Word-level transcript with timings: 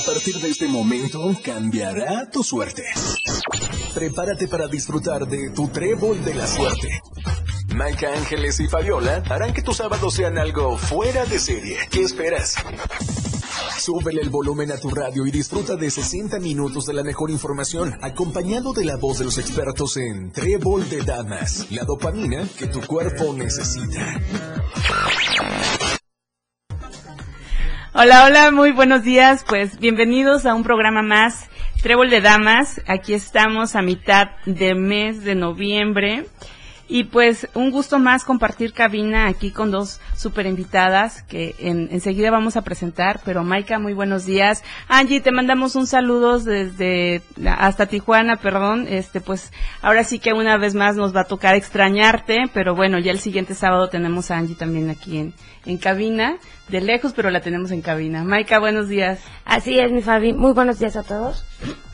A 0.00 0.02
partir 0.02 0.40
de 0.40 0.48
este 0.48 0.66
momento 0.66 1.30
cambiará 1.44 2.30
tu 2.30 2.42
suerte. 2.42 2.82
Prepárate 3.92 4.48
para 4.48 4.66
disfrutar 4.66 5.26
de 5.26 5.50
tu 5.50 5.68
trébol 5.68 6.24
de 6.24 6.34
la 6.34 6.46
suerte. 6.46 6.88
Maika 7.74 8.10
Ángeles 8.14 8.60
y 8.60 8.66
Fabiola 8.66 9.22
harán 9.28 9.52
que 9.52 9.60
tus 9.60 9.76
sábados 9.76 10.14
sean 10.14 10.38
algo 10.38 10.78
fuera 10.78 11.26
de 11.26 11.38
serie. 11.38 11.76
¿Qué 11.90 12.00
esperas? 12.00 12.54
Súbele 13.78 14.22
el 14.22 14.30
volumen 14.30 14.72
a 14.72 14.78
tu 14.78 14.88
radio 14.88 15.26
y 15.26 15.30
disfruta 15.30 15.76
de 15.76 15.90
60 15.90 16.38
minutos 16.38 16.86
de 16.86 16.94
la 16.94 17.02
mejor 17.02 17.30
información, 17.30 17.98
acompañado 18.00 18.72
de 18.72 18.86
la 18.86 18.96
voz 18.96 19.18
de 19.18 19.26
los 19.26 19.36
expertos 19.36 19.98
en 19.98 20.32
Trébol 20.32 20.88
de 20.88 21.02
Damas, 21.02 21.66
la 21.70 21.84
dopamina 21.84 22.48
que 22.58 22.68
tu 22.68 22.80
cuerpo 22.80 23.34
necesita. 23.34 24.18
Hola, 27.92 28.24
hola, 28.24 28.52
muy 28.52 28.70
buenos 28.70 29.02
días. 29.02 29.44
Pues 29.48 29.80
bienvenidos 29.80 30.46
a 30.46 30.54
un 30.54 30.62
programa 30.62 31.02
más, 31.02 31.50
Trébol 31.82 32.08
de 32.08 32.20
Damas. 32.20 32.80
Aquí 32.86 33.14
estamos 33.14 33.74
a 33.74 33.82
mitad 33.82 34.28
de 34.46 34.76
mes 34.76 35.24
de 35.24 35.34
noviembre. 35.34 36.26
Y 36.92 37.04
pues 37.04 37.48
un 37.54 37.70
gusto 37.70 38.00
más 38.00 38.24
compartir 38.24 38.72
cabina 38.72 39.28
aquí 39.28 39.52
con 39.52 39.70
dos 39.70 40.00
super 40.16 40.44
invitadas 40.46 41.22
que 41.22 41.54
en, 41.60 41.88
enseguida 41.92 42.32
vamos 42.32 42.56
a 42.56 42.62
presentar. 42.62 43.20
Pero 43.24 43.44
Maika, 43.44 43.78
muy 43.78 43.94
buenos 43.94 44.26
días. 44.26 44.64
Angie, 44.88 45.20
te 45.20 45.30
mandamos 45.30 45.76
un 45.76 45.86
saludo 45.86 46.40
desde 46.40 47.22
hasta 47.46 47.86
Tijuana, 47.86 48.38
perdón. 48.38 48.88
Este, 48.88 49.20
pues 49.20 49.52
ahora 49.82 50.02
sí 50.02 50.18
que 50.18 50.32
una 50.32 50.58
vez 50.58 50.74
más 50.74 50.96
nos 50.96 51.14
va 51.14 51.20
a 51.20 51.28
tocar 51.28 51.54
extrañarte, 51.54 52.50
pero 52.52 52.74
bueno, 52.74 52.98
ya 52.98 53.12
el 53.12 53.20
siguiente 53.20 53.54
sábado 53.54 53.88
tenemos 53.88 54.32
a 54.32 54.38
Angie 54.38 54.56
también 54.56 54.90
aquí 54.90 55.18
en, 55.18 55.32
en 55.66 55.78
cabina, 55.78 56.38
de 56.70 56.80
lejos, 56.80 57.12
pero 57.12 57.30
la 57.30 57.40
tenemos 57.40 57.70
en 57.70 57.82
cabina. 57.82 58.24
Maika, 58.24 58.58
buenos 58.58 58.88
días. 58.88 59.20
Así 59.44 59.78
es, 59.78 59.92
mi 59.92 60.02
Fabi. 60.02 60.32
Muy 60.32 60.54
buenos 60.54 60.80
días 60.80 60.96
a 60.96 61.04
todos. 61.04 61.44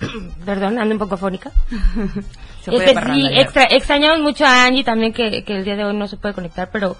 Perdón, 0.46 0.78
ando 0.78 0.94
un 0.94 0.98
poco 0.98 1.18
fónica. 1.18 1.52
este, 2.66 2.94
sí, 3.14 3.28
extra, 3.32 3.64
extrañamos 3.64 4.20
mucho 4.20 4.44
a 4.44 4.64
Angie 4.64 4.84
también 4.84 5.12
que, 5.12 5.44
que 5.44 5.56
el 5.56 5.64
día 5.64 5.76
de 5.76 5.84
hoy 5.84 5.96
no 5.96 6.08
se 6.08 6.16
puede 6.16 6.34
conectar, 6.34 6.70
pero 6.72 6.96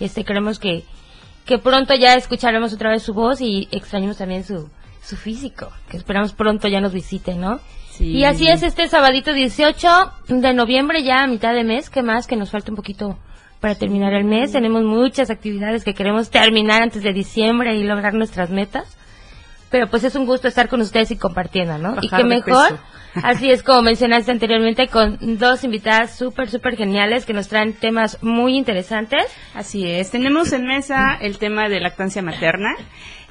este 0.00 0.24
creemos 0.24 0.58
que, 0.58 0.84
que 1.44 1.58
pronto 1.58 1.94
ya 1.94 2.14
escucharemos 2.14 2.72
otra 2.72 2.90
vez 2.90 3.02
su 3.02 3.14
voz 3.14 3.40
y 3.40 3.68
extrañamos 3.70 4.18
también 4.18 4.44
su, 4.44 4.70
su 5.02 5.16
físico, 5.16 5.72
que 5.90 5.96
esperamos 5.96 6.32
pronto 6.32 6.68
ya 6.68 6.80
nos 6.80 6.92
visite, 6.92 7.34
¿no? 7.34 7.60
Sí. 7.90 8.06
Y 8.10 8.24
así 8.24 8.48
es 8.48 8.62
este 8.62 8.88
sabadito 8.88 9.32
18 9.32 9.88
de 10.28 10.54
noviembre, 10.54 11.02
ya 11.02 11.22
a 11.22 11.26
mitad 11.26 11.54
de 11.54 11.64
mes, 11.64 11.90
que 11.90 12.02
más 12.02 12.26
que 12.26 12.36
nos 12.36 12.50
falta 12.50 12.70
un 12.70 12.76
poquito 12.76 13.18
para 13.60 13.74
terminar 13.74 14.12
el 14.14 14.24
mes. 14.24 14.52
Tenemos 14.52 14.84
muchas 14.84 15.30
actividades 15.30 15.84
que 15.84 15.94
queremos 15.94 16.30
terminar 16.30 16.82
antes 16.82 17.02
de 17.02 17.12
diciembre 17.12 17.74
y 17.76 17.82
lograr 17.82 18.14
nuestras 18.14 18.50
metas. 18.50 18.97
Pero 19.70 19.88
pues 19.88 20.04
es 20.04 20.14
un 20.14 20.26
gusto 20.26 20.48
estar 20.48 20.68
con 20.68 20.80
ustedes 20.80 21.10
y 21.10 21.16
compartiendo, 21.16 21.78
¿no? 21.78 21.96
y 22.00 22.08
qué 22.08 22.24
mejor, 22.24 22.78
así 23.22 23.50
es 23.50 23.62
como 23.62 23.82
mencionaste 23.82 24.30
anteriormente, 24.30 24.88
con 24.88 25.18
dos 25.38 25.64
invitadas 25.64 26.16
súper, 26.16 26.48
súper 26.48 26.76
geniales 26.76 27.26
que 27.26 27.34
nos 27.34 27.48
traen 27.48 27.74
temas 27.74 28.18
muy 28.22 28.56
interesantes. 28.56 29.24
Así 29.54 29.86
es, 29.86 30.10
tenemos 30.10 30.52
en 30.52 30.64
mesa 30.64 31.18
el 31.20 31.38
tema 31.38 31.68
de 31.68 31.80
lactancia 31.80 32.22
materna. 32.22 32.74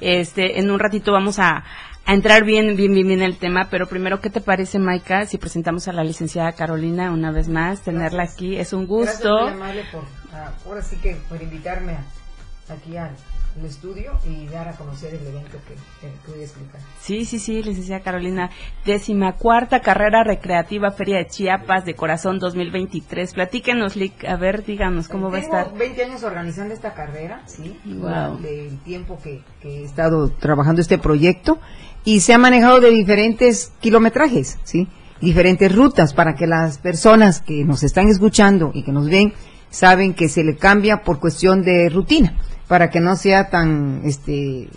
Este, 0.00 0.60
en 0.60 0.70
un 0.70 0.78
ratito 0.78 1.10
vamos 1.12 1.40
a, 1.40 1.64
a 2.08 2.14
entrar 2.14 2.42
bien, 2.42 2.74
bien, 2.74 2.94
bien, 2.94 3.06
bien 3.06 3.20
el 3.20 3.36
tema, 3.36 3.68
pero 3.70 3.86
primero, 3.86 4.22
¿qué 4.22 4.30
te 4.30 4.40
parece, 4.40 4.78
Maika, 4.78 5.26
si 5.26 5.36
presentamos 5.36 5.88
a 5.88 5.92
la 5.92 6.02
licenciada 6.02 6.52
Carolina 6.52 7.12
una 7.12 7.30
vez 7.32 7.48
más, 7.50 7.82
tenerla 7.82 8.22
aquí? 8.22 8.56
Es 8.56 8.72
un 8.72 8.86
gusto. 8.86 9.44
Gracias, 9.44 9.86
por, 9.92 10.04
uh, 10.04 10.68
ahora 10.68 10.82
sí 10.82 10.96
que 10.96 11.16
por 11.28 11.42
invitarme 11.42 11.92
a, 11.92 12.72
aquí 12.72 12.96
al, 12.96 13.14
al, 13.56 13.64
estudio 13.64 14.12
y 14.26 14.46
dar 14.46 14.68
a 14.68 14.72
conocer 14.72 15.14
el 15.14 15.26
evento 15.26 15.58
que, 15.66 15.74
que, 16.06 16.30
voy 16.30 16.40
a 16.40 16.44
explicar. 16.44 16.80
Sí, 17.00 17.24
sí, 17.24 17.38
sí, 17.38 17.62
licenciada 17.62 18.02
Carolina. 18.02 18.50
Décima 18.84 19.32
cuarta 19.32 19.80
carrera 19.80 20.24
recreativa 20.24 20.90
Feria 20.90 21.18
de 21.18 21.26
Chiapas 21.26 21.84
de 21.84 21.94
Corazón 21.94 22.38
2023. 22.38 23.34
Platíquenos, 23.34 23.96
Lick, 23.96 24.24
a 24.24 24.36
ver, 24.36 24.64
díganos 24.64 25.08
cómo 25.08 25.30
Tengo 25.30 25.32
va 25.32 25.38
a 25.38 25.62
estar. 25.62 25.78
20 25.78 26.04
años 26.04 26.22
organizando 26.22 26.74
esta 26.74 26.94
carrera, 26.94 27.42
sí, 27.46 27.78
wow. 27.84 28.38
del 28.38 28.78
tiempo 28.80 29.18
que, 29.22 29.42
que 29.60 29.80
he 29.80 29.84
estado 29.84 30.30
trabajando 30.30 30.80
este 30.80 30.98
proyecto 30.98 31.58
y 32.04 32.20
se 32.20 32.32
ha 32.32 32.38
manejado 32.38 32.80
de 32.80 32.90
diferentes 32.90 33.72
kilometrajes, 33.80 34.58
¿sí? 34.64 34.88
Diferentes 35.20 35.74
rutas 35.74 36.14
para 36.14 36.34
que 36.34 36.46
las 36.46 36.78
personas 36.78 37.40
que 37.40 37.64
nos 37.64 37.82
están 37.82 38.08
escuchando 38.08 38.70
y 38.72 38.84
que 38.84 38.92
nos 38.92 39.10
ven 39.10 39.34
saben 39.70 40.14
que 40.14 40.28
se 40.28 40.44
le 40.44 40.56
cambia 40.56 41.02
por 41.02 41.20
cuestión 41.20 41.62
de 41.62 41.88
rutina, 41.88 42.34
para 42.68 42.90
que 42.90 43.00
no 43.00 43.16
sea 43.16 43.50
tan 43.50 44.02
este 44.04 44.68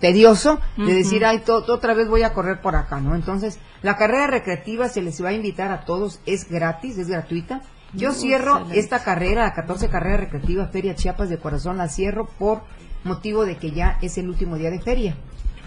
tedioso 0.00 0.60
de 0.76 0.82
uh 0.82 0.86
-huh. 0.86 0.94
decir, 0.94 1.24
ay, 1.24 1.40
to, 1.40 1.62
to, 1.62 1.74
otra 1.74 1.94
vez 1.94 2.08
voy 2.08 2.22
a 2.22 2.32
correr 2.32 2.60
por 2.60 2.74
acá, 2.74 3.00
¿no? 3.00 3.14
Entonces, 3.14 3.58
la 3.82 3.96
carrera 3.96 4.26
recreativa 4.26 4.88
se 4.88 5.02
les 5.02 5.22
va 5.22 5.28
a 5.28 5.32
invitar 5.32 5.70
a 5.70 5.84
todos, 5.84 6.20
es 6.26 6.48
gratis, 6.48 6.98
es 6.98 7.08
gratuita. 7.08 7.62
Yo 7.92 8.12
cierro 8.12 8.52
excelente. 8.52 8.80
esta 8.80 9.02
carrera, 9.02 9.42
la 9.44 9.54
14 9.54 9.88
carrera 9.88 10.18
recreativa 10.18 10.66
Feria 10.68 10.94
Chiapas 10.94 11.28
de 11.28 11.38
Corazón, 11.38 11.76
la 11.78 11.88
cierro 11.88 12.28
por 12.38 12.62
motivo 13.04 13.44
de 13.44 13.56
que 13.56 13.72
ya 13.72 13.98
es 14.00 14.16
el 14.18 14.28
último 14.28 14.56
día 14.56 14.70
de 14.70 14.80
feria. 14.80 15.16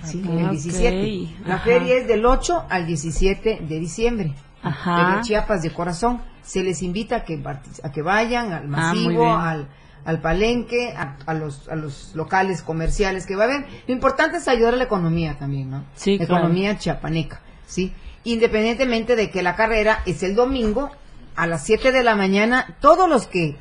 Sí, 0.03 0.21
okay, 0.25 0.39
el 0.39 0.49
17. 0.51 0.87
Okay. 0.87 1.37
La 1.45 1.59
feria 1.59 1.95
es 1.97 2.07
del 2.07 2.25
8 2.25 2.65
al 2.69 2.87
17 2.87 3.61
de 3.67 3.79
diciembre. 3.79 4.33
Ajá. 4.61 5.17
De 5.17 5.21
Chiapas 5.21 5.61
de 5.61 5.71
corazón. 5.71 6.21
Se 6.43 6.61
les 6.61 6.81
invita 6.81 7.17
a 7.17 7.23
que, 7.23 7.41
a 7.83 7.91
que 7.91 8.01
vayan 8.01 8.51
al 8.51 8.67
masivo, 8.67 9.25
ah, 9.25 9.51
al, 9.51 9.67
al 10.05 10.21
palenque, 10.21 10.93
a, 10.95 11.17
a, 11.25 11.33
los, 11.33 11.69
a 11.69 11.75
los 11.75 12.13
locales 12.15 12.61
comerciales 12.61 13.25
que 13.25 13.35
va 13.35 13.43
a 13.43 13.47
haber. 13.47 13.65
Lo 13.87 13.93
importante 13.93 14.37
es 14.37 14.47
ayudar 14.47 14.73
a 14.73 14.77
la 14.77 14.83
economía 14.83 15.37
también, 15.39 15.69
¿no? 15.69 15.85
Sí, 15.95 16.17
la 16.17 16.25
claro. 16.25 16.43
economía 16.43 16.77
chiapaneca, 16.77 17.41
¿sí? 17.65 17.93
Independientemente 18.23 19.15
de 19.15 19.29
que 19.29 19.43
la 19.43 19.55
carrera 19.55 19.99
es 20.05 20.23
el 20.23 20.35
domingo 20.35 20.91
a 21.35 21.47
las 21.47 21.63
7 21.65 21.91
de 21.91 22.03
la 22.03 22.15
mañana, 22.15 22.77
todos 22.79 23.09
los 23.09 23.27
que 23.27 23.55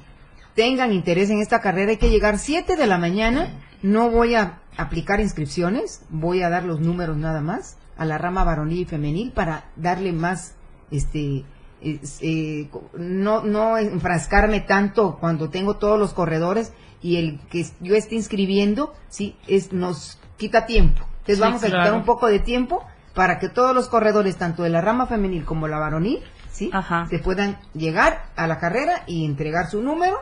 tengan 0.55 0.93
interés 0.93 1.31
en 1.31 1.41
esta 1.41 1.61
carrera 1.61 1.93
hay 1.93 1.97
que 1.97 2.11
llegar 2.11 2.39
7 2.39 2.77
de 2.77 2.87
la 2.87 2.99
mañana. 2.99 3.49
No 3.83 4.11
voy 4.11 4.35
a 4.35 4.61
aplicar 4.77 5.21
inscripciones, 5.21 6.03
voy 6.09 6.43
a 6.43 6.51
dar 6.51 6.65
los 6.65 6.81
números 6.81 7.17
nada 7.17 7.41
más 7.41 7.79
a 7.97 8.05
la 8.05 8.19
rama 8.19 8.45
varonil 8.45 8.81
y 8.81 8.85
femenil 8.85 9.33
para 9.33 9.65
darle 9.77 10.13
más, 10.13 10.55
este, 10.91 11.45
eh, 11.83 12.69
no, 12.97 13.43
no 13.43 13.79
enfrascarme 13.79 14.61
tanto 14.61 15.19
cuando 15.19 15.51
tengo 15.51 15.77
todos 15.77 15.99
los 15.99 16.15
corredores 16.15 16.73
y 17.03 17.17
el 17.17 17.41
que 17.51 17.67
yo 17.81 17.95
esté 17.95 18.15
inscribiendo, 18.15 18.95
sí, 19.09 19.37
es, 19.49 19.73
nos 19.73 20.19
quita 20.37 20.67
tiempo. 20.67 21.05
Entonces 21.21 21.37
sí, 21.37 21.41
vamos 21.41 21.65
a 21.65 21.67
claro. 21.67 21.83
quitar 21.83 21.99
un 21.99 22.05
poco 22.05 22.29
de 22.29 22.39
tiempo 22.39 22.85
para 23.15 23.39
que 23.39 23.49
todos 23.49 23.75
los 23.75 23.89
corredores, 23.89 24.37
tanto 24.37 24.63
de 24.63 24.71
la 24.71 24.81
rama 24.81 25.07
femenil 25.07 25.45
como 25.45 25.69
la 25.69 25.79
varonil, 25.79 26.21
sí, 26.51 26.71
Ajá. 26.73 27.07
se 27.11 27.19
puedan 27.19 27.59
llegar 27.75 28.27
a 28.37 28.47
la 28.47 28.59
carrera 28.59 29.03
y 29.07 29.25
entregar 29.25 29.69
su 29.69 29.83
número, 29.83 30.19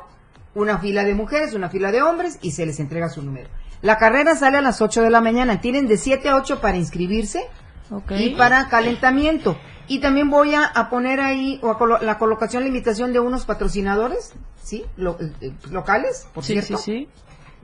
una 0.55 0.79
fila 0.79 1.05
de 1.05 1.15
mujeres, 1.15 1.55
una 1.55 1.69
fila 1.69 1.93
de 1.93 2.03
hombres 2.03 2.39
y 2.43 2.53
se 2.53 2.67
les 2.67 2.81
entrega 2.81 3.09
su 3.09 3.23
número. 3.23 3.49
La 3.83 3.99
carrera 3.99 4.35
sale 4.35 4.59
a 4.59 4.63
las 4.63 4.83
8 4.83 5.03
de 5.03 5.11
la 5.11 5.21
mañana. 5.21 5.61
Tienen 5.61 5.87
de 5.87 5.97
7 5.97 6.29
a 6.29 6.37
8 6.37 6.61
para 6.61 6.77
inscribirse 6.77 7.47
okay. 7.91 8.27
y 8.27 8.35
para 8.35 8.69
calentamiento. 8.69 9.57
Y 9.91 9.99
también 9.99 10.31
voy 10.31 10.55
a, 10.55 10.67
a 10.67 10.89
poner 10.89 11.19
ahí 11.19 11.59
o 11.65 11.71
a 11.71 11.77
colo 11.77 11.99
la 12.01 12.17
colocación, 12.17 12.63
la 12.63 12.69
invitación 12.69 13.13
de 13.13 13.19
unos 13.19 13.45
patrocinadores, 13.45 14.35
¿sí? 14.63 14.85
Lo, 14.97 15.19
eh, 15.41 15.53
locales, 15.69 16.29
por 16.33 16.45
sí, 16.45 16.53
cierto. 16.53 16.79
Sí, 16.79 16.93
sí. 16.93 17.09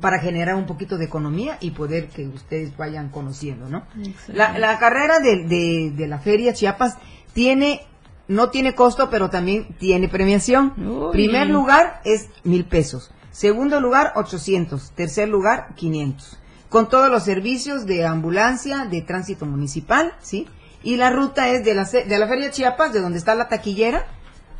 Para 0.00 0.18
generar 0.18 0.56
un 0.56 0.66
poquito 0.66 0.98
de 0.98 1.04
economía 1.04 1.56
y 1.60 1.70
poder 1.70 2.08
que 2.08 2.26
ustedes 2.26 2.76
vayan 2.76 3.10
conociendo, 3.10 3.68
¿no? 3.68 3.84
La, 4.26 4.58
la, 4.58 4.76
carrera 4.80 5.20
de, 5.20 5.44
de, 5.44 5.92
de 5.94 6.06
la 6.08 6.18
Feria 6.18 6.52
Chiapas 6.52 6.98
tiene 7.32 7.82
no 8.26 8.50
tiene 8.50 8.74
costo, 8.74 9.08
pero 9.08 9.30
también 9.30 9.76
tiene 9.78 10.08
premiación. 10.08 10.72
Uy. 10.84 11.12
Primer 11.12 11.46
lugar 11.48 12.00
es 12.04 12.28
mil 12.42 12.64
pesos. 12.64 13.12
Segundo 13.30 13.80
lugar, 13.80 14.14
800. 14.16 14.90
Tercer 14.96 15.28
lugar, 15.28 15.76
500. 15.76 16.40
Con 16.70 16.88
todos 16.88 17.08
los 17.08 17.22
servicios 17.22 17.86
de 17.86 18.04
ambulancia, 18.04 18.84
de 18.86 19.02
tránsito 19.02 19.46
municipal, 19.46 20.12
¿sí? 20.20 20.48
Y 20.86 20.96
la 20.96 21.10
ruta 21.10 21.48
es 21.48 21.64
de 21.64 21.74
la, 21.74 21.82
de 21.82 22.16
la 22.16 22.28
Feria 22.28 22.52
Chiapas, 22.52 22.92
de 22.92 23.00
donde 23.00 23.18
está 23.18 23.34
la 23.34 23.48
taquillera, 23.48 24.06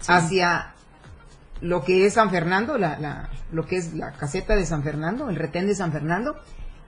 sí. 0.01 0.11
hacia 0.11 0.75
lo 1.61 1.85
que 1.85 2.05
es 2.05 2.15
San 2.15 2.31
Fernando, 2.31 2.77
la, 2.79 2.99
la, 2.99 3.31
lo 3.53 3.65
que 3.65 3.77
es 3.77 3.95
la 3.95 4.11
caseta 4.11 4.57
de 4.57 4.67
San 4.67 4.83
Fernando, 4.83 5.31
el 5.31 5.37
retén 5.37 5.69
de 5.69 5.77
San 5.77 5.93
Fernando. 5.93 6.35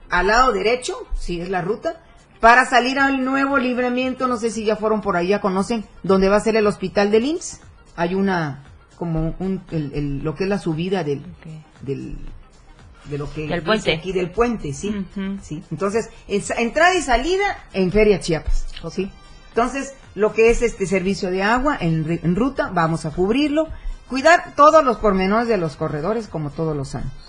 Al 0.09 0.27
lado 0.27 0.51
derecho, 0.51 1.07
sí, 1.17 1.39
es 1.39 1.47
la 1.47 1.61
ruta. 1.61 2.01
Para 2.41 2.65
salir 2.65 2.99
al 2.99 3.23
nuevo 3.23 3.57
libramiento, 3.57 4.27
no 4.27 4.35
sé 4.35 4.51
si 4.51 4.65
ya 4.65 4.75
fueron 4.75 4.99
por 4.99 5.15
ahí, 5.15 5.29
ya 5.29 5.39
conocen, 5.39 5.85
donde 6.03 6.27
va 6.27 6.35
a 6.35 6.41
ser 6.41 6.57
el 6.57 6.67
hospital 6.67 7.09
del 7.09 7.23
IMSS. 7.23 7.61
Hay 7.95 8.15
una, 8.15 8.65
como 8.97 9.35
un, 9.39 9.61
el, 9.71 9.93
el, 9.93 10.19
lo 10.19 10.35
que 10.35 10.43
es 10.43 10.49
la 10.49 10.59
subida 10.59 11.05
del, 11.05 11.23
okay. 11.39 11.63
del 11.79 12.17
de 13.05 13.17
lo 13.17 13.31
que 13.31 13.47
del 13.47 13.63
puente. 13.63 13.93
aquí 13.93 14.11
del 14.11 14.31
puente, 14.31 14.73
sí, 14.73 14.89
uh 14.89 15.05
-huh. 15.17 15.39
sí. 15.41 15.63
Entonces, 15.71 16.09
entrada 16.27 16.93
y 16.95 17.01
salida 17.01 17.57
en 17.71 17.89
Feria 17.89 18.19
Chiapas, 18.19 18.67
¿sí? 18.91 19.09
Entonces, 19.49 19.93
lo 20.15 20.33
que 20.33 20.49
es 20.49 20.61
este 20.61 20.85
servicio 20.85 21.31
de 21.31 21.43
agua 21.43 21.77
en, 21.79 22.35
ruta, 22.35 22.71
vamos 22.73 23.05
a 23.05 23.11
cubrirlo, 23.11 23.67
cuidar 24.07 24.53
todos 24.55 24.83
los 24.83 24.97
pormenores 24.97 25.47
de 25.47 25.57
los 25.57 25.75
corredores 25.75 26.27
como 26.27 26.49
todos 26.49 26.75
los 26.75 26.95
años. 26.95 27.28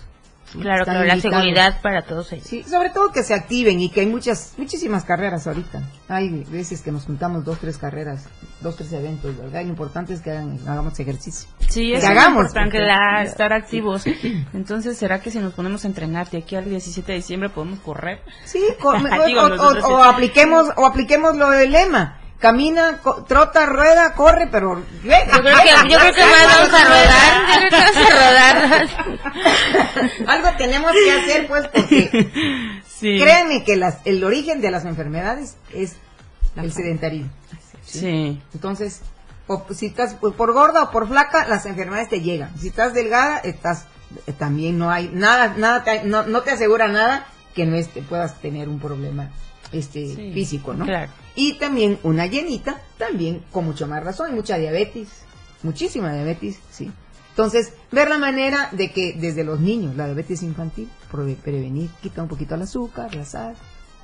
Claro, 0.52 0.84
claro, 0.84 1.04
la 1.04 1.20
seguridad 1.20 1.80
para 1.80 2.02
todos 2.02 2.32
ellos. 2.32 2.46
Sí, 2.46 2.62
sobre 2.64 2.90
todo 2.90 3.12
que 3.12 3.22
se 3.22 3.34
activen 3.34 3.80
y 3.80 3.90
que 3.90 4.00
hay 4.00 4.06
muchas, 4.06 4.54
muchísimas 4.56 5.04
carreras 5.04 5.46
ahorita. 5.46 5.82
Hay 6.08 6.44
veces 6.44 6.82
que 6.82 6.90
nos 6.90 7.04
juntamos 7.04 7.44
dos, 7.44 7.58
tres 7.58 7.78
carreras, 7.78 8.28
dos, 8.60 8.76
tres 8.76 8.92
eventos, 8.92 9.36
¿verdad? 9.36 9.62
lo 9.62 9.68
importante 9.68 10.14
es 10.14 10.20
que 10.20 10.30
hagamos 10.30 10.98
ejercicio. 10.98 11.48
Sí, 11.68 11.92
es 11.92 12.04
hagamos, 12.04 12.46
importante 12.46 12.78
estar 13.24 13.52
activos. 13.52 14.04
Entonces, 14.52 14.96
¿será 14.96 15.20
que 15.20 15.30
si 15.30 15.38
nos 15.38 15.54
ponemos 15.54 15.84
a 15.84 15.88
entrenar 15.88 16.28
de 16.30 16.38
aquí 16.38 16.56
al 16.56 16.64
17 16.64 17.12
de 17.12 17.18
diciembre 17.18 17.48
podemos 17.48 17.78
correr? 17.80 18.20
Sí, 18.44 18.62
o, 18.82 20.02
apliquemos, 20.02 20.68
o 20.76 20.84
apliquemos 20.84 21.36
lo 21.36 21.50
del 21.50 21.70
lema 21.70 22.19
camina, 22.40 23.00
trota, 23.28 23.66
rueda, 23.66 24.14
corre, 24.14 24.48
pero 24.50 24.78
yo 24.78 24.82
creo 25.04 25.42
que, 25.42 25.90
yo 25.90 25.98
creo 25.98 26.14
que 26.14 26.22
vamos 26.22 26.74
a 26.74 26.84
rodar, 26.84 27.60
yo 27.60 27.68
creo 27.68 27.70
que 27.70 27.76
vamos 27.76 28.10
a 28.10 28.14
rodar. 28.16 28.88
Algo 30.26 30.48
tenemos 30.56 30.92
que 30.92 31.12
hacer, 31.12 31.46
pues, 31.46 31.68
porque 31.68 32.80
sí. 32.88 33.18
créanme 33.20 33.62
que 33.62 33.76
las, 33.76 33.98
el 34.04 34.24
origen 34.24 34.60
de 34.60 34.70
las 34.70 34.86
enfermedades 34.86 35.56
es 35.72 35.96
el 36.56 36.72
sedentarismo. 36.72 37.30
Sí. 37.84 38.40
Entonces, 38.54 39.02
si 39.74 39.86
estás 39.86 40.14
por 40.14 40.52
gorda 40.52 40.84
o 40.84 40.90
por 40.90 41.08
flaca, 41.08 41.46
las 41.46 41.66
enfermedades 41.66 42.08
te 42.08 42.22
llegan. 42.22 42.56
Si 42.58 42.68
estás 42.68 42.94
delgada, 42.94 43.38
estás 43.38 43.86
eh, 44.26 44.32
también 44.32 44.78
no 44.78 44.90
hay 44.90 45.10
nada, 45.12 45.54
nada, 45.56 45.84
no, 46.04 46.24
no 46.24 46.40
te 46.40 46.52
asegura 46.52 46.88
nada 46.88 47.26
que 47.54 47.66
no 47.66 47.76
esté, 47.76 48.02
puedas 48.02 48.40
tener 48.40 48.68
un 48.68 48.80
problema 48.80 49.30
este 49.72 50.32
físico, 50.32 50.74
¿no? 50.74 50.84
Claro. 50.84 51.10
Y 51.34 51.54
también 51.54 51.98
una 52.02 52.26
llenita, 52.26 52.80
también 52.98 53.42
con 53.50 53.64
mucho 53.64 53.86
más 53.86 54.02
razón, 54.02 54.28
hay 54.28 54.34
mucha 54.34 54.56
diabetes, 54.56 55.08
muchísima 55.62 56.12
diabetes, 56.12 56.58
sí. 56.70 56.90
Entonces, 57.30 57.72
ver 57.90 58.08
la 58.08 58.18
manera 58.18 58.68
de 58.72 58.90
que 58.90 59.14
desde 59.14 59.44
los 59.44 59.60
niños, 59.60 59.96
la 59.96 60.06
diabetes 60.06 60.42
infantil, 60.42 60.88
prevenir, 61.10 61.88
quitar 62.02 62.24
un 62.24 62.28
poquito 62.28 62.54
el 62.54 62.62
azúcar, 62.62 63.14
la 63.14 63.24
sal, 63.24 63.54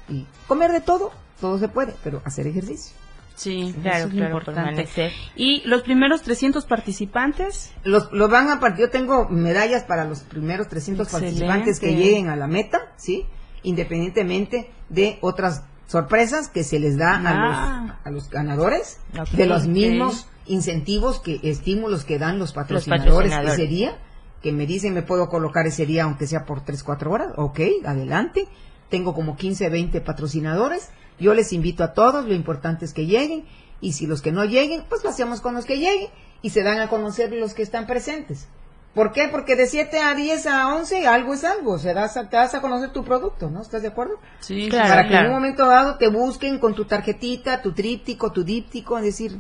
y 0.09 0.25
comer 0.47 0.73
de 0.73 0.81
todo, 0.81 1.13
todo 1.41 1.59
se 1.59 1.69
puede, 1.69 1.95
pero 2.03 2.23
hacer 2.25 2.47
ejercicio. 2.47 2.95
Sí, 3.35 3.75
claro, 3.83 4.09
claro, 4.09 4.39
importante. 4.39 5.13
¿Y 5.35 5.61
los 5.67 5.83
primeros 5.83 6.23
300 6.23 6.65
participantes? 6.65 7.73
Los, 7.85 8.11
los 8.11 8.31
van 8.31 8.49
a 8.49 8.61
partir, 8.61 8.87
yo 8.87 8.91
tengo 8.91 9.29
medallas 9.29 9.85
para 9.85 10.05
los 10.05 10.21
primeros 10.21 10.69
300 10.69 11.07
participantes 11.07 11.79
que 11.79 11.95
lleguen 11.95 12.29
a 12.31 12.37
la 12.37 12.47
meta, 12.47 12.95
¿sí? 12.97 13.27
Independientemente 13.63 14.71
de 14.89 15.19
otras 15.21 15.63
sorpresas 15.87 16.49
que 16.49 16.65
se 16.65 16.79
les 16.79 16.97
da 16.97 17.17
a, 17.17 17.21
los, 17.21 17.57
ah. 17.57 18.01
a 18.05 18.11
los 18.11 18.31
ganadores 18.31 18.99
de 19.33 19.47
los 19.47 19.67
mismos 19.67 20.27
incentivos 20.47 21.21
que 21.21 21.41
estímulos 21.43 22.05
que 22.05 22.19
dan 22.19 22.39
los 22.39 22.53
patrocinadores, 22.53 23.33
ese 23.33 23.67
día 23.67 23.99
que 24.43 24.53
me 24.53 24.67
dicen 24.67 24.95
me 24.95 25.03
puedo 25.03 25.29
colocar 25.29 25.67
ese 25.67 25.87
día 25.87 26.05
aunque 26.05 26.27
sea 26.27 26.45
por 26.45 26.65
3 26.65 26.83
4 26.83 27.11
horas 27.11 27.33
ok 27.37 27.61
adelante. 27.85 28.47
Tengo 28.91 29.15
como 29.15 29.37
15 29.37 29.69
20 29.69 30.01
patrocinadores. 30.01 30.91
Yo 31.19 31.35
les 31.35 31.53
invito 31.53 31.83
a 31.83 31.95
todos 31.95 32.25
lo 32.27 32.35
importante 32.35 32.85
es 32.85 32.93
que 32.93 33.07
lleguen. 33.07 33.45
Y 33.81 33.93
si 33.93 34.07
los 34.07 34.23
que 34.23 34.33
no 34.33 34.45
lleguen 34.45 34.85
pues 34.89 35.03
lo 35.05 35.11
hacemos 35.11 35.41
con 35.41 35.55
los 35.55 35.65
que 35.67 35.79
lleguen 35.79 36.09
y 36.43 36.51
se 36.51 36.63
dan 36.63 36.81
a 36.81 36.89
conocer 36.89 37.33
los 37.33 37.55
que 37.55 37.63
están 37.63 37.87
presentes 37.87 38.49
¿Por 38.97 39.13
qué? 39.13 39.29
Porque 39.31 39.57
de 39.57 39.67
7 39.67 40.01
a 40.01 40.15
10 40.15 40.47
a 40.47 40.75
11 40.75 41.07
algo 41.07 41.35
es 41.35 41.45
algo, 41.45 41.79
se 41.79 41.93
das 41.93 42.15
te 42.15 42.35
das 42.35 42.55
a 42.55 42.63
conocer 42.63 42.95
tu 42.95 43.05
producto, 43.05 43.51
¿no? 43.51 43.61
¿Estás 43.61 43.83
de 43.83 43.89
acuerdo? 43.89 44.15
Sí, 44.41 44.71
claro. 44.71 44.89
Para 44.89 45.07
que 45.07 45.15
en 45.15 45.27
un 45.27 45.33
momento 45.33 45.67
dado 45.67 45.99
te 45.99 46.09
busquen 46.09 46.59
con 46.59 46.75
tu 46.75 46.87
tarjetita, 46.87 47.61
tu 47.61 47.73
tríptico, 47.73 48.33
tu 48.33 48.43
díptico, 48.43 48.97
es 48.97 49.05
decir, 49.05 49.39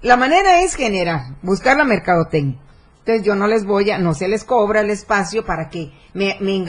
la 0.00 0.16
manera 0.16 0.60
es 0.60 0.76
generar, 0.76 1.22
buscar 1.42 1.76
la 1.76 1.82
mercadotecnia. 1.82 2.56
Entonces 3.00 3.26
yo 3.26 3.34
no 3.34 3.48
les 3.48 3.66
voy 3.66 3.90
a, 3.90 3.98
no 3.98 4.14
se 4.14 4.28
les 4.28 4.44
cobra 4.44 4.82
el 4.82 4.90
espacio 4.90 5.44
para 5.44 5.70
que 5.70 5.90
me, 6.12 6.36
me, 6.38 6.64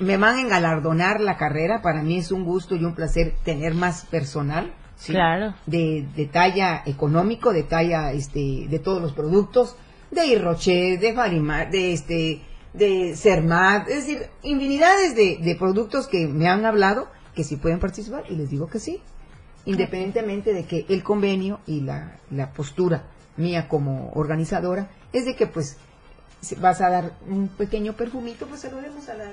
me 0.00 0.16
van 0.16 0.34
a 0.34 0.40
engalardonar 0.40 1.20
la 1.20 1.36
carrera. 1.36 1.80
Para 1.80 2.02
mí 2.02 2.18
es 2.18 2.32
un 2.32 2.44
gusto 2.44 2.74
y 2.74 2.84
un 2.84 2.96
placer 2.96 3.36
tener 3.44 3.74
más 3.74 4.04
personal. 4.06 4.74
Claro. 5.06 5.54
De, 5.66 6.08
de 6.16 6.26
talla 6.26 6.82
económico, 6.86 7.52
de 7.52 7.62
talla 7.62 8.10
este, 8.10 8.66
de 8.68 8.78
todos 8.80 9.00
los 9.00 9.12
productos 9.12 9.76
de 10.10 10.26
Irrochet, 10.26 11.00
de 11.00 11.14
Farimar, 11.14 11.70
de 11.70 11.92
este, 11.92 12.42
de 12.72 13.14
Cermat, 13.16 13.88
es 13.88 14.06
decir, 14.06 14.26
infinidades 14.42 15.14
de, 15.14 15.38
de 15.40 15.56
productos 15.56 16.06
que 16.06 16.26
me 16.26 16.48
han 16.48 16.64
hablado 16.64 17.08
que 17.34 17.44
sí 17.44 17.56
pueden 17.56 17.78
participar 17.78 18.24
y 18.28 18.34
les 18.34 18.50
digo 18.50 18.68
que 18.68 18.80
sí, 18.80 19.00
independientemente 19.64 20.52
de 20.52 20.64
que 20.64 20.86
el 20.88 21.02
convenio 21.02 21.60
y 21.66 21.82
la, 21.82 22.16
la 22.30 22.52
postura 22.52 23.04
mía 23.36 23.68
como 23.68 24.10
organizadora 24.14 24.90
es 25.12 25.24
de 25.24 25.36
que 25.36 25.46
pues 25.46 25.76
vas 26.58 26.80
a 26.80 26.88
dar 26.88 27.12
un 27.28 27.48
pequeño 27.48 27.92
perfumito, 27.94 28.46
pues 28.46 28.62
saludemos 28.62 29.08
a, 29.08 29.14
la, 29.14 29.30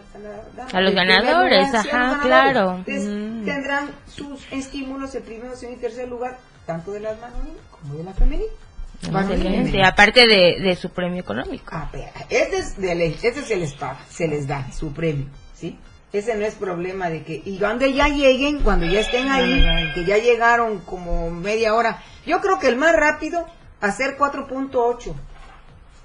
a, 0.71 0.81
los 0.81 0.93
ganadores, 0.93 1.73
ajá, 1.73 2.19
claro. 2.21 2.77
Mm. 2.79 3.45
Tendrán 3.45 3.89
sus 4.07 4.51
estímulos 4.51 5.13
el 5.15 5.23
primero, 5.23 5.55
segundo 5.55 5.79
y 5.79 5.81
tercer 5.81 6.07
lugar, 6.07 6.37
tanto 6.65 6.91
de 6.91 6.99
las 6.99 7.19
manos 7.19 7.39
como 7.71 7.95
de 7.95 8.03
la 8.03 8.13
femenina 8.13 8.51
aparte 9.83 10.27
de, 10.27 10.59
de, 10.61 10.75
su 10.75 10.89
premio 10.89 11.19
económico. 11.19 11.65
Ah, 11.71 11.89
este 12.29 12.57
es, 12.57 12.75
este 13.23 13.41
se 13.43 13.55
les 13.55 13.73
paga, 13.73 13.99
se 14.09 14.27
les 14.27 14.47
da 14.47 14.71
su 14.71 14.93
premio, 14.93 15.25
¿sí? 15.53 15.77
Ese 16.13 16.35
no 16.35 16.45
es 16.45 16.55
problema 16.55 17.09
de 17.09 17.23
que, 17.23 17.41
y 17.43 17.57
cuando 17.57 17.85
ya 17.85 18.07
lleguen, 18.07 18.59
cuando 18.59 18.85
ya 18.85 19.01
estén 19.01 19.29
ahí, 19.29 19.91
que 19.93 20.05
ya 20.05 20.17
llegaron 20.17 20.79
como 20.79 21.29
media 21.29 21.73
hora, 21.73 22.01
yo 22.25 22.39
creo 22.39 22.57
que 22.57 22.67
el 22.67 22.77
más 22.77 22.95
rápido, 22.95 23.45
hacer 23.81 24.17
4.8 24.17 25.13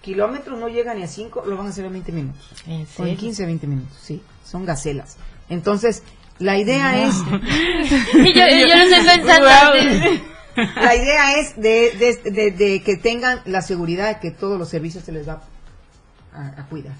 kilómetros, 0.00 0.58
no 0.58 0.68
llegan 0.68 0.96
ni 0.96 1.04
a 1.04 1.08
5, 1.08 1.44
lo 1.46 1.56
van 1.56 1.66
a 1.66 1.68
hacer 1.70 1.84
en 1.84 1.92
20 1.92 2.12
minutos. 2.12 2.52
¿En, 2.66 2.86
en 2.98 3.16
15, 3.16 3.46
20 3.46 3.66
minutos, 3.66 3.96
sí, 4.02 4.22
son 4.44 4.64
gacelas. 4.64 5.16
Entonces, 5.48 6.02
la 6.40 6.58
idea 6.58 7.06
es... 7.06 7.14
yo, 8.14 8.22
yo, 8.24 8.76
no 8.76 8.82
estoy 8.82 9.04
pensando... 9.04 9.48
La 10.76 10.94
idea 10.94 11.38
es 11.38 11.56
de, 11.56 12.82
que 12.84 12.96
tengan 12.96 13.40
la 13.44 13.62
seguridad 13.62 14.08
de 14.08 14.20
que 14.20 14.30
todos 14.30 14.58
los 14.58 14.68
servicios 14.68 15.04
se 15.04 15.12
les 15.12 15.28
va 15.28 15.42
a, 16.32 16.66
cuidar. 16.68 16.94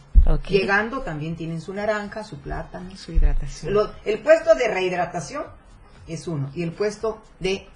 Llegando 0.49 1.01
también 1.01 1.37
tienen 1.37 1.61
su 1.61 1.73
naranja, 1.73 2.25
su 2.25 2.39
plátano. 2.39 2.97
Su 2.97 3.13
hidratación. 3.13 3.75
el 4.05 4.19
puesto 4.21 4.55
de 4.55 4.69
rehidratación 4.69 5.45
es 6.07 6.29
uno. 6.29 6.51
Y 6.55 6.63
el 6.63 6.73
puesto 6.73 7.23
de, 7.39 7.67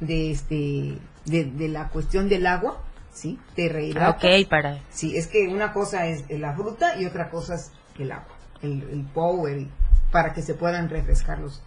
de, 0.00 0.30
este, 0.30 0.98
de, 1.24 1.68
la 1.68 1.88
cuestión 1.88 2.28
del 2.28 2.46
agua, 2.46 2.80
¿sí? 3.12 3.38
De 3.56 3.68
rehidratación. 3.68 4.42
Ok, 4.42 4.48
para. 4.48 4.78
Sí, 4.90 5.16
es 5.16 5.26
que 5.26 5.48
una 5.48 5.72
cosa 5.72 6.06
es 6.06 6.24
la 6.30 6.54
fruta 6.54 7.00
y 7.00 7.06
otra 7.06 7.30
cosa 7.30 7.54
es 7.54 7.72
el 7.98 8.12
agua. 8.12 8.34
El, 8.62 8.82
el 8.90 9.04
power, 9.12 9.66
para 10.10 10.32
que 10.32 10.42
se 10.42 10.54
puedan 10.54 10.88
refrescar 10.88 11.38
los, 11.38 11.62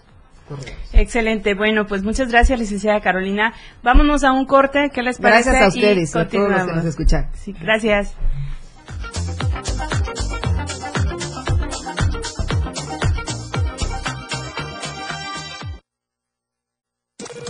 Excelente. 0.93 1.53
Bueno, 1.53 1.85
pues 1.87 2.03
muchas 2.03 2.29
gracias, 2.29 2.59
licenciada 2.59 3.01
Carolina. 3.01 3.53
Vámonos 3.83 4.23
a 4.23 4.31
un 4.31 4.45
corte. 4.45 4.89
¿Qué 4.93 5.03
les 5.03 5.17
parece? 5.17 5.49
Gracias 5.49 5.65
a 5.65 5.67
ustedes, 5.67 6.15
a 6.15 6.27
todos 6.27 6.49
los 6.49 6.65
que 6.65 6.73
nos 6.73 6.85
escuchan. 6.85 7.29
Sí, 7.33 7.53
gracias. 7.53 8.15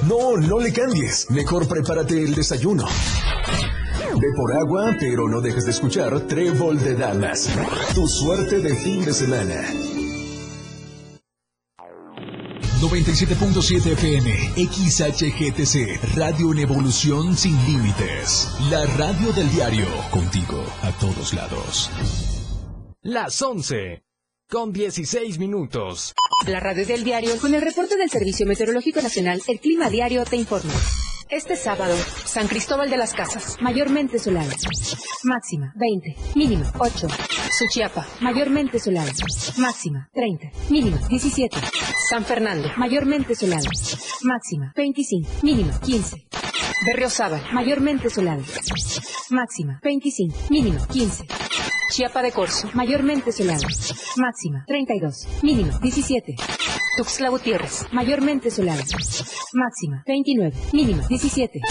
No, 0.07 0.37
no 0.37 0.59
le 0.59 0.71
cambies. 0.71 1.29
Mejor 1.31 1.67
prepárate 1.67 2.23
el 2.23 2.33
desayuno. 2.33 2.85
Ve 2.85 4.27
por 4.35 4.53
agua, 4.53 4.95
pero 4.99 5.27
no 5.27 5.41
dejes 5.41 5.65
de 5.65 5.71
escuchar 5.71 6.19
Trébol 6.21 6.79
de 6.79 6.95
Damas. 6.95 7.49
Tu 7.93 8.07
suerte 8.07 8.59
de 8.59 8.73
fin 8.75 9.03
de 9.03 9.13
semana. 9.13 9.61
97.7 12.81 13.93
FM, 13.93 14.29
XHGTC, 14.55 16.15
Radio 16.15 16.51
en 16.51 16.59
Evolución 16.59 17.35
Sin 17.35 17.57
Límites. 17.65 18.49
La 18.69 18.85
radio 18.97 19.33
del 19.33 19.49
diario, 19.51 19.87
contigo 20.11 20.63
a 20.83 20.91
todos 20.91 21.33
lados. 21.33 21.89
Las 23.01 23.41
11, 23.41 24.03
con 24.47 24.71
16 24.73 25.39
minutos. 25.39 26.13
La 26.45 26.59
radio 26.59 26.85
del 26.85 27.03
diario, 27.03 27.35
con 27.39 27.55
el 27.55 27.61
reporte 27.61 27.97
del 27.97 28.11
Servicio 28.11 28.45
Meteorológico 28.45 29.01
Nacional, 29.01 29.41
el 29.47 29.59
Clima 29.59 29.89
Diario 29.89 30.23
te 30.23 30.35
informa. 30.35 30.73
Este 31.29 31.57
sábado, 31.57 31.93
San 32.25 32.47
Cristóbal 32.47 32.89
de 32.89 32.95
las 32.95 33.13
Casas, 33.13 33.57
mayormente 33.59 34.17
solar. 34.17 34.45
Máxima 35.23 35.73
20, 35.75 36.15
mínima 36.35 36.71
8. 36.79 37.07
Suchiapa, 37.51 38.07
mayormente 38.21 38.79
solar. 38.79 39.07
Máxima 39.57 40.09
30, 40.13 40.51
mínima 40.69 40.97
17. 41.09 41.57
San 42.09 42.23
Fernando, 42.23 42.69
mayormente 42.77 43.35
solar. 43.35 43.61
Máxima 44.23 44.71
25, 44.73 45.29
mínima 45.43 45.77
15. 45.81 46.27
Berriozábal, 46.85 47.41
mayormente 47.51 48.09
solar. 48.09 48.39
Máxima 49.29 49.81
25, 49.83 50.37
mínima 50.49 50.87
15. 50.87 51.25
Chiapa 51.91 52.21
de 52.21 52.31
Corzo, 52.31 52.69
mayormente 52.73 53.33
solar. 53.33 53.59
Máxima 54.15 54.63
32, 54.65 55.27
mínima 55.43 55.77
17. 55.79 56.35
Tuxtla 56.97 57.29
Gutiérrez, 57.29 57.85
mayormente 57.91 58.49
solar. 58.49 58.79
Máxima 59.53 60.03
29, 60.07 60.57
mínima 60.73 61.07
17. 61.07 61.61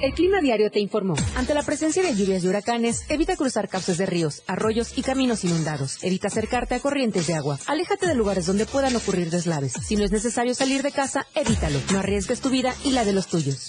El 0.00 0.14
Clima 0.14 0.40
Diario 0.40 0.70
te 0.70 0.80
informó. 0.80 1.14
Ante 1.36 1.52
la 1.52 1.62
presencia 1.62 2.02
de 2.02 2.16
lluvias 2.16 2.42
y 2.42 2.48
huracanes, 2.48 3.04
evita 3.10 3.36
cruzar 3.36 3.68
cauces 3.68 3.98
de 3.98 4.06
ríos, 4.06 4.44
arroyos 4.46 4.96
y 4.96 5.02
caminos 5.02 5.44
inundados. 5.44 6.02
Evita 6.02 6.28
acercarte 6.28 6.74
a 6.74 6.80
corrientes 6.80 7.26
de 7.26 7.34
agua. 7.34 7.58
Aléjate 7.66 8.06
de 8.06 8.14
lugares 8.14 8.46
donde 8.46 8.64
puedan 8.64 8.96
ocurrir 8.96 9.28
deslaves. 9.28 9.74
Si 9.74 9.96
no 9.96 10.04
es 10.04 10.10
necesario 10.10 10.54
salir 10.54 10.82
de 10.82 10.92
casa, 10.92 11.26
evítalo. 11.34 11.78
No 11.92 11.98
arriesgues 11.98 12.40
tu 12.40 12.48
vida 12.48 12.74
y 12.84 12.92
la 12.92 13.04
de 13.04 13.12
los 13.12 13.26
tuyos. 13.26 13.68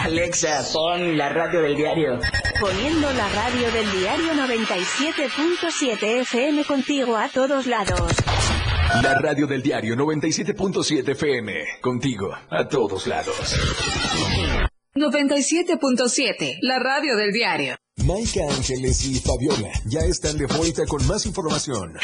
Alexa, 0.00 0.62
pon 0.72 1.16
la 1.16 1.28
radio 1.28 1.62
del 1.62 1.76
diario. 1.76 2.18
Poniendo 2.60 3.12
la 3.12 3.28
radio 3.28 3.70
del 3.72 3.90
diario 3.92 4.32
97.7 4.34 6.20
FM 6.22 6.64
contigo 6.64 7.16
a 7.16 7.28
todos 7.28 7.66
lados. 7.66 8.12
La 9.02 9.14
radio 9.20 9.46
del 9.46 9.62
diario 9.62 9.96
97.7 9.96 11.08
FM. 11.08 11.52
Contigo 11.80 12.30
a 12.50 12.68
todos 12.68 13.06
lados. 13.06 13.56
97.7, 14.94 16.58
la 16.60 16.78
radio 16.78 17.16
del 17.16 17.32
diario. 17.32 17.74
Maika 18.04 18.40
Ángeles 18.48 19.04
y 19.06 19.18
Fabiola 19.18 19.72
ya 19.86 20.00
están 20.00 20.36
de 20.36 20.46
vuelta 20.46 20.84
con 20.86 21.04
más 21.06 21.26
información. 21.26 21.94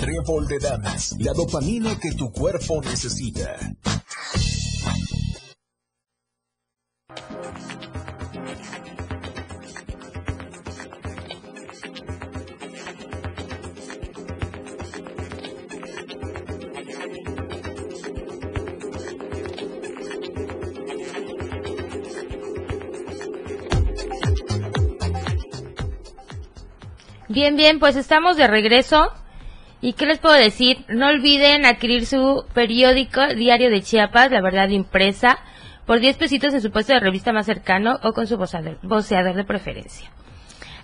Trébol 0.00 0.46
de 0.46 0.58
Damas, 0.58 1.16
la 1.18 1.32
dopamina 1.32 1.98
que 1.98 2.12
tu 2.12 2.30
cuerpo 2.30 2.80
necesita. 2.82 3.56
Bien, 27.32 27.56
bien, 27.56 27.78
pues 27.78 27.96
estamos 27.96 28.36
de 28.36 28.46
regreso. 28.46 29.08
¿Y 29.80 29.94
qué 29.94 30.04
les 30.04 30.18
puedo 30.18 30.34
decir? 30.34 30.84
No 30.90 31.08
olviden 31.08 31.64
adquirir 31.64 32.04
su 32.04 32.44
periódico 32.52 33.26
Diario 33.26 33.70
de 33.70 33.80
Chiapas, 33.80 34.30
la 34.30 34.42
verdad 34.42 34.68
impresa, 34.68 35.38
por 35.86 36.00
10 36.00 36.18
pesitos 36.18 36.52
en 36.52 36.60
su 36.60 36.70
puesto 36.70 36.92
de 36.92 37.00
revista 37.00 37.32
más 37.32 37.46
cercano 37.46 37.98
o 38.02 38.12
con 38.12 38.26
su 38.26 38.36
voceador, 38.36 39.34
de 39.34 39.44
preferencia. 39.44 40.10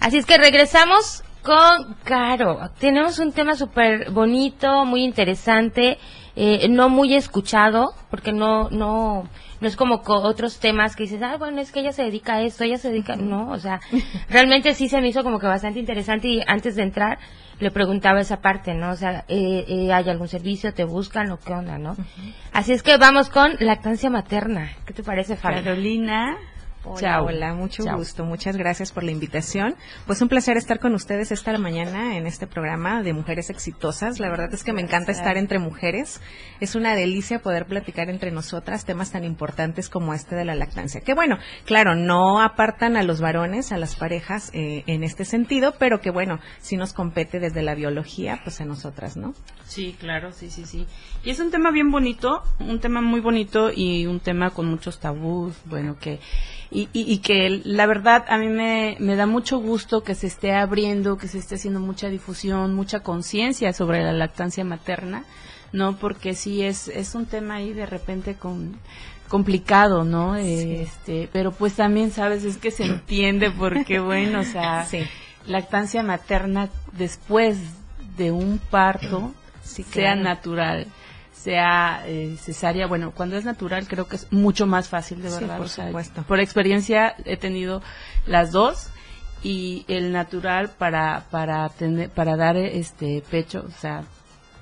Así 0.01 0.17
es 0.17 0.25
que 0.25 0.39
regresamos 0.39 1.23
con 1.43 1.97
Caro. 2.03 2.71
Tenemos 2.79 3.19
un 3.19 3.33
tema 3.33 3.55
súper 3.55 4.11
bonito, 4.11 4.87
muy 4.87 5.05
interesante, 5.05 5.99
eh, 6.35 6.67
no 6.71 6.89
muy 6.89 7.15
escuchado, 7.15 7.93
porque 8.11 8.33
no, 8.33 8.71
no, 8.71 9.29
no 9.61 9.69
es 9.69 9.77
como 9.77 10.03
otros 10.07 10.59
temas 10.61 10.97
que 10.97 11.05
dices, 11.05 11.23
ah, 11.23 11.37
bueno, 11.39 11.61
es 11.61 11.73
que 11.73 11.81
ella 11.81 11.93
se 11.93 12.03
dedica 12.03 12.35
a 12.35 12.43
esto, 12.43 12.65
ella 12.65 12.79
se 12.79 12.91
dedica, 12.91 13.17
no, 13.17 13.51
o 13.51 13.59
sea, 13.59 13.81
realmente 14.31 14.75
sí 14.75 14.89
se 14.89 15.01
me 15.01 15.09
hizo 15.09 15.23
como 15.23 15.39
que 15.39 15.47
bastante 15.47 15.81
interesante 15.81 16.29
y 16.29 16.43
antes 16.47 16.77
de 16.77 16.83
entrar 16.83 17.19
le 17.61 17.71
preguntaba 17.71 18.21
esa 18.21 18.41
parte, 18.41 18.75
¿no? 18.75 18.91
O 18.91 18.97
sea, 18.97 19.25
eh, 19.29 19.65
eh, 19.67 19.93
¿hay 19.93 20.09
algún 20.09 20.29
servicio? 20.29 20.73
¿Te 20.73 20.85
buscan 20.85 21.31
o 21.33 21.39
qué 21.39 21.53
onda, 21.53 21.77
no? 21.77 21.97
Así 22.53 22.73
es 22.73 22.83
que 22.83 22.97
vamos 22.99 23.31
con 23.31 23.57
lactancia 23.59 24.11
materna. 24.11 24.71
¿Qué 24.87 24.95
te 24.95 25.03
parece, 25.03 25.37
Fabi? 25.37 25.63
Carolina. 25.63 26.37
Hola, 26.91 27.23
hola, 27.23 27.55
mucho 27.55 27.85
gusto. 27.97 28.25
Muchas 28.25 28.57
gracias 28.57 28.93
por 28.93 29.05
la 29.05 29.11
invitación. 29.11 29.77
Pues 30.07 30.23
un 30.23 30.29
placer 30.29 30.57
estar 30.57 30.81
con 30.81 30.95
ustedes 30.95 31.31
esta 31.31 31.57
mañana 31.59 32.17
en 32.17 32.27
este 32.27 32.47
programa 32.47 33.03
de 33.03 33.13
Mujeres 33.13 33.51
Exitosas. 33.51 34.19
La 34.21 34.31
verdad 34.31 34.53
es 34.55 34.65
que 34.65 34.73
me 34.73 34.81
encanta 34.81 35.13
estar 35.13 35.37
entre 35.37 35.59
mujeres. 35.59 36.23
Es 36.61 36.75
una 36.75 36.95
delicia 36.95 37.41
poder 37.41 37.67
platicar 37.67 38.09
entre 38.09 38.31
nosotras 38.31 38.87
temas 38.87 39.13
tan 39.13 39.25
importantes 39.25 39.91
como 39.91 40.15
este 40.15 40.35
de 40.35 40.47
la 40.47 40.55
lactancia. 40.55 41.03
Que 41.03 41.13
bueno, 41.13 41.39
claro, 41.67 41.95
no 41.95 42.41
apartan 42.41 42.97
a 42.97 43.03
los 43.03 43.21
varones, 43.21 43.71
a 43.71 43.77
las 43.77 43.95
parejas 43.95 44.51
eh, 44.55 44.85
en 44.87 45.05
este 45.05 45.27
sentido, 45.27 45.75
pero 45.79 46.01
que 46.01 46.11
bueno, 46.11 46.41
si 46.61 46.77
nos 46.77 46.95
compete 46.95 47.39
desde 47.39 47.63
la 47.63 47.75
biología, 47.75 48.41
pues 48.45 48.63
a 48.63 48.65
nosotras, 48.65 49.17
¿no? 49.17 49.35
Sí, 49.67 49.95
claro, 50.01 50.33
sí, 50.33 50.49
sí, 50.49 50.65
sí. 50.65 50.87
Y 51.23 51.31
es 51.31 51.41
un 51.41 51.51
tema 51.51 51.71
bien 51.71 51.91
bonito, 51.91 52.43
un 52.61 52.81
tema 52.81 53.03
muy 53.03 53.21
bonito 53.21 53.71
y 53.75 54.07
un 54.07 54.21
tema 54.21 54.51
con 54.51 54.67
muchos 54.67 54.99
tabús, 55.01 55.55
bueno, 55.67 55.97
que 56.01 56.21
y, 56.71 56.78
y, 56.93 57.19
que 57.19 57.63
la 57.65 57.87
verdad 57.87 58.25
a 58.29 58.39
mí 58.39 58.49
me, 58.49 58.97
me, 59.01 59.17
da 59.17 59.27
mucho 59.27 59.59
gusto 59.59 60.03
que 60.03 60.15
se 60.15 60.27
esté 60.27 60.53
abriendo, 60.53 61.17
que 61.17 61.27
se 61.27 61.39
esté 61.39 61.57
haciendo 61.57 61.81
mucha 61.81 62.09
difusión, 62.09 62.75
mucha 62.75 63.01
conciencia 63.01 63.73
sobre 63.73 64.03
la 64.03 64.13
lactancia 64.13 64.65
materna, 64.65 65.25
¿no? 65.73 65.97
Porque 65.97 66.35
sí 66.35 66.63
es, 66.63 66.89
es 66.89 67.15
un 67.15 67.27
tema 67.27 67.57
ahí 67.57 67.73
de 67.73 67.87
repente 67.87 68.35
con, 68.35 68.79
complicado, 69.29 70.05
¿no? 70.05 70.37
Este, 70.37 71.29
pero 71.33 71.53
pues 71.53 71.75
también, 71.75 72.11
¿sabes? 72.11 72.45
Es 72.45 72.57
que 72.57 72.71
se 72.71 72.85
entiende 72.85 73.51
porque, 73.51 73.99
bueno, 74.01 74.41
o 74.41 74.45
sea, 74.45 74.87
lactancia 75.47 76.03
materna 76.03 76.69
después 76.93 77.59
de 78.17 78.33
un 78.33 78.59
parto 78.59 79.33
sea 79.63 80.17
natural 80.17 80.87
sea 81.39 82.03
eh, 82.07 82.37
cesárea, 82.39 82.87
bueno, 82.87 83.13
cuando 83.13 83.37
es 83.37 83.45
natural 83.45 83.87
creo 83.87 84.09
que 84.09 84.17
es 84.17 84.33
mucho 84.33 84.67
más 84.67 84.89
fácil, 84.89 85.23
de 85.23 85.31
verdad. 85.31 85.57
por 85.57 85.69
supuesto. 85.69 86.23
Por 86.23 86.41
experiencia 86.41 87.15
he 87.25 87.37
tenido 87.37 87.83
las 88.27 88.53
dos 88.53 88.91
y 89.43 89.85
el 89.89 90.13
natural 90.13 90.71
para 90.71 91.27
para 91.31 91.69
tener 91.69 92.11
para 92.11 92.37
dar 92.37 92.57
este 92.57 93.23
pecho, 93.31 93.65
o 93.67 93.81
sea, 93.81 94.03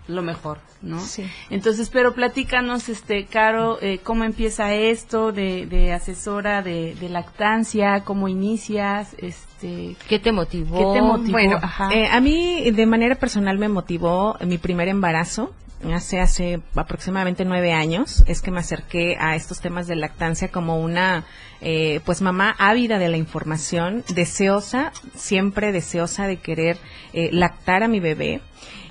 lo 0.06 0.22
mejor, 0.22 0.58
¿no? 0.82 1.00
Sí. 1.00 1.24
Entonces, 1.50 1.88
pero 1.90 2.14
platícanos, 2.14 2.88
este, 2.88 3.24
Caro, 3.24 3.78
eh, 3.80 3.98
cómo 4.02 4.24
empieza 4.24 4.72
esto 4.74 5.32
de, 5.32 5.66
de 5.66 5.92
asesora 5.92 6.62
de, 6.62 6.94
de, 6.94 7.08
lactancia, 7.08 8.02
cómo 8.04 8.28
inicias, 8.28 9.16
este, 9.18 9.96
qué 10.08 10.18
te 10.18 10.30
motivó. 10.30 10.92
¿Qué 10.92 11.00
te 11.00 11.04
motivó? 11.04 11.32
Bueno, 11.32 11.60
eh, 11.90 12.06
a 12.06 12.20
mí 12.20 12.70
de 12.70 12.86
manera 12.86 13.16
personal 13.16 13.58
me 13.58 13.68
motivó 13.68 14.36
mi 14.44 14.58
primer 14.58 14.88
embarazo 14.88 15.52
hace 15.94 16.20
hace 16.20 16.60
aproximadamente 16.74 17.44
nueve 17.44 17.72
años 17.72 18.24
es 18.26 18.40
que 18.40 18.50
me 18.50 18.60
acerqué 18.60 19.16
a 19.18 19.36
estos 19.36 19.60
temas 19.60 19.86
de 19.86 19.96
lactancia 19.96 20.48
como 20.48 20.80
una 20.80 21.24
eh, 21.60 22.00
pues 22.04 22.22
mamá 22.22 22.54
ávida 22.58 22.98
de 22.98 23.08
la 23.08 23.16
información 23.16 24.04
deseosa 24.14 24.92
siempre 25.14 25.72
deseosa 25.72 26.26
de 26.26 26.38
querer 26.38 26.78
eh, 27.12 27.28
lactar 27.32 27.82
a 27.82 27.88
mi 27.88 28.00
bebé 28.00 28.40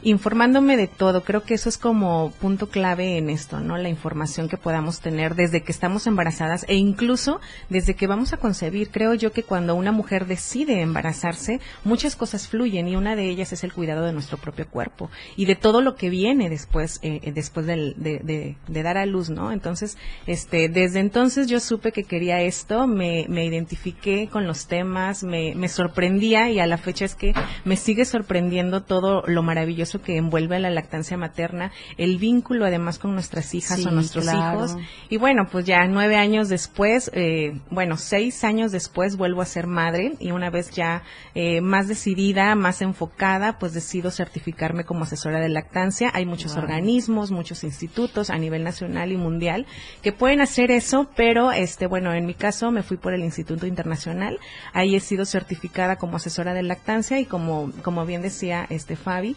informándome 0.06 0.78
de 0.78 0.88
todo. 0.88 1.24
Creo 1.24 1.42
que 1.44 1.56
eso 1.56 1.68
es 1.68 1.80
como 1.80 2.32
punto 2.40 2.70
clave 2.70 3.18
en 3.18 3.30
esto, 3.32 3.60
¿no? 3.60 3.76
La 3.76 3.90
información 3.90 4.48
que 4.48 4.56
podamos 4.56 5.00
tener 5.00 5.34
desde 5.34 5.64
que 5.64 5.72
estamos 5.72 6.06
embarazadas 6.06 6.64
e 6.70 6.76
incluso 6.76 7.42
desde 7.70 7.96
que 7.96 8.06
vamos 8.06 8.32
a 8.32 8.38
concebir. 8.38 8.92
Creo 8.92 9.16
yo 9.16 9.32
que 9.32 9.42
cuando 9.42 9.74
una 9.74 9.92
mujer 9.92 10.28
decide 10.28 10.82
embarazarse, 10.82 11.60
muchas 11.84 12.16
cosas 12.16 12.48
fluyen 12.48 12.88
y 12.88 12.96
una 12.96 13.16
de 13.16 13.28
ellas 13.28 13.52
es 13.52 13.64
el 13.64 13.74
cuidado 13.74 14.06
de 14.06 14.14
nuestro 14.14 14.38
propio 14.38 14.68
cuerpo 14.70 15.10
y 15.36 15.46
de 15.46 15.56
todo 15.56 15.82
lo 15.82 15.96
que 15.96 16.12
viene 16.12 16.50
después, 16.50 17.00
eh, 17.02 17.20
eh 17.24 17.32
después 17.32 17.66
de, 17.66 17.96
de, 17.98 18.56
de, 18.68 18.84
dar 18.84 19.00
a 19.00 19.08
luz, 19.08 19.32
¿no? 19.32 19.52
Entonces, 19.52 19.98
este, 20.28 20.70
desde 20.70 21.00
entonces 21.00 21.48
yo 21.48 21.60
supe 21.60 21.92
que 21.92 22.04
quería 22.04 22.42
esto, 22.42 22.86
me, 22.86 23.26
me 23.28 23.44
identifiqué 23.46 24.30
con 24.32 24.46
los 24.46 24.68
temas, 24.68 25.24
me, 25.24 25.56
me 25.56 25.68
sorprendía 25.68 26.52
y 26.52 26.60
a 26.60 26.68
la 26.68 26.78
fecha 26.78 27.06
es 27.06 27.16
que 27.16 27.34
me 27.64 27.76
sigue 27.76 28.06
sorprendiendo 28.06 28.84
todo 28.84 29.24
lo 29.26 29.42
maravilloso 29.42 29.95
que 30.02 30.18
envuelve 30.18 30.56
a 30.56 30.60
la 30.60 30.70
lactancia 30.70 31.18
materna, 31.18 31.72
el 31.98 32.18
vínculo 32.18 32.66
además 32.66 33.00
con 33.00 33.14
nuestras 33.14 33.54
hijas 33.54 33.86
o 33.86 33.92
nuestros 33.92 34.26
hijos. 34.26 34.78
Y 35.10 35.18
bueno, 35.18 35.48
pues 35.52 35.66
ya 35.66 35.86
nueve 35.88 36.16
años 36.16 36.50
después, 36.50 37.12
eh, 37.14 37.60
bueno, 37.70 37.98
seis 37.98 38.44
años 38.44 38.72
después 38.72 39.18
vuelvo 39.18 39.42
a 39.42 39.46
ser 39.46 39.68
madre 39.68 40.14
y 40.20 40.32
una 40.32 40.50
vez 40.50 40.72
ya 40.72 41.04
eh, 41.34 41.62
más 41.62 41.88
decidida, 41.88 42.56
más 42.56 42.82
enfocada, 42.82 43.58
pues 43.60 43.74
decido 43.74 44.12
certificarme 44.12 44.84
como 44.84 45.04
asesora 45.04 45.40
de 45.40 45.50
lactancia. 45.50 46.12
Hay 46.14 46.26
muchos 46.26 46.56
organismos, 46.56 47.32
muchos 47.32 47.64
institutos 47.64 48.30
a 48.30 48.38
nivel 48.38 48.64
nacional 48.64 49.12
y 49.12 49.18
mundial 49.18 49.66
que 50.02 50.12
pueden 50.12 50.42
hacer 50.42 50.72
eso, 50.72 51.10
pero 51.16 51.52
este, 51.52 51.88
bueno, 51.88 52.14
en 52.14 52.26
mi 52.26 52.34
caso 52.34 52.72
me 52.72 52.84
fui 52.84 52.98
por 52.98 53.14
el 53.14 53.24
Instituto 53.24 53.68
Internacional. 53.68 54.40
Ahí 54.74 54.96
he 54.96 55.00
sido 55.00 55.26
certificada 55.26 55.98
como 55.98 56.18
asesora 56.18 56.54
de 56.54 56.64
lactancia 56.64 57.20
y 57.20 57.26
como, 57.26 57.72
como 57.84 58.06
bien 58.06 58.22
decía 58.22 58.66
este 58.70 58.96
Fabi, 58.96 59.36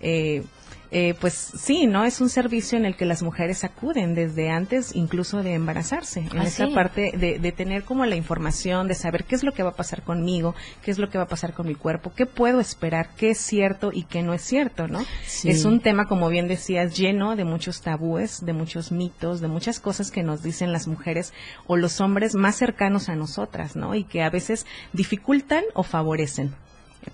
eh, 0.00 0.42
eh, 0.92 1.14
pues 1.20 1.34
sí, 1.34 1.86
¿no? 1.86 2.04
Es 2.04 2.20
un 2.20 2.28
servicio 2.28 2.78
en 2.78 2.86
el 2.86 2.96
que 2.96 3.06
las 3.06 3.22
mujeres 3.22 3.64
acuden 3.64 4.14
desde 4.14 4.50
antes 4.50 4.94
incluso 4.94 5.42
de 5.42 5.54
embarazarse, 5.54 6.20
en 6.20 6.42
esa 6.42 6.64
ah, 6.64 6.74
parte 6.74 7.12
de, 7.12 7.52
tener 7.52 7.82
como 7.82 8.06
la 8.06 8.14
información, 8.14 8.86
de 8.86 8.94
saber 8.94 9.24
qué 9.24 9.34
es 9.34 9.42
lo 9.42 9.52
que 9.52 9.62
va 9.62 9.70
a 9.70 9.76
pasar 9.76 10.02
conmigo, 10.02 10.54
qué 10.82 10.90
es 10.90 10.98
lo 10.98 11.10
que 11.10 11.18
va 11.18 11.24
a 11.24 11.28
pasar 11.28 11.54
con 11.54 11.66
mi 11.66 11.74
cuerpo, 11.74 12.12
qué 12.14 12.26
puedo 12.26 12.60
esperar, 12.60 13.10
qué 13.16 13.30
es 13.30 13.38
cierto 13.38 13.90
y 13.92 14.04
qué 14.04 14.22
no 14.22 14.32
es 14.32 14.42
cierto, 14.42 14.86
¿no? 14.86 15.04
Es 15.44 15.64
un 15.64 15.80
tema, 15.80 16.06
como 16.06 16.28
bien 16.28 16.46
decías, 16.46 16.96
lleno 16.96 17.34
de 17.34 17.44
muchos 17.44 17.82
tabúes, 17.82 18.44
de 18.44 18.52
muchos 18.52 18.92
mitos, 18.92 19.40
de 19.40 19.48
muchas 19.48 19.80
cosas 19.80 20.10
que 20.10 20.22
nos 20.22 20.42
dicen 20.42 20.72
las 20.72 20.86
mujeres 20.86 21.32
o 21.66 21.76
los 21.76 22.00
hombres 22.00 22.34
más 22.34 22.56
cercanos 22.56 23.08
a 23.08 23.16
nosotras, 23.16 23.74
¿no? 23.74 23.94
Y 23.94 24.04
que 24.04 24.22
a 24.22 24.30
veces 24.30 24.66
dificultan 24.92 25.64
o 25.74 25.82
favorecen 25.82 26.54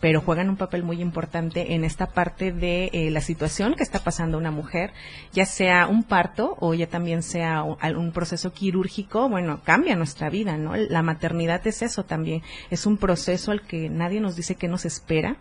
pero 0.00 0.20
juegan 0.20 0.48
un 0.48 0.56
papel 0.56 0.82
muy 0.82 1.00
importante 1.00 1.74
en 1.74 1.84
esta 1.84 2.06
parte 2.06 2.52
de 2.52 2.90
eh, 2.92 3.10
la 3.10 3.20
situación 3.20 3.74
que 3.74 3.82
está 3.82 4.00
pasando 4.00 4.38
una 4.38 4.50
mujer, 4.50 4.92
ya 5.32 5.44
sea 5.44 5.86
un 5.86 6.02
parto 6.02 6.56
o 6.60 6.74
ya 6.74 6.86
también 6.86 7.22
sea 7.22 7.62
un, 7.62 8.12
proceso 8.12 8.52
quirúrgico, 8.52 9.28
bueno, 9.28 9.60
cambia 9.64 9.96
nuestra 9.96 10.28
vida, 10.30 10.56
¿no? 10.56 10.76
La 10.76 11.02
maternidad 11.02 11.66
es 11.66 11.82
eso 11.82 12.04
también, 12.04 12.42
es 12.70 12.86
un 12.86 12.96
proceso 12.96 13.52
al 13.52 13.62
que 13.62 13.88
nadie 13.88 14.20
nos 14.20 14.36
dice 14.36 14.54
que 14.54 14.68
nos 14.68 14.84
espera, 14.84 15.36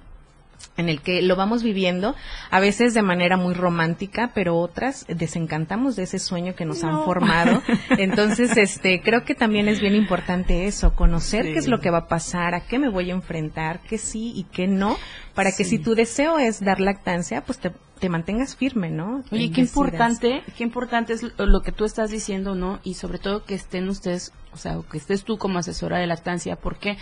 en 0.78 0.90
el 0.90 1.02
que 1.02 1.22
lo 1.22 1.36
vamos 1.36 1.64
viviendo, 1.64 2.16
a 2.50 2.60
veces 2.60 2.94
de 2.94 3.02
manera 3.02 3.38
muy 3.38 3.54
romántica, 3.54 4.32
pero 4.34 4.58
otras 4.58 5.06
desencantamos 5.08 5.96
de 5.96 6.04
ese 6.04 6.20
sueño 6.20 6.56
que 6.56 6.66
nos 6.66 6.84
han 6.84 7.04
formado. 7.04 7.62
Entonces, 7.98 8.58
este, 8.58 9.02
creo 9.02 9.24
que 9.24 9.36
también 9.36 9.68
es 9.68 9.80
bien 9.80 9.96
importante 9.96 10.66
eso, 10.66 10.96
conocer 10.96 11.46
qué 11.46 11.60
es 11.60 11.68
lo 11.68 11.80
que 11.80 11.90
va 11.90 12.00
a 12.00 12.08
pasar, 12.08 12.56
a 12.56 12.62
qué 12.62 12.80
me 12.80 12.90
voy 12.90 13.12
a 13.12 13.14
enfrentar, 13.14 13.80
qué 13.82 13.98
sí 13.98 14.34
y 14.36 14.44
qué 14.46 14.68
no, 14.68 14.98
para 15.36 15.52
que 15.52 15.64
si 15.64 15.80
tu 15.80 15.96
deseo 15.96 16.40
es 16.40 16.64
dar 16.64 16.80
lactancia, 16.80 17.42
pues 17.42 17.60
te 17.60 17.72
te 18.02 18.10
mantengas 18.10 18.56
firme, 18.56 18.90
¿no? 18.90 19.24
Oye, 19.32 19.52
qué 19.52 19.62
importante, 19.62 20.42
qué 20.58 20.64
importante 20.64 21.14
es 21.14 21.22
lo 21.38 21.62
que 21.62 21.72
tú 21.72 21.86
estás 21.86 22.10
diciendo, 22.10 22.56
¿no? 22.56 22.80
Y 22.84 22.96
sobre 22.96 23.20
todo 23.20 23.46
que 23.46 23.54
estén 23.54 23.88
ustedes, 23.90 24.34
o 24.52 24.58
sea, 24.58 24.80
que 24.92 24.98
estés 24.98 25.24
tú 25.24 25.38
como 25.38 25.60
asesora 25.60 26.00
de 26.00 26.08
lactancia, 26.08 26.56
¿por 26.56 26.78
qué? 26.80 26.98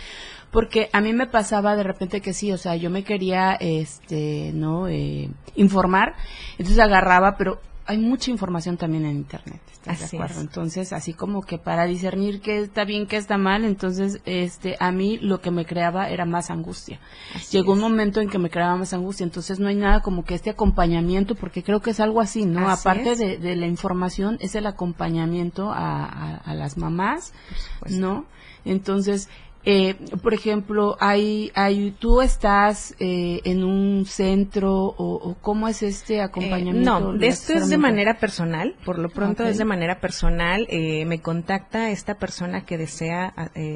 Porque 0.50 0.90
a 0.92 1.00
mí 1.00 1.14
me 1.14 1.26
pasaba 1.26 1.74
de 1.74 1.84
repente 1.84 2.20
que 2.20 2.34
sí, 2.34 2.52
o 2.52 2.58
sea, 2.58 2.76
yo 2.76 2.90
me 2.90 3.02
quería, 3.02 3.54
este, 3.54 4.52
¿no? 4.52 4.88
Eh, 4.88 5.30
informar, 5.56 6.16
entonces 6.58 6.78
agarraba, 6.78 7.38
pero 7.38 7.62
hay 7.86 7.98
mucha 7.98 8.30
información 8.30 8.76
también 8.76 9.04
en 9.04 9.16
internet. 9.16 9.60
¿estás 9.72 10.10
de 10.10 10.16
acuerdo? 10.16 10.40
Entonces, 10.40 10.92
así 10.92 11.14
como 11.14 11.42
que 11.42 11.58
para 11.58 11.86
discernir 11.86 12.40
qué 12.40 12.58
está 12.60 12.84
bien, 12.84 13.06
qué 13.06 13.16
está 13.16 13.38
mal, 13.38 13.64
entonces, 13.64 14.20
este, 14.24 14.76
a 14.78 14.92
mí 14.92 15.18
lo 15.18 15.40
que 15.40 15.50
me 15.50 15.64
creaba 15.64 16.10
era 16.10 16.24
más 16.24 16.50
angustia. 16.50 17.00
Llegó 17.50 17.72
un 17.72 17.80
momento 17.80 18.20
en 18.20 18.28
que 18.28 18.38
me 18.38 18.50
creaba 18.50 18.76
más 18.76 18.92
angustia, 18.92 19.24
entonces 19.24 19.58
no 19.58 19.68
hay 19.68 19.76
nada 19.76 20.00
como 20.00 20.24
que 20.24 20.34
este 20.34 20.50
acompañamiento, 20.50 21.34
porque 21.34 21.62
creo 21.62 21.80
que 21.80 21.90
es 21.90 22.00
algo 22.00 22.20
así, 22.20 22.44
¿no? 22.44 22.68
Aparte 22.68 23.16
de, 23.16 23.56
la 23.56 23.66
información, 23.66 24.38
es 24.40 24.54
el 24.54 24.66
acompañamiento 24.66 25.70
a, 25.72 26.36
a 26.36 26.54
las 26.54 26.76
mamás, 26.76 27.32
¿no? 27.88 28.26
Entonces, 28.64 29.28
eh, 29.62 29.94
por 30.22 30.32
ejemplo, 30.32 30.96
hay, 31.00 31.52
hay, 31.54 31.90
tú 31.90 32.22
estás 32.22 32.94
eh, 32.98 33.40
en 33.44 33.62
un 33.62 34.06
centro 34.06 34.72
o, 34.74 35.36
cómo 35.42 35.68
es 35.68 35.82
este 35.82 36.16
eh, 36.16 36.22
acompañamiento. 36.22 37.12
no, 37.12 37.20
esto 37.20 37.52
es 37.52 37.68
de 37.68 37.76
manera 37.76 38.18
personal. 38.18 38.74
Por 38.84 38.98
lo 38.98 39.10
pronto 39.10 39.44
es 39.44 39.58
de 39.58 39.66
manera 39.66 40.00
personal. 40.00 40.66
me 40.70 41.20
contacta 41.20 41.90
esta 41.90 42.14
persona 42.14 42.64
que 42.64 42.78
desea 42.78 43.34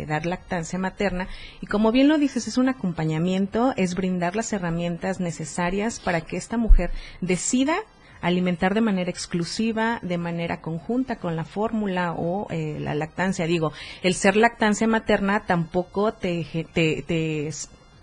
dar 0.08 0.26
lactancia 0.26 0.78
materna 0.78 1.28
y 1.60 1.66
como 1.66 1.92
bien 1.92 2.08
lo 2.08 2.18
dices 2.18 2.48
es 2.48 2.56
un 2.56 2.68
acompañamiento, 2.68 3.74
es 3.76 3.94
brindar 3.94 4.36
las 4.36 4.52
herramientas 4.52 5.20
necesarias 5.20 6.00
para 6.00 6.22
que 6.22 6.36
esta 6.36 6.56
mujer 6.56 6.90
decida 7.20 7.76
alimentar 8.24 8.72
de 8.72 8.80
manera 8.80 9.10
exclusiva, 9.10 9.98
de 10.02 10.16
manera 10.16 10.62
conjunta 10.62 11.16
con 11.16 11.36
la 11.36 11.44
fórmula 11.44 12.14
o 12.16 12.46
eh, 12.50 12.78
la 12.80 12.94
lactancia. 12.94 13.46
Digo, 13.46 13.72
el 14.02 14.14
ser 14.14 14.36
lactancia 14.36 14.88
materna 14.88 15.44
tampoco 15.46 16.14
te, 16.14 16.66
te, 16.72 17.02
te 17.02 17.50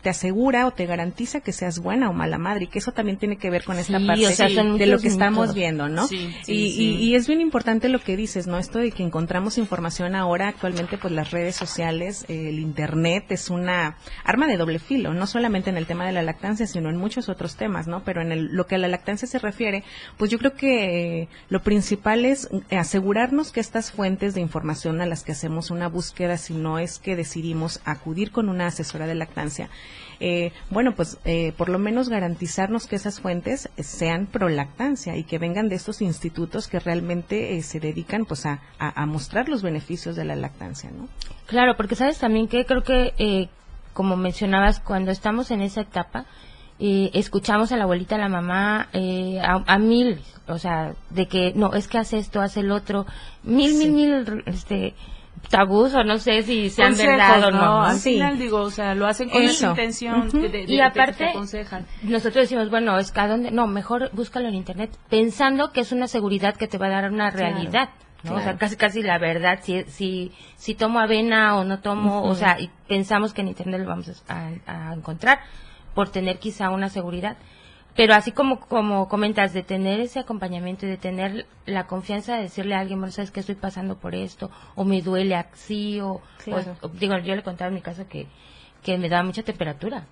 te 0.02 0.10
asegura 0.10 0.68
o 0.68 0.72
te 0.72 0.86
garantiza 0.86 1.42
que 1.42 1.52
seas 1.52 1.80
buena 1.80 2.10
o 2.10 2.14
mala 2.14 2.38
madre 2.38 2.66
y 2.66 2.68
que 2.68 2.80
eso 2.80 2.92
también 2.92 3.18
tiene 3.18 3.38
que 3.38 3.50
ver 3.50 3.64
con 3.64 3.78
esta 3.78 4.00
parte 4.00 4.22
de 4.78 4.86
lo 4.88 5.00
que 5.00 5.08
estamos 5.08 5.54
viendo, 5.54 5.90
¿no? 5.90 6.08
y, 6.48 6.54
y, 6.56 7.16
es 7.16 7.28
bien 7.28 7.42
importante 7.42 7.90
lo 7.90 8.00
que 8.00 8.16
dices, 8.16 8.48
¿no? 8.48 8.58
Esto 8.58 8.80
de 8.80 8.92
que 8.92 9.04
encontramos 9.04 9.58
información 9.58 10.16
ahora 10.16 10.48
actualmente, 10.48 10.98
pues 10.98 11.14
las 11.14 11.32
redes 11.32 11.56
sociales, 11.56 12.26
el 12.28 12.60
internet 12.60 13.26
es 13.30 13.50
una 13.50 13.98
arma 14.24 14.48
de 14.48 14.58
doble 14.58 14.80
filo, 14.80 15.14
no 15.14 15.28
solamente 15.28 15.70
en 15.70 15.78
el 15.78 15.86
tema 15.86 16.06
de 16.06 16.12
la 16.12 16.22
lactancia, 16.22 16.66
sino 16.68 16.90
en 16.90 16.98
muchos 16.98 17.30
otros 17.30 17.56
temas, 17.56 17.88
¿no? 17.88 18.04
Pero 18.04 18.22
en 18.22 18.32
el, 18.32 18.46
lo 18.48 18.66
que 18.68 18.76
a 18.76 18.78
la 18.78 18.88
lactancia 18.88 19.28
se 19.28 19.40
refiere, 19.40 19.84
pues 20.18 20.32
yo 20.32 20.38
creo 20.38 20.54
que 20.54 21.28
lo 21.50 21.62
principal 21.62 22.26
es 22.26 22.50
asegurarnos 22.72 23.52
que 23.52 23.60
estas 23.60 23.92
fuentes 23.92 24.34
de 24.34 24.42
información 24.42 25.02
a 25.02 25.06
las 25.06 25.24
que 25.24 25.34
hacemos 25.34 25.72
una 25.72 25.88
búsqueda, 25.88 26.38
si 26.38 26.54
no 26.54 26.80
es 26.80 27.00
que 27.00 27.16
decidimos 27.16 27.82
acudir 27.86 28.32
con 28.32 28.50
una 28.50 28.68
asesora 28.68 29.08
de 29.08 29.16
lactancia, 29.16 29.70
eh, 30.24 30.54
bueno, 30.70 30.94
pues 30.96 31.18
eh, 31.26 31.52
por 31.58 31.68
lo 31.68 31.80
menos 31.80 32.08
garantizarnos 32.08 32.86
que 32.86 32.96
esas 32.96 33.20
fuentes 33.20 33.70
sean 33.80 34.28
pro 34.28 34.50
lactancia 34.50 35.18
y 35.18 35.24
que 35.24 35.40
vengan 35.40 35.68
de 35.68 35.76
estos 35.76 36.00
institutos 36.00 36.68
que 36.68 36.80
realmente 36.80 37.58
eh, 37.58 37.64
se 37.64 37.80
dedican 37.80 38.26
pues 38.26 38.46
a, 38.46 38.60
mostrar 39.08 39.50
los 39.50 39.64
beneficios 39.64 40.16
de 40.16 40.24
la 40.24 40.36
lactancia, 40.36 40.92
¿no? 40.92 41.10
Claro, 41.48 41.76
porque 41.76 41.96
sabes 41.96 42.20
también 42.20 42.48
que 42.48 42.66
creo 42.66 42.84
que, 42.84 43.50
como 43.94 44.16
mencionabas, 44.16 44.80
cuando 44.80 45.12
estamos 45.12 45.50
en 45.50 45.62
esa 45.62 45.82
etapa, 45.82 46.26
escuchamos 46.80 47.72
a 47.72 47.78
la 47.78 47.84
abuelita, 47.84 48.16
a 48.16 48.20
la 48.20 48.30
mamá, 48.30 48.90
a, 48.94 49.64
a, 49.66 49.80
mil, 49.80 50.22
o 50.48 50.60
sea, 50.60 50.94
de 51.10 51.28
que 51.28 51.52
no, 51.56 51.74
es 51.74 51.88
que 51.88 51.98
hace 51.98 52.20
esto, 52.20 52.42
hace 52.42 52.60
el 52.60 52.72
otro, 52.72 53.08
mil, 53.44 53.74
mil, 53.74 53.92
mil, 53.92 54.44
este, 54.46 54.94
tabús 55.52 55.94
o 55.94 56.04
no 56.04 56.18
sé 56.18 56.42
si 56.42 56.70
sean 56.70 56.98
verdad 56.98 57.44
o 57.44 57.52
no. 57.52 57.84
Al 57.84 57.98
final 57.98 58.40
digo, 58.40 58.62
o 58.62 58.72
sea, 58.72 58.96
lo 58.96 59.06
hacen 59.06 59.30
con 59.30 59.44
esa 59.44 59.70
intención 59.70 60.30
de, 60.30 60.66
y 60.68 60.80
aparte, 60.80 61.34
nosotros 62.04 62.44
decimos, 62.44 62.70
bueno, 62.70 62.98
es 62.98 63.12
que 63.12 63.20
a 63.20 63.28
dónde, 63.28 63.52
no, 63.52 63.68
mejor 63.68 64.10
búscalo 64.14 64.48
en 64.48 64.56
internet, 64.56 64.90
pensando 65.10 65.72
que 65.72 65.82
es 65.82 65.92
una 65.92 66.08
seguridad 66.08 66.56
que 66.56 66.68
te 66.68 66.78
va 66.78 66.88
a 66.88 66.90
dar 66.90 67.12
una 67.12 67.30
realidad. 67.30 67.90
¿no? 68.24 68.36
O 68.36 68.40
sea, 68.40 68.56
casi 68.56 68.76
casi 68.76 69.02
la 69.02 69.18
verdad, 69.18 69.60
si, 69.64 69.84
si, 69.86 70.32
si 70.56 70.76
tomo 70.76 71.00
avena 71.00 71.58
o 71.58 71.64
no 71.64 71.80
tomo, 71.80 72.24
o 72.24 72.36
sea, 72.36 72.60
y 72.60 72.70
pensamos 72.88 73.34
que 73.34 73.42
en 73.42 73.48
internet 73.50 73.82
lo 73.82 73.88
vamos 73.88 74.24
a 74.28 74.94
encontrar 74.94 75.40
por 75.96 76.10
tener 76.10 76.40
quizá 76.40 76.70
una 76.70 76.90
seguridad 76.90 77.38
pero 77.96 78.14
así 78.14 78.32
como 78.32 78.60
como 78.60 79.08
comentas 79.08 79.54
de 79.54 79.64
tener 79.64 80.00
ese 80.00 80.20
acompañamiento 80.20 80.86
y 80.86 80.90
de 80.90 80.98
tener 80.98 81.46
la 81.66 81.88
confianza 81.88 82.36
de 82.36 82.44
decirle 82.44 82.76
a 82.76 82.80
alguien 82.80 83.00
bueno 83.00 83.12
sabes 83.12 83.32
que 83.32 83.42
estoy 83.42 83.56
pasando 83.56 83.98
por 83.98 84.16
esto 84.16 84.50
o 84.76 84.86
me 84.86 85.02
duele 85.02 85.36
así 85.36 86.00
o, 86.00 86.22
digo 86.94 87.18
yo 87.20 87.36
le 87.36 87.44
contaba 87.44 87.70
en 87.70 87.76
mi 87.76 87.82
caso 87.82 88.08
que 88.08 88.28
que 88.84 88.98
me 88.98 89.10
daba 89.10 89.24
mucha 89.24 89.44
temperatura 89.44 90.06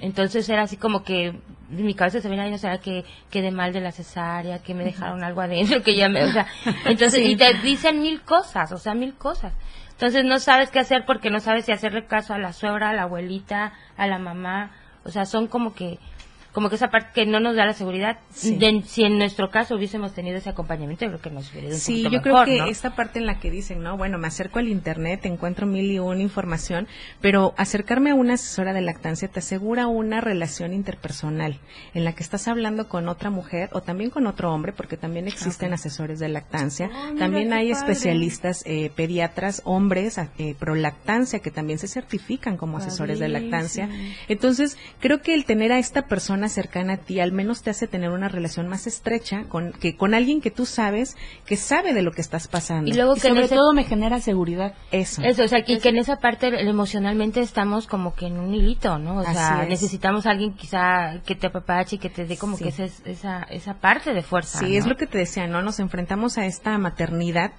entonces 0.00 0.46
era 0.48 0.62
así 0.62 0.76
como 0.76 1.02
que 1.02 1.38
mi 1.70 1.94
cabeza 1.94 2.20
se 2.20 2.28
venía 2.28 2.46
y 2.46 2.50
no 2.50 2.58
sabía 2.58 2.78
que 2.78 3.04
quedé 3.30 3.50
mal 3.50 3.72
de 3.72 3.80
la 3.80 3.90
cesárea 3.90 4.58
que 4.58 4.74
me 4.74 4.84
dejaron 4.84 5.24
algo 5.24 5.40
adentro 5.40 5.82
que 5.82 5.96
ya 5.96 6.08
me 6.08 6.24
o 6.24 6.30
sea 6.30 6.46
entonces 6.84 7.24
y 7.24 7.36
te 7.36 7.54
dicen 7.54 8.02
mil 8.02 8.20
cosas 8.22 8.70
o 8.72 8.78
sea 8.78 8.94
mil 8.94 9.14
cosas. 9.14 9.52
Entonces 9.92 10.24
no 10.24 10.40
sabes 10.40 10.70
qué 10.70 10.80
hacer 10.80 11.04
porque 11.06 11.30
no 11.30 11.38
sabes 11.38 11.64
si 11.64 11.72
hacerle 11.72 12.06
caso 12.06 12.34
a 12.34 12.38
la 12.38 12.52
suegra 12.52 12.90
a 12.90 12.92
la 12.92 13.02
abuelita 13.02 13.72
a 13.96 14.06
la 14.06 14.18
mamá 14.18 14.72
o 15.04 15.10
sea 15.10 15.24
son 15.24 15.46
como 15.46 15.74
que 15.74 15.98
como 16.52 16.68
que 16.68 16.76
esa 16.76 16.90
parte 16.90 17.10
que 17.14 17.26
no 17.26 17.40
nos 17.40 17.56
da 17.56 17.64
la 17.64 17.72
seguridad. 17.72 18.18
si 18.30 19.04
en 19.04 19.18
nuestro 19.18 19.50
caso 19.50 19.74
hubiésemos 19.74 20.12
tenido 20.12 20.36
ese 20.36 20.50
acompañamiento, 20.50 21.06
creo 21.06 21.20
que 21.20 21.30
nos 21.30 21.50
hubiera 21.50 21.68
ido 21.68 21.76
un 21.76 21.80
Sí, 21.80 22.02
yo 22.10 22.20
creo 22.20 22.44
que 22.44 22.68
esta 22.68 22.94
parte 22.94 23.18
en 23.18 23.26
la 23.26 23.40
que 23.40 23.50
dicen, 23.50 23.82
no, 23.82 23.96
bueno, 23.96 24.18
me 24.18 24.26
acerco 24.26 24.58
al 24.58 24.68
internet, 24.68 25.24
encuentro 25.24 25.66
mil 25.66 25.90
y 25.90 25.98
una 25.98 26.20
información, 26.20 26.88
pero 27.20 27.54
acercarme 27.56 28.10
a 28.10 28.14
una 28.14 28.34
asesora 28.34 28.72
de 28.74 28.82
lactancia 28.82 29.28
te 29.28 29.38
asegura 29.38 29.86
una 29.86 30.20
relación 30.20 30.74
interpersonal 30.74 31.58
en 31.94 32.04
la 32.04 32.12
que 32.12 32.22
estás 32.22 32.48
hablando 32.48 32.88
con 32.88 33.08
otra 33.08 33.30
mujer 33.30 33.70
o 33.72 33.80
también 33.80 34.10
con 34.10 34.26
otro 34.26 34.52
hombre, 34.52 34.72
porque 34.72 34.96
también 34.96 35.28
existen 35.28 35.72
asesores 35.72 36.18
de 36.18 36.28
lactancia. 36.28 36.90
Oh, 36.92 37.14
también 37.16 37.52
hay 37.52 37.70
especialistas 37.70 38.62
eh, 38.66 38.90
pediatras, 38.94 39.62
hombres, 39.64 40.18
eh, 40.18 40.54
pro 40.58 40.74
lactancia, 40.74 41.38
que 41.38 41.50
también 41.50 41.78
se 41.78 41.88
certifican 41.88 42.56
como 42.56 42.78
asesores 42.78 43.18
de 43.18 43.28
lactancia. 43.28 43.88
Entonces, 44.28 44.76
creo 45.00 45.22
que 45.22 45.34
el 45.34 45.44
tener 45.44 45.72
a 45.72 45.78
esta 45.78 46.06
persona 46.06 46.41
cercana 46.48 46.94
a 46.94 46.96
ti 46.98 47.20
al 47.20 47.32
menos 47.32 47.62
te 47.62 47.70
hace 47.70 47.86
tener 47.86 48.10
una 48.10 48.28
relación 48.28 48.68
más 48.68 48.86
estrecha 48.86 49.44
con 49.48 49.72
que 49.72 49.96
con 49.96 50.14
alguien 50.14 50.40
que 50.40 50.50
tú 50.50 50.66
sabes 50.66 51.16
que 51.46 51.56
sabe 51.56 51.92
de 51.94 52.02
lo 52.02 52.12
que 52.12 52.20
estás 52.20 52.48
pasando. 52.48 52.90
Y 52.90 52.94
luego 52.94 53.14
que 53.14 53.20
sobre 53.20 53.48
todo 53.48 53.72
me 53.72 53.84
genera 53.84 54.20
seguridad. 54.20 54.74
Eso. 54.90 55.22
Eso 55.22 55.44
o 55.44 55.48
sea 55.48 55.60
y 55.66 55.78
que 55.78 55.88
en 55.88 55.96
esa 55.96 56.16
parte 56.16 56.48
emocionalmente 56.68 57.40
estamos 57.40 57.86
como 57.86 58.14
que 58.14 58.26
en 58.26 58.38
un 58.38 58.54
hilito 58.54 58.98
no 58.98 59.16
o 59.18 59.24
sea 59.24 59.64
necesitamos 59.68 60.26
a 60.26 60.30
alguien 60.30 60.54
quizá 60.54 61.20
que 61.24 61.34
te 61.34 61.46
apapache 61.46 61.96
y 61.96 61.98
que 61.98 62.10
te 62.10 62.24
dé 62.24 62.36
como 62.36 62.56
que 62.56 62.68
esa, 62.68 62.84
esa 63.04 63.42
esa 63.44 63.74
parte 63.74 64.12
de 64.12 64.22
fuerza 64.22 64.58
sí 64.58 64.76
es 64.76 64.86
lo 64.86 64.96
que 64.96 65.06
te 65.06 65.18
decía 65.18 65.46
no 65.46 65.62
nos 65.62 65.80
enfrentamos 65.80 66.38
a 66.38 66.46
esta 66.46 66.76
maternidad 66.78 67.52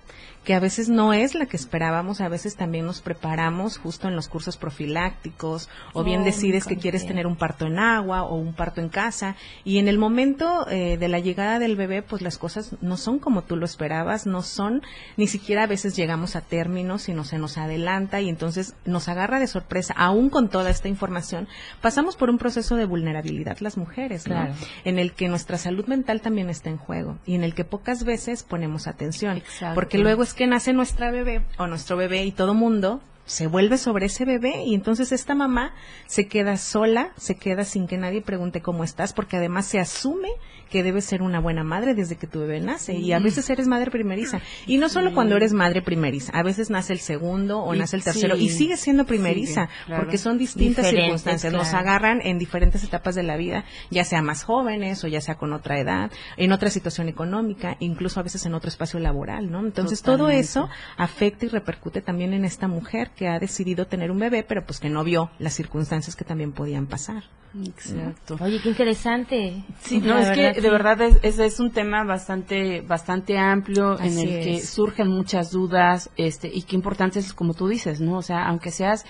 que 0.43 0.55
a 0.55 0.59
veces 0.59 0.89
no 0.89 1.13
es 1.13 1.35
la 1.35 1.45
que 1.45 1.57
esperábamos, 1.57 2.21
a 2.21 2.27
veces 2.27 2.55
también 2.55 2.85
nos 2.85 3.01
preparamos 3.01 3.77
justo 3.77 4.07
en 4.07 4.15
los 4.15 4.27
cursos 4.27 4.57
profilácticos, 4.57 5.69
o 5.93 6.03
bien 6.03 6.23
decides 6.23 6.65
que 6.65 6.77
quieres 6.77 7.05
tener 7.05 7.27
un 7.27 7.35
parto 7.35 7.67
en 7.67 7.77
agua 7.77 8.23
o 8.23 8.35
un 8.35 8.53
parto 8.53 8.63
parto 8.63 8.79
en 8.79 8.87
casa 8.87 9.35
y 9.65 9.77
en 9.77 9.89
el 9.89 9.97
momento 9.97 10.65
eh, 10.69 10.95
de 10.97 11.09
la 11.09 11.19
llegada 11.19 11.59
del 11.59 11.75
bebé, 11.75 12.01
pues 12.01 12.21
las 12.21 12.37
cosas 12.37 12.77
no 12.79 12.95
son 12.95 13.19
como 13.19 13.41
tú 13.41 13.57
lo 13.57 13.65
esperabas, 13.65 14.25
no 14.25 14.41
son, 14.41 14.83
ni 15.17 15.27
siquiera 15.27 15.63
a 15.63 15.67
veces 15.67 15.97
llegamos 15.97 16.37
a 16.37 16.41
términos, 16.41 17.01
sino 17.01 17.25
se 17.25 17.37
nos 17.37 17.57
adelanta 17.57 18.21
y 18.21 18.29
entonces 18.29 18.73
nos 18.85 19.09
agarra 19.09 19.41
de 19.41 19.47
sorpresa, 19.47 19.93
aún 19.97 20.29
con 20.29 20.47
toda 20.47 20.69
esta 20.69 20.87
información, 20.87 21.49
pasamos 21.81 22.15
por 22.15 22.29
un 22.29 22.37
proceso 22.37 22.77
de 22.77 22.85
vulnerabilidad 22.85 23.57
las 23.59 23.75
mujeres, 23.75 24.29
¿no? 24.29 24.47
En 24.85 24.97
el 24.97 25.11
que 25.11 25.27
nuestra 25.27 25.57
salud 25.57 25.85
mental 25.87 26.21
también 26.21 26.49
está 26.49 26.69
en 26.69 26.77
juego 26.77 27.17
y 27.25 27.35
en 27.35 27.43
el 27.43 27.55
que 27.55 27.65
pocas 27.65 28.05
veces 28.05 28.43
ponemos 28.43 28.87
atención, 28.87 29.43
porque 29.75 29.97
luego 29.97 30.23
es 30.23 30.32
que 30.33 30.47
nace 30.47 30.73
nuestra 30.73 31.11
bebé 31.11 31.41
o 31.57 31.67
nuestro 31.67 31.97
bebé 31.97 32.23
y 32.25 32.31
todo 32.31 32.53
mundo 32.53 33.01
se 33.25 33.47
vuelve 33.47 33.77
sobre 33.77 34.07
ese 34.07 34.25
bebé 34.25 34.63
y 34.65 34.75
entonces 34.75 35.11
esta 35.11 35.35
mamá 35.35 35.73
se 36.07 36.27
queda 36.27 36.57
sola, 36.57 37.13
se 37.17 37.35
queda 37.35 37.63
sin 37.63 37.87
que 37.87 37.97
nadie 37.97 38.21
pregunte 38.21 38.61
cómo 38.61 38.83
estás, 38.83 39.13
porque 39.13 39.37
además 39.37 39.65
se 39.65 39.79
asume 39.79 40.29
que 40.73 40.81
debes 40.81 41.05
ser 41.05 41.21
una 41.21 41.39
buena 41.39 41.63
madre 41.63 41.93
desde 41.93 42.15
que 42.15 42.25
tu 42.25 42.39
bebé 42.39 42.59
nace 42.59 42.95
y 42.95 43.11
a 43.13 43.19
veces 43.19 43.47
eres 43.51 43.67
madre 43.67 43.91
primeriza. 43.91 44.41
Y 44.65 44.77
no 44.77 44.89
solo 44.89 45.13
cuando 45.13 45.37
eres 45.37 45.53
madre 45.53 45.83
primeriza, 45.83 46.31
a 46.33 46.41
veces 46.41 46.71
nace 46.71 46.93
el 46.93 46.99
segundo 46.99 47.59
o 47.59 47.75
nace 47.75 47.95
el 47.95 48.03
tercero 48.03 48.35
y 48.35 48.49
sigue 48.49 48.75
siendo 48.75 49.05
primeriza 49.05 49.69
porque 49.95 50.17
son 50.17 50.39
distintas 50.39 50.89
circunstancias, 50.89 51.53
nos 51.53 51.75
agarran 51.75 52.21
en 52.23 52.39
diferentes 52.39 52.83
etapas 52.83 53.13
de 53.13 53.21
la 53.21 53.37
vida, 53.37 53.65
ya 53.91 54.03
sea 54.03 54.23
más 54.23 54.43
jóvenes 54.43 55.03
o 55.03 55.07
ya 55.07 55.21
sea 55.21 55.35
con 55.35 55.53
otra 55.53 55.79
edad, 55.79 56.11
en 56.37 56.51
otra 56.51 56.71
situación 56.71 57.07
económica, 57.07 57.77
incluso 57.79 58.19
a 58.19 58.23
veces 58.23 58.43
en 58.47 58.55
otro 58.55 58.69
espacio 58.69 58.99
laboral, 58.99 59.51
¿no? 59.51 59.59
Entonces 59.59 60.01
todo 60.01 60.29
eso 60.29 60.69
afecta 60.97 61.45
y 61.45 61.49
repercute 61.49 62.01
también 62.01 62.33
en 62.33 62.45
esta 62.45 62.67
mujer 62.67 63.11
que 63.15 63.27
ha 63.27 63.37
decidido 63.37 63.85
tener 63.85 64.09
un 64.09 64.17
bebé, 64.17 64.41
pero 64.41 64.65
pues 64.65 64.79
que 64.79 64.89
no 64.89 65.03
vio 65.03 65.29
las 65.37 65.53
circunstancias 65.53 66.15
que 66.15 66.25
también 66.25 66.51
podían 66.51 66.87
pasar. 66.87 67.25
Exacto. 67.63 68.37
Oye, 68.39 68.59
qué 68.61 68.69
interesante. 68.69 69.63
Sí, 69.81 69.99
no, 69.99 70.17
es 70.17 70.31
que 70.31 70.62
de 70.63 70.69
verdad 70.71 70.99
es, 71.01 71.37
es, 71.39 71.59
un 71.59 71.71
tema 71.71 72.03
bastante 72.03 72.81
bastante 72.81 73.37
amplio 73.37 73.99
en 73.99 74.17
el 74.17 74.27
que 74.43 74.61
surgen 74.61 75.09
muchas 75.09 75.51
dudas 75.51 76.09
este 76.17 76.47
y 76.51 76.63
qué 76.63 76.75
importante 76.75 77.19
es 77.19 77.33
como 77.33 77.53
tú 77.53 77.67
dices, 77.67 78.01
¿no? 78.01 78.17
O 78.17 78.21
sea, 78.21 78.47
aunque 78.47 78.71
seas 78.71 79.05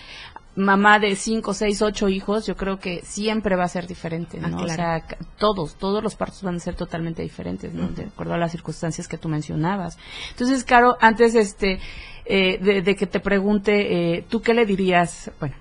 mamá 0.55 0.99
de 0.99 1.15
cinco, 1.15 1.53
seis, 1.53 1.81
ocho 1.81 2.09
hijos, 2.09 2.45
yo 2.45 2.55
creo 2.55 2.79
que 2.79 3.01
siempre 3.03 3.55
va 3.55 3.63
a 3.63 3.67
ser 3.67 3.87
diferente, 3.87 4.39
¿no? 4.39 4.59
Ah, 4.59 4.63
o 4.63 4.67
sea, 4.67 5.03
todos, 5.37 5.75
todos 5.75 6.03
los 6.03 6.15
partos 6.15 6.43
van 6.43 6.55
a 6.55 6.59
ser 6.59 6.75
totalmente 6.75 7.21
diferentes, 7.21 7.73
¿no? 7.73 7.87
De 7.87 8.03
acuerdo 8.03 8.33
a 8.33 8.37
las 8.37 8.51
circunstancias 8.51 9.07
que 9.07 9.17
tú 9.17 9.29
mencionabas. 9.29 9.97
Entonces, 10.31 10.63
Caro, 10.63 10.97
antes 10.99 11.35
este 11.35 11.79
eh, 12.25 12.59
de, 12.59 12.81
de, 12.81 12.95
que 12.95 13.07
te 13.07 13.19
pregunte, 13.19 14.17
eh, 14.17 14.25
¿tú 14.29 14.41
qué 14.41 14.53
le 14.53 14.65
dirías? 14.65 15.31
Bueno, 15.39 15.55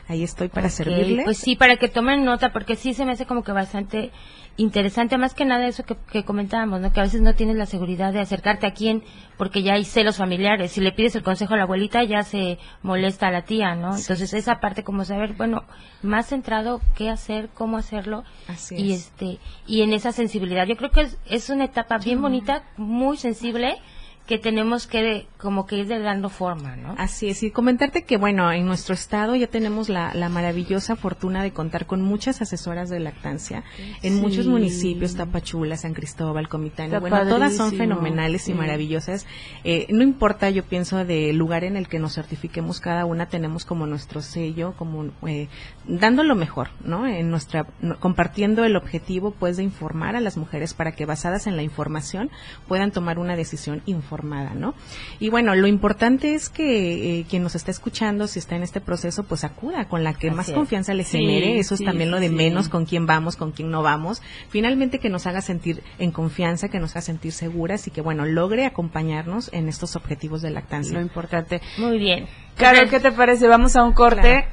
Ahí 0.07 0.22
estoy 0.22 0.48
para 0.48 0.68
servirle. 0.68 1.24
Pues 1.24 1.38
sí, 1.38 1.57
para 1.57 1.77
que 1.77 1.88
tomen 1.88 2.24
nota, 2.24 2.53
porque 2.53 2.77
sí 2.77 2.92
se 2.92 3.05
me 3.05 3.12
hace 3.12 3.24
como 3.24 3.42
que 3.42 3.53
bastante 3.53 4.11
interesante, 4.57 5.18
más 5.18 5.35
que 5.35 5.44
nada 5.44 5.66
eso 5.66 5.83
que, 5.85 6.24
comentábamos, 6.24 6.81
¿no? 6.81 6.92
Que 6.92 7.00
a 7.00 7.05
veces 7.05 7.22
no 7.22 7.35
tienes 7.35 7.57
la 7.57 7.66
seguridad 7.66 8.12
de 8.12 8.20
acercarte 8.20 8.66
a 8.66 8.72
quién, 8.72 9.03
porque 9.37 9.62
ya 9.62 9.74
hay 9.74 9.85
celos 9.85 10.18
familiares. 10.18 10.72
Si 10.72 10.81
le 10.81 10.92
pides 10.92 11.16
el 11.16 11.22
consejo 11.22 11.55
a 11.55 11.57
la 11.57 11.64
abuelita, 11.64 12.05
ya 12.05 12.22
se 12.22 12.59
molesta 12.83 13.29
a 13.29 13.31
la 13.31 13.42
tía, 13.42 13.74
¿no? 13.74 13.96
Entonces 13.96 14.33
esa 14.35 14.61
parte 14.61 14.85
como 14.85 15.05
saber, 15.05 15.35
bueno, 15.35 15.64
más 16.03 16.29
centrado 16.29 16.81
qué 16.94 17.11
hacer, 17.11 17.48
cómo 17.55 17.79
hacerlo. 17.79 18.24
Así 18.46 18.77
y 18.77 18.92
este, 18.92 19.38
y 19.66 19.83
en 19.83 19.92
esa 19.92 20.12
sensibilidad. 20.12 20.66
Yo 20.66 20.77
creo 20.77 20.90
que 20.90 21.00
es, 21.00 21.18
es 21.27 21.50
una 21.50 21.64
etapa 21.64 21.98
bien 21.98 22.20
bonita, 22.20 22.64
muy 22.77 23.16
sensible, 23.16 23.77
que 24.26 24.38
tenemos 24.38 24.87
que 24.87 25.26
como 25.37 25.66
que 25.66 25.76
ir 25.76 25.88
dando 25.88 26.30
forma, 26.30 26.76
¿no? 26.76 26.94
Así 26.96 27.28
es, 27.28 27.42
y 27.42 27.50
comentarte 27.50 28.04
que, 28.04 28.16
bueno, 28.16 28.50
en 28.50 28.64
nuestro 28.64 28.94
estado 28.94 29.37
ya 29.37 29.46
tenemos 29.48 29.90
la, 29.90 30.14
la 30.14 30.30
maravillosa 30.30 30.96
fortuna 30.96 31.42
de 31.42 31.52
contar 31.52 31.84
con 31.84 32.00
muchas 32.00 32.40
asesoras 32.40 32.88
de 32.88 33.00
lactancia 33.00 33.64
en 34.02 34.16
muchos 34.22 34.46
municipios, 34.46 35.14
Tapachula, 35.16 35.76
San 35.76 35.92
Cristóbal, 35.92 36.48
Comitán, 36.48 36.90
bueno, 37.00 37.28
todas 37.28 37.54
son 37.54 37.74
fenomenales 37.74 38.48
y 38.48 38.54
maravillosas. 38.54 39.26
Eh, 39.62 39.87
no 39.90 40.02
importa, 40.02 40.48
yo 40.48 40.64
pienso, 40.64 41.04
del 41.04 41.37
lugar 41.37 41.64
en 41.64 41.76
el 41.76 41.88
que 41.88 41.98
nos 41.98 42.14
certifiquemos 42.14 42.80
cada 42.80 43.04
una, 43.04 43.26
tenemos 43.26 43.66
como 43.66 43.87
nuestro 43.87 44.22
sello, 44.22 44.72
como 44.78 45.10
eh, 45.26 45.48
dando 45.87 46.24
lo 46.24 46.34
mejor, 46.34 46.68
¿no? 46.82 47.06
En 47.06 47.30
nuestra, 47.30 47.66
compartiendo 48.00 48.64
el 48.64 48.76
objetivo, 48.76 49.32
pues, 49.32 49.58
de 49.58 49.64
informar 49.64 50.16
a 50.16 50.20
las 50.20 50.38
mujeres 50.38 50.72
para 50.72 50.92
que 50.92 51.04
basadas 51.04 51.46
en 51.46 51.56
la 51.56 51.62
información 51.62 52.30
puedan 52.66 52.90
tomar 52.90 53.18
una 53.18 53.37
decisión 53.37 53.82
informada 53.84 54.13
¿no? 54.22 54.74
Y 55.18 55.31
bueno, 55.31 55.55
lo 55.57 55.66
importante 55.66 56.35
es 56.35 56.48
que 56.48 57.20
eh, 57.20 57.27
quien 57.29 57.42
nos 57.42 57.57
está 57.57 57.72
escuchando, 57.72 58.29
si 58.29 58.38
está 58.38 58.55
en 58.55 58.62
este 58.62 58.81
proceso, 58.81 59.24
pues 59.24 59.42
acuda 59.42 59.87
con 59.88 60.05
la 60.05 60.14
que 60.14 60.31
más 60.31 60.50
confianza 60.50 60.94
le 60.94 61.03
genere. 61.03 61.59
Eso 61.59 61.74
es 61.74 61.85
también 61.85 62.11
lo 62.11 62.20
de 62.20 62.29
menos, 62.29 62.68
con 62.68 62.85
quién 62.85 63.07
vamos, 63.07 63.37
con 63.37 63.50
quién 63.50 63.70
no 63.70 63.83
vamos. 63.83 64.22
Finalmente 64.48 64.98
que 64.98 65.09
nos 65.09 65.27
haga 65.27 65.40
sentir 65.40 65.83
en 65.98 66.12
confianza, 66.12 66.68
que 66.68 66.79
nos 66.79 66.92
haga 66.92 67.00
sentir 67.00 67.33
seguras 67.33 67.87
y 67.88 67.90
que, 67.90 68.00
bueno, 68.00 68.24
logre 68.24 68.66
acompañarnos 68.66 69.50
en 69.53 69.68
estos 69.68 69.96
objetivos 69.96 70.42
de 70.42 70.50
lactancia. 70.50 70.94
Lo 70.94 71.00
importante. 71.00 71.61
Muy 71.79 71.98
bien. 71.98 72.27
Claro, 72.57 72.88
¿qué 72.88 73.00
te 73.00 73.11
parece? 73.11 73.48
Vamos 73.48 73.74
a 73.74 73.83
un 73.83 73.92
corte 73.92 74.46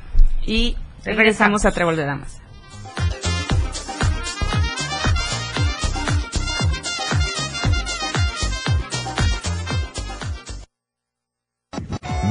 y 0.45 0.75
regresamos 1.03 1.65
a 1.65 1.71
Trébol 1.71 1.97
de 1.97 2.05
Damas. 2.05 2.40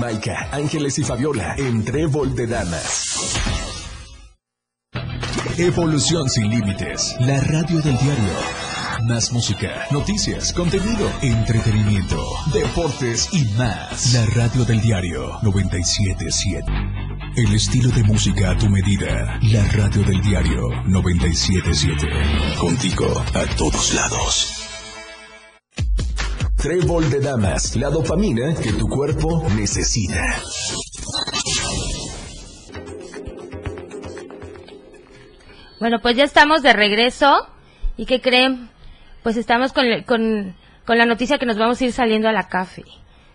Maika, 0.01 0.49
Ángeles 0.51 0.99
y 0.99 1.05
Fabiola 1.05 1.55
en 1.59 1.85
Trébol 1.85 2.35
de 2.35 2.47
Damas. 2.47 3.37
Evolución 5.59 6.27
sin 6.31 6.49
límites. 6.49 7.17
La 7.21 7.39
radio 7.41 7.83
del 7.83 7.99
diario. 7.99 8.33
Más 9.07 9.31
música, 9.31 9.87
noticias, 9.91 10.55
contenido, 10.55 11.07
entretenimiento, 11.21 12.17
deportes 12.55 13.29
y 13.33 13.45
más. 13.59 14.15
La 14.15 14.25
radio 14.35 14.65
del 14.65 14.81
diario 14.81 15.39
977. 15.43 16.65
El 17.37 17.55
estilo 17.55 17.91
de 17.91 18.03
música 18.03 18.53
a 18.53 18.57
tu 18.57 18.71
medida. 18.71 19.39
La 19.53 19.65
radio 19.67 20.03
del 20.03 20.23
diario 20.23 20.63
977. 20.87 22.09
Contigo 22.59 23.23
a 23.35 23.45
todos 23.55 23.93
lados. 23.93 24.60
Trébol 26.63 27.09
de 27.09 27.21
Damas, 27.21 27.75
la 27.77 27.89
dopamina 27.89 28.55
que 28.55 28.73
tu 28.75 28.87
cuerpo 28.87 29.49
necesita. 29.57 30.23
Bueno, 35.79 36.01
pues 36.03 36.17
ya 36.17 36.25
estamos 36.25 36.63
de 36.63 36.75
regreso. 36.75 37.49
¿Y 37.97 38.05
qué 38.05 38.21
creen? 38.21 38.69
Pues 39.23 39.39
estamos 39.39 39.73
con, 39.73 39.87
con, 40.07 40.55
con 40.85 40.99
la 40.99 41.07
noticia 41.07 41.39
que 41.39 41.47
nos 41.47 41.57
vamos 41.57 41.81
a 41.81 41.85
ir 41.87 41.93
saliendo 41.93 42.29
a 42.29 42.33
la 42.33 42.49
café. 42.49 42.85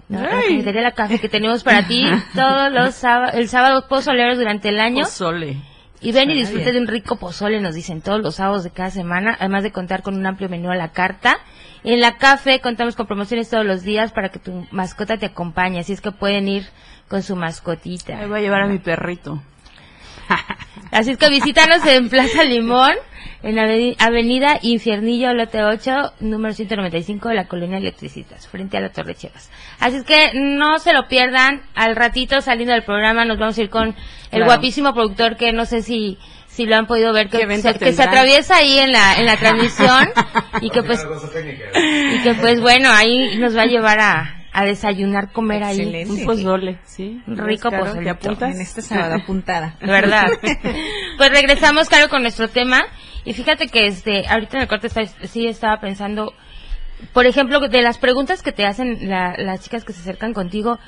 ¿no? 0.08 0.22
La 0.22 0.82
la 0.82 0.92
café 0.92 1.18
que 1.18 1.28
tenemos 1.28 1.64
para 1.64 1.88
ti 1.88 2.06
todos 2.36 2.72
los 2.72 2.94
sábados, 2.94 3.34
el 3.34 3.50
sábado 3.50 3.88
pozoleros 3.88 4.38
durante 4.38 4.70
el 4.70 4.80
año. 4.80 5.04
Pozole. 5.04 5.58
Y 6.00 6.12
ven 6.12 6.30
y 6.30 6.36
disfrute 6.36 6.72
de 6.72 6.80
un 6.80 6.86
rico 6.86 7.16
pozole, 7.16 7.60
nos 7.60 7.74
dicen 7.74 8.02
todos 8.02 8.22
los 8.22 8.36
sábados 8.36 8.64
de 8.64 8.70
cada 8.70 8.92
semana, 8.92 9.36
además 9.40 9.64
de 9.64 9.72
contar 9.72 10.04
con 10.04 10.16
un 10.16 10.28
amplio 10.28 10.48
menú 10.48 10.70
a 10.70 10.76
la 10.76 10.92
carta. 10.92 11.40
En 11.86 12.00
la 12.00 12.18
café 12.18 12.62
contamos 12.62 12.96
con 12.96 13.06
promociones 13.06 13.48
todos 13.48 13.64
los 13.64 13.84
días 13.84 14.12
para 14.12 14.30
que 14.30 14.40
tu 14.40 14.66
mascota 14.72 15.18
te 15.18 15.28
acompañe, 15.28 15.80
así 15.80 15.94
es 15.94 16.02
que 16.02 16.12
pueden 16.12 16.48
ir 16.48 16.66
con 17.08 17.22
su 17.22 17.36
mascotita. 17.36 18.18
Ahí 18.18 18.28
voy 18.28 18.40
a 18.40 18.42
llevar 18.42 18.64
a 18.64 18.68
mi 18.68 18.80
perrito. 18.80 19.40
Así 20.92 21.12
es 21.12 21.18
que 21.18 21.30
visítanos 21.30 21.86
en 21.86 22.10
Plaza 22.10 22.44
Limón, 22.44 22.94
en 23.44 23.60
Avenida 24.00 24.58
Infiernillo, 24.64 25.34
lote 25.34 25.64
8, 25.64 26.14
número 26.22 26.56
195 26.56 27.30
de 27.30 27.36
la 27.36 27.48
colonia 27.48 27.78
Electricistas, 27.78 28.48
frente 28.48 28.78
a 28.78 28.82
la 28.82 28.90
Torre 28.90 29.14
Chivas. 29.14 29.52
Así 29.80 29.98
es 29.98 30.04
que 30.04 30.32
no 30.34 30.80
se 30.80 30.94
lo 30.94 31.08
pierdan. 31.08 31.62
Al 31.76 31.96
ratito 31.96 32.42
saliendo 32.42 32.74
del 32.74 32.84
programa 32.84 33.26
nos 33.26 33.38
vamos 33.38 33.58
a 33.58 33.62
ir 33.62 33.70
con 33.70 33.96
el 34.32 34.44
guapísimo 34.44 34.94
productor 34.94 35.38
que 35.38 35.54
no 35.54 35.66
sé 35.66 35.84
si 35.84 36.18
si 36.56 36.66
lo 36.66 36.78
han 36.78 36.88
podido 36.88 37.12
ver 37.12 37.30
que, 37.30 37.40
se, 37.60 37.74
que 37.78 37.92
se 37.92 38.04
atraviesa 38.04 38.58
ahí 38.58 38.80
en 38.80 38.94
la 38.94 39.18
en 39.20 39.26
la 39.26 39.36
transmisión 39.36 40.08
y 40.62 40.70
que 40.70 40.84
pues 40.84 41.06
y 41.06 42.24
que 42.24 42.34
pues 42.36 42.62
bueno 42.62 42.90
ahí 42.92 43.38
nos 43.38 43.58
va 43.58 43.64
a 43.64 43.66
llevar 43.66 44.00
a 44.00 44.46
a 44.56 44.64
desayunar, 44.64 45.34
comer 45.34 45.64
ahí. 45.66 46.06
Un 46.08 46.26
pozole, 46.26 46.80
sí. 46.86 47.22
Rico 47.28 47.70
pozole. 47.70 48.04
¿Te 48.04 48.10
apuntas? 48.10 48.56
En 48.56 48.62
este 48.62 48.82
sábado 48.82 49.16
apuntada. 49.16 49.76
¿Verdad? 49.82 50.28
pues 51.18 51.30
regresamos, 51.30 51.90
claro, 51.90 52.08
con 52.08 52.22
nuestro 52.22 52.48
tema. 52.48 52.82
Y 53.26 53.34
fíjate 53.34 53.68
que 53.68 53.88
este, 53.88 54.26
ahorita 54.26 54.56
en 54.56 54.62
el 54.62 54.70
corte 54.70 54.88
sí 55.24 55.46
estaba 55.46 55.82
pensando, 55.82 56.34
por 57.12 57.26
ejemplo, 57.26 57.60
de 57.60 57.82
las 57.82 57.98
preguntas 57.98 58.42
que 58.42 58.54
te 58.54 58.66
hacen 58.66 59.10
las 59.10 59.62
chicas 59.62 59.84
que 59.84 59.92
se 59.92 60.00
acercan 60.00 60.34
contigo, 60.34 60.80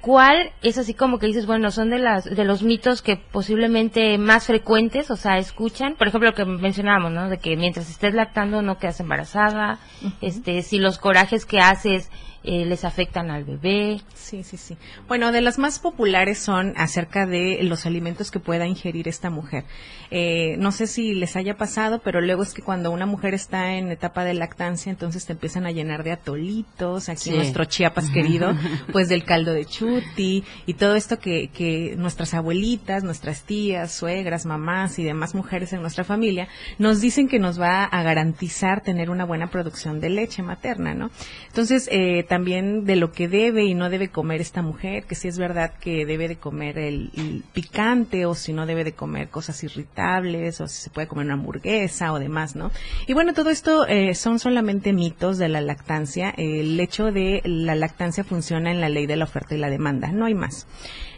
¿Cuál 0.00 0.52
es 0.62 0.78
así 0.78 0.94
como 0.94 1.18
que 1.18 1.26
dices, 1.26 1.46
bueno, 1.46 1.72
son 1.72 1.90
de 1.90 1.98
las 1.98 2.24
de 2.24 2.44
los 2.44 2.62
mitos 2.62 3.02
que 3.02 3.16
posiblemente 3.16 4.16
más 4.16 4.46
frecuentes, 4.46 5.10
o 5.10 5.16
sea, 5.16 5.38
escuchan? 5.38 5.96
Por 5.96 6.06
ejemplo, 6.06 6.30
lo 6.30 6.36
que 6.36 6.44
mencionábamos, 6.44 7.10
¿no? 7.10 7.28
De 7.28 7.38
que 7.38 7.56
mientras 7.56 7.90
estés 7.90 8.14
lactando 8.14 8.62
no 8.62 8.78
quedas 8.78 9.00
embarazada, 9.00 9.80
este, 10.20 10.62
si 10.62 10.78
los 10.78 10.98
corajes 10.98 11.44
que 11.46 11.58
haces 11.58 12.10
eh, 12.44 12.64
les 12.64 12.84
afectan 12.84 13.30
al 13.30 13.44
bebé. 13.44 14.00
Sí, 14.14 14.42
sí, 14.42 14.56
sí. 14.56 14.76
Bueno, 15.06 15.32
de 15.32 15.40
las 15.40 15.58
más 15.58 15.78
populares 15.78 16.38
son 16.38 16.74
acerca 16.76 17.26
de 17.26 17.60
los 17.62 17.86
alimentos 17.86 18.30
que 18.30 18.40
pueda 18.40 18.66
ingerir 18.66 19.08
esta 19.08 19.30
mujer. 19.30 19.64
Eh, 20.10 20.56
no 20.58 20.72
sé 20.72 20.86
si 20.86 21.14
les 21.14 21.36
haya 21.36 21.56
pasado, 21.56 22.00
pero 22.02 22.20
luego 22.20 22.42
es 22.42 22.54
que 22.54 22.62
cuando 22.62 22.90
una 22.90 23.06
mujer 23.06 23.34
está 23.34 23.74
en 23.74 23.90
etapa 23.90 24.24
de 24.24 24.34
lactancia, 24.34 24.90
entonces 24.90 25.26
te 25.26 25.32
empiezan 25.32 25.66
a 25.66 25.70
llenar 25.70 26.04
de 26.04 26.12
atolitos, 26.12 27.08
aquí 27.08 27.30
nuestro 27.30 27.64
Chiapas 27.64 28.10
querido, 28.10 28.54
pues 28.92 29.08
del 29.08 29.24
caldo 29.24 29.52
de 29.52 29.66
chuti 29.66 30.44
y 30.66 30.74
todo 30.74 30.94
esto 30.94 31.18
que, 31.18 31.48
que 31.48 31.94
nuestras 31.98 32.34
abuelitas, 32.34 33.04
nuestras 33.04 33.42
tías, 33.42 33.92
suegras, 33.92 34.46
mamás 34.46 34.98
y 34.98 35.04
demás 35.04 35.34
mujeres 35.34 35.72
en 35.72 35.82
nuestra 35.82 36.04
familia 36.04 36.48
nos 36.78 37.00
dicen 37.00 37.28
que 37.28 37.38
nos 37.38 37.60
va 37.60 37.84
a 37.84 38.02
garantizar 38.02 38.82
tener 38.82 39.10
una 39.10 39.24
buena 39.24 39.50
producción 39.50 40.00
de 40.00 40.10
leche 40.10 40.42
materna, 40.42 40.94
¿no? 40.94 41.10
Entonces, 41.48 41.88
eh, 41.92 42.24
también 42.28 42.37
de 42.44 42.96
lo 42.96 43.12
que 43.12 43.28
debe 43.28 43.64
y 43.64 43.74
no 43.74 43.90
debe 43.90 44.08
comer 44.08 44.40
esta 44.40 44.62
mujer, 44.62 45.04
que 45.04 45.14
si 45.14 45.28
es 45.28 45.38
verdad 45.38 45.72
que 45.80 46.06
debe 46.06 46.28
de 46.28 46.36
comer 46.36 46.78
el, 46.78 47.42
picante 47.52 48.26
o 48.26 48.34
si 48.34 48.52
no 48.52 48.66
debe 48.66 48.84
de 48.84 48.92
comer 48.92 49.28
cosas 49.28 49.62
irritables 49.64 50.60
o 50.60 50.68
si 50.68 50.82
se 50.82 50.90
puede 50.90 51.08
comer 51.08 51.26
una 51.26 51.34
hamburguesa 51.34 52.12
o 52.12 52.18
demás, 52.18 52.56
¿no? 52.56 52.70
Y 53.06 53.12
bueno, 53.12 53.32
todo 53.34 53.50
esto 53.50 53.86
eh, 53.86 54.14
son 54.14 54.38
solamente 54.38 54.92
mitos 54.92 55.38
de 55.38 55.48
la 55.48 55.60
lactancia. 55.60 56.30
El 56.36 56.78
hecho 56.80 57.12
de 57.12 57.42
la 57.44 57.74
lactancia 57.74 58.24
funciona 58.24 58.70
en 58.70 58.80
la 58.80 58.88
ley 58.88 59.06
de 59.06 59.16
la 59.16 59.24
oferta 59.24 59.54
y 59.54 59.58
la 59.58 59.70
demanda, 59.70 60.12
no 60.12 60.26
hay 60.26 60.34
más. 60.34 60.66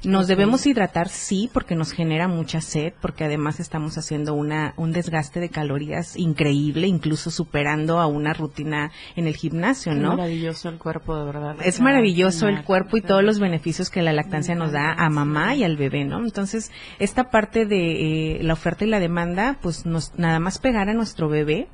Nos 0.05 0.29
debemos 0.29 0.67
hidratar, 0.67 1.09
sí, 1.09 1.51
porque 1.53 1.75
nos 1.75 1.93
genera 1.93 2.27
mucha 2.27 2.61
sed, 2.61 2.95
porque 3.01 3.25
además 3.25 3.61
estamos 3.61 3.99
haciendo 3.99 4.35
una, 4.35 4.73
un 4.77 4.93
desgaste 4.93 5.41
de 5.41 5.51
calorías 5.51 6.17
increíble, 6.17 6.87
incluso 6.87 7.31
superando 7.31 8.01
a 8.01 8.07
una 8.07 8.33
rutina 8.33 8.93
en 9.17 9.27
el 9.27 9.37
gimnasio, 9.37 9.95
¿no? 9.95 10.13
Es 10.13 10.19
maravilloso 10.19 10.69
el 10.69 10.79
cuerpo, 10.79 11.17
de 11.17 11.25
verdad. 11.25 11.57
Es 11.63 11.81
maravilloso 11.81 12.49
el 12.49 12.65
cuerpo 12.65 12.97
y 12.97 13.03
todos 13.03 13.23
los 13.23 13.39
beneficios 13.39 13.91
que 13.91 14.03
la 14.03 14.13
lactancia 14.13 14.55
nos 14.55 14.73
da 14.73 14.93
a 14.93 15.11
mamá 15.11 15.55
y 15.55 15.65
al 15.65 15.77
bebé, 15.77 16.05
¿no? 16.05 16.19
Entonces, 16.21 16.71
esta 16.99 17.31
parte 17.31 17.67
de 17.67 18.37
eh, 18.37 18.43
la 18.43 18.55
oferta 18.55 18.85
y 18.85 18.89
la 18.89 19.01
demanda, 19.01 19.59
pues 19.61 19.87
nos 19.87 20.19
nada 20.19 20.39
más 20.39 20.59
pegar 20.59 20.89
a 20.89 20.95
nuestro 20.95 21.29
bebé, 21.29 21.69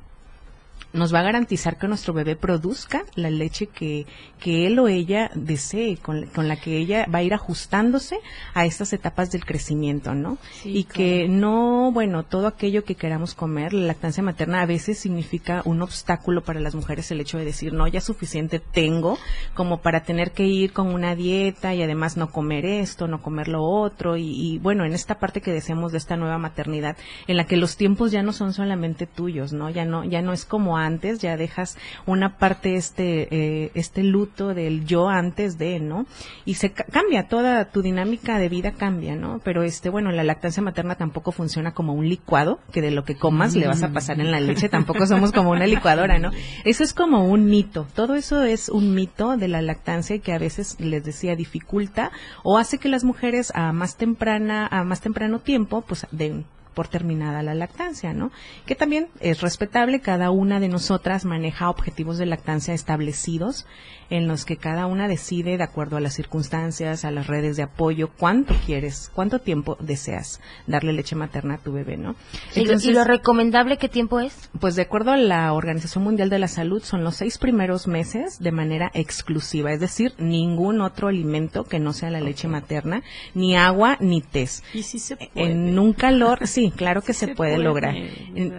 nos 0.93 1.13
va 1.13 1.19
a 1.19 1.23
garantizar 1.23 1.77
que 1.77 1.87
nuestro 1.87 2.13
bebé 2.13 2.35
produzca 2.35 3.03
la 3.15 3.29
leche 3.29 3.67
que, 3.67 4.05
que 4.39 4.67
él 4.67 4.79
o 4.79 4.87
ella 4.87 5.29
desee, 5.35 5.97
con, 5.97 6.27
la 6.35 6.55
que 6.55 6.77
ella 6.77 7.05
va 7.13 7.19
a 7.19 7.23
ir 7.23 7.33
ajustándose 7.33 8.19
a 8.53 8.65
estas 8.65 8.93
etapas 8.93 9.31
del 9.31 9.45
crecimiento, 9.45 10.13
¿no? 10.15 10.37
y 10.63 10.85
que 10.85 11.27
no, 11.27 11.91
bueno, 11.91 12.23
todo 12.23 12.47
aquello 12.47 12.83
que 12.83 12.95
queramos 12.95 13.35
comer, 13.35 13.73
la 13.73 13.87
lactancia 13.87 14.23
materna 14.23 14.61
a 14.61 14.65
veces 14.65 14.97
significa 14.97 15.61
un 15.65 15.81
obstáculo 15.81 16.43
para 16.43 16.59
las 16.59 16.75
mujeres 16.75 17.11
el 17.11 17.21
hecho 17.21 17.37
de 17.37 17.45
decir, 17.45 17.73
no, 17.73 17.87
ya 17.87 18.01
suficiente 18.01 18.59
tengo 18.59 19.17
como 19.53 19.81
para 19.81 20.03
tener 20.03 20.31
que 20.31 20.45
ir 20.45 20.73
con 20.73 20.87
una 20.87 21.15
dieta 21.15 21.73
y 21.73 21.83
además 21.83 22.17
no 22.17 22.31
comer 22.31 22.65
esto, 22.65 23.07
no 23.07 23.21
comer 23.21 23.47
lo 23.47 23.63
otro 23.63 24.17
y, 24.17 24.23
y 24.29 24.59
bueno, 24.59 24.85
en 24.85 24.93
esta 24.93 25.19
parte 25.19 25.41
que 25.41 25.51
deseamos 25.51 25.91
de 25.91 25.97
esta 25.97 26.15
nueva 26.15 26.37
maternidad, 26.37 26.97
en 27.27 27.37
la 27.37 27.45
que 27.45 27.57
los 27.57 27.77
tiempos 27.77 28.11
ya 28.11 28.23
no 28.23 28.33
son 28.33 28.53
solamente 28.53 29.05
tuyos, 29.05 29.53
¿no? 29.53 29.69
Ya 29.69 29.85
no, 29.85 30.03
ya 30.03 30.21
no 30.21 30.33
es 30.33 30.45
como 30.45 30.76
antes, 30.77 31.19
ya 31.19 31.37
dejas 31.37 31.77
una 32.05 32.37
parte 32.37 32.75
este, 32.75 33.27
eh, 33.31 33.71
este 33.73 34.03
luto 34.03 34.53
del 34.53 34.85
yo 34.85 35.09
antes 35.09 35.57
de, 35.57 35.79
¿no? 35.79 36.05
Y 36.45 36.55
se 36.55 36.71
cambia, 36.71 37.27
toda 37.27 37.65
tu 37.71 37.81
dinámica 37.81 38.39
de 38.39 38.49
vida 38.49 38.71
cambia, 38.71 39.15
¿no? 39.15 39.39
Pero 39.43 39.63
este, 39.63 39.89
bueno, 39.89 40.11
la 40.11 40.23
lactancia 40.23 40.63
materna 40.63 40.95
tampoco 40.95 41.31
funciona 41.31 41.73
como 41.73 41.93
un 41.93 42.07
licuado, 42.07 42.59
que 42.71 42.81
de 42.81 42.91
lo 42.91 43.03
que 43.03 43.15
comas 43.15 43.55
le 43.55 43.67
vas 43.67 43.83
a 43.83 43.89
pasar 43.89 44.19
en 44.19 44.31
la 44.31 44.39
leche, 44.39 44.69
tampoco 44.69 45.05
somos 45.05 45.31
como 45.31 45.51
una 45.51 45.67
licuadora, 45.67 46.19
¿no? 46.19 46.31
Eso 46.65 46.83
es 46.83 46.93
como 46.93 47.27
un 47.27 47.45
mito, 47.45 47.87
todo 47.93 48.15
eso 48.15 48.43
es 48.43 48.69
un 48.69 48.93
mito 48.93 49.37
de 49.37 49.47
la 49.47 49.61
lactancia 49.61 50.19
que 50.19 50.33
a 50.33 50.39
veces 50.39 50.79
les 50.79 51.03
decía 51.03 51.35
dificulta 51.35 52.11
o 52.43 52.57
hace 52.57 52.77
que 52.77 52.89
las 52.89 53.03
mujeres 53.03 53.51
a 53.55 53.71
más 53.71 53.97
temprana, 53.97 54.67
a 54.67 54.83
más 54.83 55.01
temprano 55.01 55.39
tiempo, 55.39 55.81
pues 55.81 56.07
den 56.11 56.45
por 56.77 56.87
terminada 56.87 57.41
la 57.41 57.55
lactancia, 57.55 58.13
¿no? 58.13 58.31
Que 58.67 58.75
también 58.75 59.07
es 59.19 59.41
respetable, 59.41 59.99
cada 59.99 60.29
una 60.29 60.59
de 60.59 60.67
nosotras 60.67 61.25
maneja 61.25 61.71
objetivos 61.71 62.19
de 62.19 62.27
lactancia 62.27 62.75
establecidos 62.75 63.65
en 64.09 64.27
los 64.27 64.45
que 64.45 64.57
cada 64.57 64.85
una 64.85 65.07
decide 65.07 65.57
de 65.57 65.63
acuerdo 65.63 65.97
a 65.97 65.99
las 65.99 66.13
circunstancias, 66.13 67.03
a 67.03 67.11
las 67.11 67.27
redes 67.27 67.57
de 67.57 67.63
apoyo, 67.63 68.09
cuánto 68.15 68.53
quieres, 68.65 69.11
cuánto 69.13 69.39
tiempo 69.39 69.75
deseas 69.79 70.39
darle 70.67 70.93
leche 70.93 71.15
materna 71.15 71.55
a 71.55 71.57
tu 71.57 71.73
bebé, 71.73 71.97
¿no? 71.97 72.15
¿Y, 72.55 72.65
lo, 72.65 73.03
recomendable 73.03 73.77
qué 73.77 73.89
tiempo 73.89 74.19
es? 74.19 74.49
Pues 74.59 74.75
de 74.75 74.83
acuerdo 74.83 75.11
a 75.11 75.17
la 75.17 75.51
Organización 75.53 76.03
Mundial 76.03 76.29
de 76.29 76.39
la 76.39 76.47
Salud 76.47 76.83
son 76.83 77.03
los 77.03 77.15
seis 77.15 77.39
primeros 77.39 77.87
meses 77.87 78.39
de 78.39 78.51
manera 78.51 78.91
exclusiva, 78.93 79.73
es 79.73 79.79
decir, 79.79 80.13
ningún 80.19 80.79
otro 80.81 81.07
alimento 81.07 81.63
que 81.63 81.79
no 81.79 81.91
sea 81.91 82.11
la 82.11 82.21
leche 82.21 82.47
materna, 82.47 83.01
ni 83.33 83.57
agua 83.57 83.97
ni 83.99 84.21
té. 84.21 84.37
¿Y 84.73 84.83
si 84.83 84.99
se 84.99 85.15
puede? 85.17 85.31
En 85.35 85.79
un 85.79 85.93
calor, 85.93 86.45
sí, 86.45 86.66
claro 86.71 87.01
que 87.01 87.13
se, 87.13 87.29
puede, 87.29 87.57
lograr. 87.57 87.95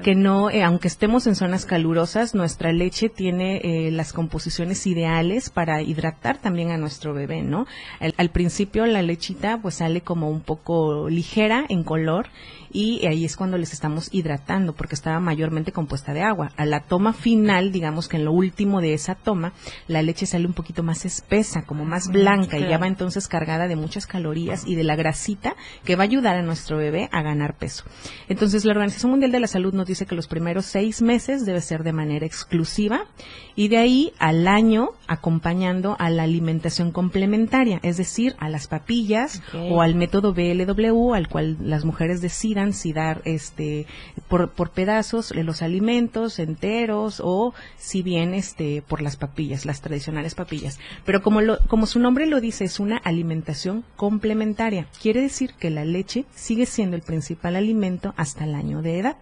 que 0.03 0.15
no, 0.15 0.51
eh, 0.51 0.63
aunque 0.63 0.89
estemos 0.89 1.27
en 1.27 1.35
zonas 1.35 1.67
calurosas, 1.67 2.35
nuestra 2.35 2.73
leche 2.73 3.09
tiene 3.09 3.61
eh, 3.63 3.91
las 3.91 4.13
composiciones 4.13 4.87
ideales 4.87 5.51
para 5.51 5.83
hidratar 5.83 6.39
también 6.39 6.71
a 6.71 6.77
nuestro 6.77 7.15
bebé, 7.15 7.43
¿no? 7.43 7.67
al, 8.01 8.31
principio 8.31 8.87
la 8.87 9.03
lechita 9.03 9.59
pues 9.61 9.77
sale 9.77 10.01
como 10.03 10.31
un 10.31 10.41
poco 10.41 11.09
ligera 11.09 11.65
en 11.69 11.83
color 11.83 12.29
y 12.71 13.07
ahí 13.07 13.25
es 13.25 13.37
cuando 13.37 13.59
les 13.59 13.73
estamos 13.73 14.09
hidratando 14.13 14.75
porque 14.75 14.95
estaba 14.95 15.21
mayormente 15.21 15.73
compuesta 15.73 16.13
de 16.13 16.23
agua. 16.23 16.53
A 16.57 16.65
la 16.65 16.81
toma 16.81 17.13
final, 17.13 17.73
digamos 17.73 18.09
que 18.09 18.17
en 18.17 18.25
lo 18.25 18.33
último 18.33 18.81
de 18.81 18.95
esa 18.95 19.15
toma, 19.15 19.53
la 19.87 20.03
leche 20.03 20.27
sale 20.27 20.47
un 20.47 20.53
poquito 20.53 20.83
más 20.83 21.05
espesa, 21.05 21.63
como 21.63 21.85
más 21.85 22.09
blanca 22.09 22.59
y 22.59 22.69
ya 22.69 22.79
va 22.79 22.87
entonces 22.87 23.29
cargada 23.29 23.69
de 23.69 23.77
muchas 23.77 24.07
calorías 24.07 24.67
y 24.67 24.75
de 24.75 24.85
la 24.85 24.97
grasita 24.97 25.57
que 25.85 25.97
va 25.97 26.03
a 26.03 26.07
ayudar 26.07 26.37
a 26.37 26.43
nuestro 26.43 26.77
bebé 26.77 27.09
a 27.13 27.23
ganar 27.23 27.57
peso. 27.57 27.85
Entonces 28.29 28.65
la 28.65 28.73
Organización 28.73 29.11
Mundial 29.11 29.33
de 29.33 29.41
la 29.41 29.47
Salud 29.47 29.73
nos 29.73 29.87
dice 29.87 30.07
que 30.07 30.15
los 30.15 30.29
primeros 30.29 30.67
seis 30.67 31.03
meses 31.03 31.47
debe 31.47 31.61
ser 31.61 31.85
de 31.85 31.93
manera 31.93 32.27
exclusiva 32.27 33.07
y 33.55 33.69
de 33.69 33.79
ahí 33.79 34.13
al 34.19 34.47
año 34.47 34.91
acompañando 35.07 35.97
a 35.99 36.11
la 36.11 36.25
alimentación 36.25 36.93
complementaria, 36.93 37.81
es 37.83 37.97
decir, 37.97 38.37
a 38.39 38.49
las 38.49 38.69
papillas 38.69 39.43
o 39.71 39.83
al 39.83 39.95
método 39.95 40.33
BLW 40.33 41.15
al 41.15 41.29
cual 41.29 41.57
las 41.61 41.85
mujeres 41.85 42.21
deciden 42.21 42.58
si 42.73 42.93
dar 42.93 43.23
este 43.25 43.87
por, 44.29 44.51
por 44.51 44.71
pedazos 44.71 45.35
los 45.35 45.63
alimentos 45.63 46.39
enteros 46.39 47.21
o 47.25 47.55
si 47.77 48.03
bien 48.03 48.35
este 48.35 48.83
por 48.83 49.01
las 49.01 49.17
papillas, 49.17 49.65
las 49.65 49.81
tradicionales 49.81 50.35
papillas. 50.35 50.79
Pero 51.05 51.23
como 51.23 51.41
lo, 51.41 51.59
como 51.69 51.87
su 51.87 51.99
nombre 51.99 52.27
lo 52.27 52.41
dice, 52.41 52.65
es 52.65 52.81
una 52.81 52.99
alimentación 52.99 53.85
complementaria. 53.97 54.87
Quiere 55.01 55.21
decir 55.21 55.55
que 55.59 55.71
la 55.71 55.85
leche 55.85 56.25
sigue 56.35 56.67
siendo 56.67 56.97
el 56.97 57.03
principal 57.03 57.57
alimento 57.57 58.15
hasta 58.17 58.45
el 58.45 58.55
año 58.55 58.83
de 58.83 58.99
edad. 58.99 59.17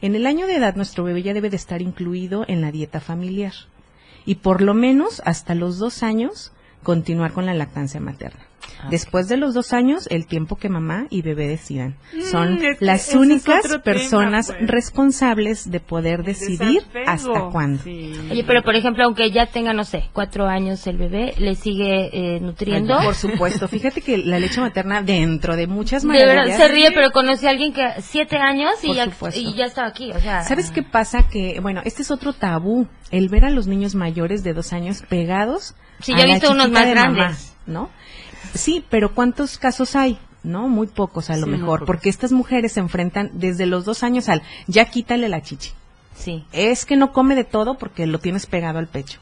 En 0.00 0.14
el 0.14 0.26
año 0.26 0.46
de 0.46 0.56
edad 0.56 0.74
nuestro 0.74 1.04
bebé 1.04 1.22
ya 1.22 1.34
debe 1.34 1.50
de 1.50 1.56
estar 1.56 1.82
incluido 1.82 2.44
en 2.48 2.60
la 2.60 2.72
dieta 2.72 3.00
familiar 3.00 3.52
y 4.24 4.36
por 4.36 4.62
lo 4.62 4.74
menos 4.74 5.22
hasta 5.24 5.54
los 5.54 5.78
dos 5.78 6.02
años 6.02 6.51
continuar 6.82 7.32
con 7.32 7.46
la 7.46 7.54
lactancia 7.54 8.00
materna. 8.00 8.40
Ah, 8.80 8.88
Después 8.90 9.28
de 9.28 9.36
los 9.36 9.54
dos 9.54 9.72
años, 9.72 10.06
el 10.10 10.26
tiempo 10.26 10.56
que 10.56 10.68
mamá 10.68 11.06
y 11.10 11.22
bebé 11.22 11.48
decidan. 11.48 11.96
Mm, 12.12 12.22
Son 12.22 12.58
las 12.80 13.14
únicas 13.14 13.78
personas 13.78 14.48
pues. 14.48 14.68
responsables 14.68 15.70
de 15.70 15.80
poder 15.80 16.24
decidir 16.24 16.82
hasta 17.06 17.48
cuándo. 17.50 17.82
Oye, 17.84 18.44
pero 18.46 18.62
por 18.62 18.74
ejemplo, 18.74 19.04
aunque 19.04 19.30
ya 19.30 19.46
tenga, 19.46 19.72
no 19.72 19.84
sé, 19.84 20.04
cuatro 20.12 20.46
años 20.46 20.86
el 20.86 20.96
bebé, 20.96 21.34
¿le 21.38 21.54
sigue 21.54 22.10
eh, 22.12 22.40
nutriendo? 22.40 22.98
por 23.02 23.14
supuesto. 23.14 23.68
Fíjate 23.68 24.00
que 24.00 24.18
la 24.18 24.38
leche 24.38 24.60
materna, 24.60 25.02
dentro 25.02 25.56
de 25.56 25.66
muchas 25.66 26.04
maneras... 26.04 26.56
se 26.56 26.68
ríe, 26.68 26.90
pero 26.92 27.10
conocí 27.10 27.46
a 27.46 27.50
alguien 27.50 27.72
que 27.72 27.86
siete 28.00 28.36
años 28.36 28.72
y, 28.82 28.94
ya, 28.94 29.08
y 29.34 29.54
ya 29.54 29.66
estaba 29.66 29.88
aquí. 29.88 30.12
O 30.12 30.20
sea, 30.20 30.42
¿Sabes 30.42 30.70
qué 30.70 30.82
pasa? 30.82 31.28
Que, 31.28 31.60
bueno, 31.60 31.82
este 31.84 32.02
es 32.02 32.10
otro 32.10 32.32
tabú. 32.32 32.86
El 33.10 33.28
ver 33.28 33.44
a 33.44 33.50
los 33.50 33.66
niños 33.66 33.94
mayores 33.94 34.42
de 34.42 34.54
dos 34.54 34.72
años 34.72 35.02
pegados 35.08 35.74
Sí, 36.02 36.12
ya 36.14 36.24
he 36.24 36.26
visto 36.26 36.50
unos 36.52 36.70
más 36.70 36.88
grandes. 36.88 37.54
¿no? 37.66 37.90
Sí, 38.54 38.84
pero 38.90 39.14
¿cuántos 39.14 39.58
casos 39.58 39.96
hay? 39.96 40.18
¿no? 40.42 40.68
Muy 40.68 40.88
pocos 40.88 41.30
a 41.30 41.36
lo 41.36 41.46
mejor, 41.46 41.84
porque 41.84 42.08
estas 42.08 42.32
mujeres 42.32 42.72
se 42.72 42.80
enfrentan 42.80 43.30
desde 43.34 43.66
los 43.66 43.84
dos 43.84 44.02
años 44.02 44.28
al 44.28 44.42
ya 44.66 44.86
quítale 44.86 45.28
la 45.28 45.42
chichi. 45.42 45.70
Sí. 46.16 46.44
Es 46.52 46.84
que 46.84 46.96
no 46.96 47.12
come 47.12 47.34
de 47.34 47.44
todo 47.44 47.78
porque 47.78 48.06
lo 48.06 48.18
tienes 48.18 48.46
pegado 48.46 48.78
al 48.78 48.88
pecho. 48.88 49.20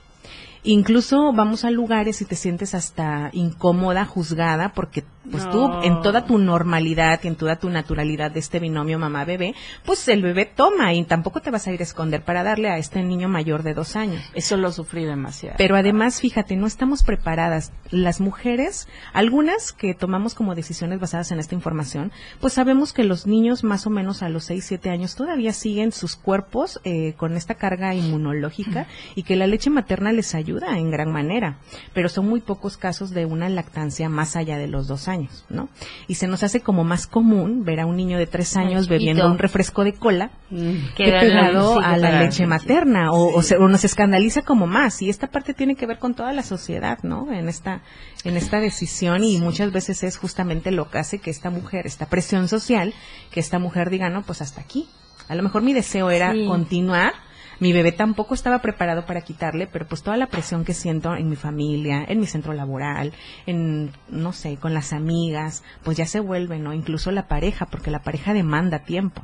Incluso 0.62 1.32
vamos 1.32 1.64
a 1.64 1.70
lugares 1.70 2.20
y 2.20 2.26
te 2.26 2.36
sientes 2.36 2.74
hasta 2.74 3.30
incómoda, 3.32 4.04
juzgada, 4.04 4.72
porque 4.74 5.04
pues 5.30 5.48
tú 5.50 5.70
en 5.82 6.02
toda 6.02 6.26
tu 6.26 6.38
normalidad 6.38 7.20
y 7.22 7.28
en 7.28 7.36
toda 7.36 7.56
tu 7.56 7.70
naturalidad 7.70 8.30
de 8.30 8.40
este 8.40 8.58
binomio 8.58 8.98
mamá-bebé, 8.98 9.54
pues 9.84 10.06
el 10.08 10.22
bebé 10.22 10.46
toma 10.46 10.92
y 10.92 11.04
tampoco 11.04 11.40
te 11.40 11.50
vas 11.50 11.66
a 11.66 11.72
ir 11.72 11.80
a 11.80 11.84
esconder 11.84 12.24
para 12.24 12.42
darle 12.42 12.68
a 12.68 12.78
este 12.78 13.02
niño 13.02 13.28
mayor 13.28 13.62
de 13.62 13.74
dos 13.74 13.96
años. 13.96 14.22
Eso 14.34 14.56
lo 14.56 14.72
sufrí 14.72 15.04
demasiado. 15.04 15.56
Pero 15.56 15.76
además, 15.76 16.20
fíjate, 16.20 16.56
no 16.56 16.66
estamos 16.66 17.04
preparadas. 17.04 17.72
Las 17.90 18.20
mujeres, 18.20 18.88
algunas 19.12 19.72
que 19.72 19.94
tomamos 19.94 20.34
como 20.34 20.54
decisiones 20.54 21.00
basadas 21.00 21.30
en 21.32 21.38
esta 21.38 21.54
información, 21.54 22.12
pues 22.40 22.54
sabemos 22.54 22.92
que 22.92 23.04
los 23.04 23.26
niños 23.26 23.62
más 23.64 23.86
o 23.86 23.90
menos 23.90 24.22
a 24.22 24.28
los 24.28 24.44
6, 24.44 24.64
7 24.64 24.90
años 24.90 25.14
todavía 25.14 25.52
siguen 25.52 25.92
sus 25.92 26.16
cuerpos 26.16 26.80
eh, 26.84 27.14
con 27.16 27.36
esta 27.36 27.54
carga 27.54 27.94
inmunológica 27.94 28.86
y 29.14 29.22
que 29.22 29.36
la 29.36 29.46
leche 29.46 29.70
materna 29.70 30.12
les 30.12 30.34
ayuda 30.34 30.49
en 30.58 30.90
gran 30.90 31.12
manera. 31.12 31.58
Pero 31.94 32.08
son 32.08 32.28
muy 32.28 32.40
pocos 32.40 32.76
casos 32.76 33.10
de 33.10 33.26
una 33.26 33.48
lactancia 33.48 34.08
más 34.08 34.36
allá 34.36 34.58
de 34.58 34.66
los 34.66 34.86
dos 34.86 35.08
años, 35.08 35.44
¿no? 35.48 35.68
Y 36.08 36.14
se 36.14 36.26
nos 36.26 36.42
hace 36.42 36.60
como 36.60 36.84
más 36.84 37.06
común 37.06 37.64
ver 37.64 37.80
a 37.80 37.86
un 37.86 37.96
niño 37.96 38.18
de 38.18 38.26
tres 38.26 38.56
años 38.56 38.88
bebiendo 38.88 39.26
un 39.30 39.38
refresco 39.38 39.84
de 39.84 39.92
cola 39.92 40.30
mm. 40.50 40.94
que 40.96 41.04
pegado 41.04 41.80
a 41.80 41.96
la 41.96 42.22
leche 42.22 42.46
materna 42.46 43.12
o, 43.12 43.40
o, 43.40 43.68
nos 43.68 43.84
escandaliza 43.84 44.42
como 44.42 44.66
más. 44.66 45.02
Y 45.02 45.08
esta 45.08 45.28
parte 45.28 45.54
tiene 45.54 45.76
que 45.76 45.86
ver 45.86 45.98
con 45.98 46.14
toda 46.14 46.32
la 46.32 46.42
sociedad, 46.42 46.98
¿no? 47.02 47.32
En 47.32 47.48
esta, 47.48 47.82
en 48.24 48.36
esta 48.36 48.60
decisión 48.60 49.24
y 49.24 49.38
muchas 49.38 49.72
veces 49.72 50.02
es 50.02 50.16
justamente 50.16 50.70
lo 50.70 50.90
que 50.90 50.98
hace 50.98 51.18
que 51.18 51.30
esta 51.30 51.50
mujer, 51.50 51.86
esta 51.86 52.06
presión 52.06 52.48
social, 52.48 52.94
que 53.30 53.40
esta 53.40 53.58
mujer 53.58 53.90
diga, 53.90 54.08
no, 54.10 54.22
pues 54.22 54.42
hasta 54.42 54.60
aquí. 54.60 54.88
A 55.28 55.34
lo 55.34 55.42
mejor 55.42 55.62
mi 55.62 55.72
deseo 55.72 56.10
era 56.10 56.34
continuar, 56.48 57.12
mi 57.60 57.72
bebé 57.72 57.92
tampoco 57.92 58.34
estaba 58.34 58.60
preparado 58.60 59.04
para 59.04 59.20
quitarle, 59.20 59.66
pero 59.66 59.86
pues 59.86 60.02
toda 60.02 60.16
la 60.16 60.26
presión 60.26 60.64
que 60.64 60.74
siento 60.74 61.14
en 61.14 61.28
mi 61.28 61.36
familia, 61.36 62.04
en 62.08 62.18
mi 62.18 62.26
centro 62.26 62.54
laboral, 62.54 63.12
en, 63.46 63.92
no 64.08 64.32
sé, 64.32 64.56
con 64.56 64.74
las 64.74 64.92
amigas, 64.92 65.62
pues 65.84 65.96
ya 65.98 66.06
se 66.06 66.20
vuelve, 66.20 66.58
¿no? 66.58 66.72
Incluso 66.72 67.10
la 67.10 67.28
pareja, 67.28 67.66
porque 67.66 67.90
la 67.90 68.02
pareja 68.02 68.32
demanda 68.32 68.80
tiempo, 68.80 69.22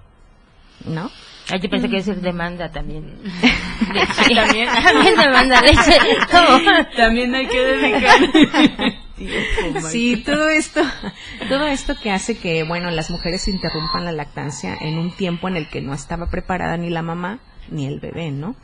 ¿no? 0.84 1.10
Ay, 1.48 1.60
yo 1.60 1.70
pensé 1.70 1.88
que 1.88 1.96
decir 1.96 2.20
demanda 2.20 2.70
también. 2.70 3.04
¿También? 4.34 4.68
también 4.84 5.16
demanda 5.16 5.62
leche. 5.62 5.98
También 6.96 7.34
hay 7.34 7.46
que 7.46 7.58
dedicar. 7.58 8.20
sí, 9.90 10.22
todo 10.26 10.48
esto, 10.50 10.82
todo 11.48 11.66
esto 11.68 11.94
que 12.02 12.10
hace 12.10 12.36
que, 12.36 12.64
bueno, 12.64 12.90
las 12.90 13.10
mujeres 13.10 13.48
interrumpan 13.48 14.04
la 14.04 14.12
lactancia 14.12 14.76
en 14.80 14.98
un 14.98 15.10
tiempo 15.16 15.48
en 15.48 15.56
el 15.56 15.68
que 15.68 15.80
no 15.80 15.94
estaba 15.94 16.26
preparada 16.28 16.76
ni 16.76 16.90
la 16.90 17.02
mamá 17.02 17.38
ni 17.70 17.86
el 17.86 18.00
bebé, 18.00 18.30
¿no? 18.30 18.54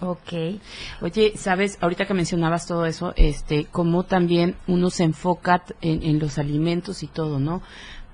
Ok. 0.00 0.60
Oye, 1.02 1.32
sabes, 1.36 1.78
ahorita 1.80 2.06
que 2.06 2.14
mencionabas 2.14 2.66
todo 2.66 2.86
eso, 2.86 3.12
este, 3.16 3.66
cómo 3.66 4.04
también 4.04 4.56
uno 4.66 4.90
se 4.90 5.04
enfoca 5.04 5.64
en, 5.80 6.18
los 6.18 6.38
alimentos 6.38 7.02
y 7.02 7.06
todo, 7.06 7.38
¿no? 7.38 7.62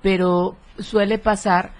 Pero 0.01 0.57
suele 0.79 1.17
pasar 1.17 1.73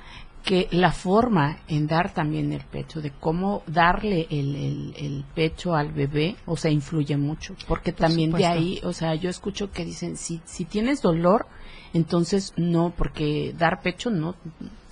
que 0.44 0.68
la 0.72 0.92
forma 0.92 1.60
en 1.68 1.86
dar 1.86 2.14
también 2.14 2.52
el 2.52 2.62
pecho, 2.62 3.00
de 3.00 3.12
cómo 3.12 3.62
darle 3.68 4.28
el, 4.32 4.94
el, 4.98 5.24
pecho 5.36 5.76
al 5.76 5.92
bebé, 5.92 6.36
o 6.48 6.58
sea, 6.58 6.72
influye 6.72 7.16
mucho, 7.16 7.56
porque 7.68 7.94
también 7.94 8.32
de 8.32 8.48
ahí, 8.48 8.82
o 8.84 8.92
sea, 8.92 9.14
yo 9.14 9.30
escucho 9.30 9.72
que 9.72 9.86
dicen, 9.86 10.18
si, 10.18 10.42
si 10.46 10.66
tienes 10.66 11.04
dolor, 11.04 11.46
entonces 11.94 12.54
no, 12.58 12.92
porque 12.98 13.54
dar 13.56 13.82
pecho 13.82 14.10
no, 14.10 14.36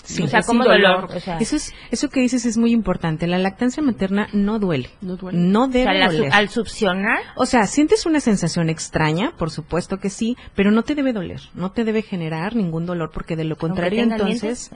Sí, 0.10 0.24
o 0.24 0.28
sea, 0.28 0.42
como 0.42 0.64
dolor. 0.64 1.08
eso, 1.40 1.56
es, 1.56 1.72
eso 1.92 2.10
que 2.10 2.20
dices 2.20 2.44
es 2.48 2.58
muy 2.58 2.72
importante. 2.72 3.28
La 3.28 3.38
lactancia 3.38 3.84
materna 3.84 4.28
no 4.34 4.58
duele. 4.58 4.90
No 5.02 5.18
duele. 5.18 5.38
No 5.38 5.68
debe 5.68 6.04
doler. 6.04 6.34
Al 6.34 6.50
succionar. 6.50 7.20
O 7.36 7.46
sea, 7.46 7.68
sientes 7.68 8.08
una 8.08 8.20
sensación 8.20 8.70
extraña, 8.70 9.34
por 9.38 9.52
supuesto 9.52 9.98
que 9.98 10.10
sí, 10.10 10.36
pero 10.56 10.72
no 10.72 10.82
te 10.82 10.96
debe 10.96 11.14
doler. 11.14 11.42
No 11.54 11.72
te 11.72 11.84
debe 11.84 12.02
generar 12.02 12.56
ningún 12.56 12.88
dolor, 12.88 13.12
porque 13.14 13.36
de 13.36 13.44
lo 13.44 13.56
contrario, 13.56 14.02
entonces. 14.02 14.72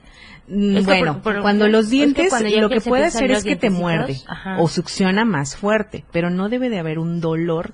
Mm, 0.48 0.84
bueno, 0.86 1.22
cuando 1.41 1.67
los 1.67 1.89
dientes, 1.89 2.32
lo 2.56 2.69
que 2.69 2.82
puede 2.82 3.06
hacer 3.06 3.32
es 3.32 3.43
que 3.43 3.56
te 3.56 3.72
muerde 3.72 4.22
o 4.60 4.67
succiona 4.67 5.26
más 5.26 5.56
fuerte, 5.56 6.06
pero 6.12 6.30
no 6.30 6.48
debe 6.48 6.69
de 6.69 6.78
haber 6.78 7.00
un 7.00 7.22
dolor 7.22 7.74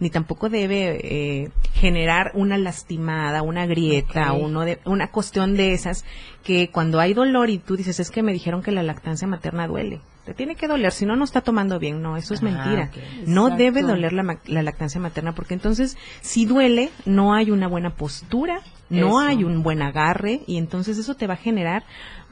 ni 0.00 0.10
tampoco 0.10 0.48
debe 0.48 0.98
eh, 1.02 1.50
generar 1.74 2.32
una 2.34 2.58
lastimada, 2.58 3.42
una 3.42 3.66
grieta, 3.66 4.32
uno 4.32 4.62
de, 4.62 4.78
una 4.84 5.10
cuestión 5.10 5.56
de 5.56 5.72
esas 5.72 6.04
que 6.42 6.70
cuando 6.70 7.00
hay 7.00 7.14
dolor 7.14 7.50
y 7.50 7.58
tú 7.58 7.76
dices, 7.76 8.00
es 8.00 8.10
que 8.10 8.22
me 8.22 8.32
dijeron 8.32 8.62
que 8.62 8.70
la 8.70 8.82
lactancia 8.82 9.28
materna 9.28 9.66
duele. 9.66 10.00
Te 10.24 10.34
tiene 10.34 10.56
que 10.56 10.68
doler, 10.68 10.92
si 10.92 11.06
no, 11.06 11.16
no 11.16 11.24
está 11.24 11.40
tomando 11.40 11.78
bien. 11.78 12.02
No, 12.02 12.18
eso 12.18 12.34
es 12.34 12.42
ah, 12.42 12.44
mentira. 12.44 12.90
No 13.26 13.56
debe 13.56 13.80
doler 13.80 14.12
la, 14.12 14.38
la, 14.44 14.62
lactancia 14.62 15.00
materna 15.00 15.34
porque 15.34 15.54
entonces, 15.54 15.96
si 16.20 16.44
duele, 16.44 16.90
no 17.06 17.32
hay 17.32 17.50
una 17.50 17.66
buena 17.66 17.94
postura, 17.94 18.60
no 18.90 19.20
hay 19.20 19.44
un 19.44 19.62
buen 19.62 19.80
agarre 19.80 20.42
y 20.46 20.58
entonces 20.58 20.98
eso 20.98 21.14
te 21.14 21.26
va 21.26 21.34
a 21.34 21.38
generar 21.38 21.84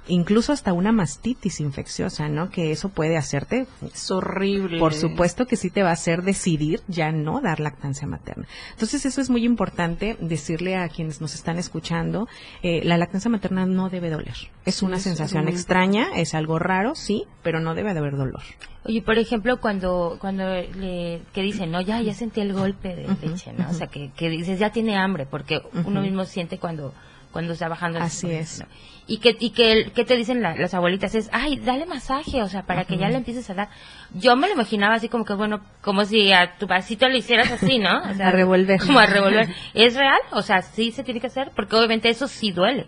incluso 0.08 0.52
hasta 0.52 0.72
una 0.72 0.92
mastitis 0.92 1.60
infecciosa, 1.60 2.28
¿no? 2.28 2.50
Que 2.50 2.72
eso 2.72 2.88
puede 2.88 3.16
hacerte. 3.16 3.66
Es 3.82 4.10
horrible. 4.10 4.78
Por 4.78 4.94
supuesto 4.94 5.46
que 5.46 5.56
sí 5.56 5.70
te 5.70 5.82
va 5.82 5.90
a 5.90 5.92
hacer 5.92 6.22
decidir 6.22 6.80
ya 6.88 7.12
no 7.12 7.40
dar 7.40 7.60
lactancia 7.60 8.06
materna. 8.06 8.46
Entonces 8.72 9.06
eso 9.06 9.20
es 9.20 9.30
muy 9.30 9.44
importante 9.44 10.16
decirle 10.20 10.76
a 10.76 10.88
quienes 10.88 11.20
nos 11.20 11.34
están 11.34 11.58
escuchando, 11.58 12.28
eh, 12.62 12.82
la 12.84 12.98
lactancia 12.98 13.30
materna 13.30 13.66
no 13.66 13.88
debe 13.88 14.10
doler. 14.10 14.36
Es 14.64 14.82
una 14.82 14.98
sensación 14.98 15.48
extraña, 15.48 16.08
es 16.16 16.34
algo 16.34 16.58
raro, 16.58 16.94
sí, 16.94 17.24
pero 17.42 17.60
no 17.60 17.74
debe 17.74 17.92
de 17.92 18.00
haber 18.00 18.16
dolor. 18.16 18.42
Oye, 18.84 19.02
por 19.02 19.18
ejemplo, 19.18 19.60
cuando 19.60 20.16
cuando 20.20 20.44
le 20.48 21.20
que 21.32 21.42
dicen, 21.42 21.72
no, 21.72 21.80
ya 21.80 22.00
ya 22.00 22.14
sentí 22.14 22.40
el 22.40 22.52
golpe 22.52 22.94
de 22.94 23.08
leche, 23.08 23.52
¿no? 23.52 23.68
O 23.68 23.72
sea, 23.72 23.88
que, 23.88 24.12
que 24.16 24.28
dices, 24.30 24.60
ya 24.60 24.70
tiene 24.70 24.96
hambre, 24.96 25.26
porque 25.26 25.60
uno 25.84 26.02
mismo 26.02 26.24
siente 26.24 26.58
cuando 26.58 26.94
cuando 27.36 27.52
está 27.52 27.68
bajando. 27.68 27.98
Así 27.98 28.30
es. 28.30 28.64
Y 29.06 29.18
que, 29.18 29.36
y 29.38 29.50
que, 29.50 29.92
¿qué 29.94 30.06
te 30.06 30.16
dicen 30.16 30.40
las 30.40 30.72
abuelitas? 30.72 31.14
Es, 31.14 31.28
ay, 31.34 31.58
dale 31.58 31.84
masaje, 31.84 32.42
o 32.42 32.48
sea, 32.48 32.62
para 32.62 32.86
que 32.86 32.96
ya 32.96 33.10
le 33.10 33.16
empieces 33.16 33.50
a 33.50 33.54
dar. 33.54 33.68
Yo 34.14 34.36
me 34.36 34.46
lo 34.48 34.54
imaginaba 34.54 34.94
así 34.94 35.10
como 35.10 35.26
que, 35.26 35.34
bueno, 35.34 35.60
como 35.82 36.06
si 36.06 36.32
a 36.32 36.56
tu 36.56 36.66
vasito 36.66 37.06
le 37.10 37.18
hicieras 37.18 37.52
así, 37.52 37.78
¿no? 37.78 37.98
O 38.10 38.14
sea, 38.16 38.28
a 38.28 38.30
revolver. 38.30 38.80
Como 38.80 38.98
a 39.00 39.04
revolver. 39.04 39.50
¿Es 39.74 39.96
real? 39.96 40.18
O 40.32 40.40
sea, 40.40 40.62
sí 40.62 40.92
se 40.92 41.04
tiene 41.04 41.20
que 41.20 41.26
hacer, 41.26 41.50
porque 41.54 41.76
obviamente 41.76 42.08
eso 42.08 42.26
sí 42.26 42.52
duele. 42.52 42.86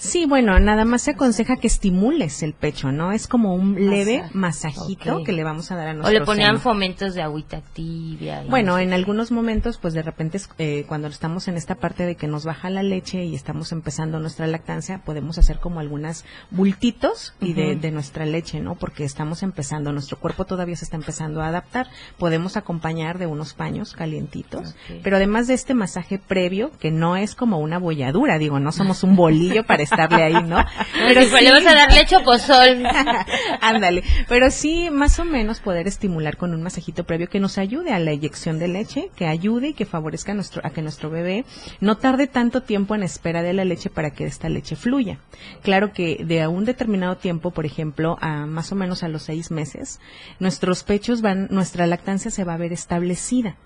Sí, 0.00 0.24
bueno, 0.24 0.58
nada 0.60 0.86
más 0.86 1.02
se 1.02 1.10
aconseja 1.10 1.56
que 1.56 1.66
estimules 1.66 2.42
el 2.42 2.54
pecho, 2.54 2.90
¿no? 2.90 3.12
Es 3.12 3.28
como 3.28 3.54
un 3.54 3.90
leve 3.90 4.24
masajito 4.32 5.22
que 5.24 5.32
le 5.32 5.44
vamos 5.44 5.70
a 5.70 5.76
dar 5.76 5.88
a 5.88 5.92
nuestro 5.92 6.16
O 6.16 6.18
le 6.18 6.24
ponían 6.24 6.58
fomentos 6.58 7.12
de 7.12 7.20
agüita 7.20 7.60
tibia. 7.74 8.42
Bueno, 8.48 8.78
en 8.78 8.94
algunos 8.94 9.30
momentos, 9.30 9.76
pues 9.76 9.92
de 9.92 10.00
repente, 10.00 10.40
eh, 10.56 10.86
cuando 10.88 11.08
estamos 11.08 11.48
en 11.48 11.58
esta 11.58 11.74
parte 11.74 12.06
de 12.06 12.14
que 12.16 12.28
nos 12.28 12.46
baja 12.46 12.70
la 12.70 12.82
leche 12.82 13.26
y 13.26 13.34
estamos 13.34 13.72
empezando 13.72 14.20
nuestra 14.20 14.46
lactancia, 14.46 15.02
podemos 15.04 15.36
hacer 15.36 15.58
como 15.58 15.80
algunas 15.80 16.24
bultitos 16.50 17.34
y 17.38 17.52
de, 17.52 17.90
nuestra 17.90 18.24
leche, 18.24 18.58
¿no? 18.60 18.76
Porque 18.76 19.04
estamos 19.04 19.42
empezando, 19.42 19.92
nuestro 19.92 20.18
cuerpo 20.18 20.46
todavía 20.46 20.76
se 20.76 20.86
está 20.86 20.96
empezando 20.96 21.42
a 21.42 21.48
adaptar. 21.48 21.88
Podemos 22.16 22.56
acompañar 22.56 23.18
de 23.18 23.26
unos 23.26 23.52
paños 23.52 23.92
calientitos, 23.92 24.74
pero 25.02 25.16
además 25.16 25.46
de 25.46 25.54
este 25.54 25.74
masaje 25.74 26.18
previo, 26.18 26.70
que 26.78 26.90
no 26.90 27.16
es 27.16 27.34
como 27.34 27.58
una 27.58 27.78
bolladura, 27.78 28.38
digo, 28.38 28.60
no 28.60 28.72
somos 28.72 29.02
un 29.02 29.14
bolillo 29.14 29.66
para 29.66 29.82
estarle 29.90 30.22
ahí, 30.22 30.42
¿no? 30.42 30.64
Pero 30.92 31.22
sí, 31.22 31.44
le 31.44 31.50
vas 31.50 31.66
a 31.66 31.74
dar 31.74 31.92
leche 31.92 32.16
o 32.16 32.24
pozol. 32.24 32.84
Ándale. 33.60 34.02
Pero 34.28 34.50
sí, 34.50 34.90
más 34.90 35.18
o 35.18 35.24
menos 35.24 35.60
poder 35.60 35.86
estimular 35.86 36.36
con 36.36 36.54
un 36.54 36.62
masajito 36.62 37.04
previo 37.04 37.28
que 37.28 37.40
nos 37.40 37.58
ayude 37.58 37.92
a 37.92 37.98
la 37.98 38.10
eyección 38.10 38.58
de 38.58 38.68
leche, 38.68 39.10
que 39.16 39.26
ayude 39.26 39.68
y 39.68 39.74
que 39.74 39.84
favorezca 39.84 40.32
a, 40.32 40.34
nuestro, 40.34 40.62
a 40.64 40.70
que 40.70 40.82
nuestro 40.82 41.10
bebé 41.10 41.44
no 41.80 41.96
tarde 41.96 42.26
tanto 42.26 42.62
tiempo 42.62 42.94
en 42.94 43.02
espera 43.02 43.42
de 43.42 43.52
la 43.52 43.64
leche 43.64 43.90
para 43.90 44.10
que 44.10 44.24
esta 44.24 44.48
leche 44.48 44.76
fluya. 44.76 45.18
Claro 45.62 45.92
que 45.92 46.24
de 46.24 46.42
a 46.42 46.48
un 46.48 46.64
determinado 46.64 47.16
tiempo, 47.16 47.50
por 47.50 47.66
ejemplo, 47.66 48.16
a 48.20 48.46
más 48.46 48.72
o 48.72 48.76
menos 48.76 49.02
a 49.02 49.08
los 49.08 49.22
seis 49.22 49.50
meses, 49.50 50.00
nuestros 50.38 50.84
pechos 50.84 51.20
van, 51.20 51.48
nuestra 51.50 51.86
lactancia 51.86 52.30
se 52.30 52.44
va 52.44 52.54
a 52.54 52.58
ver 52.58 52.72
establecida. 52.72 53.56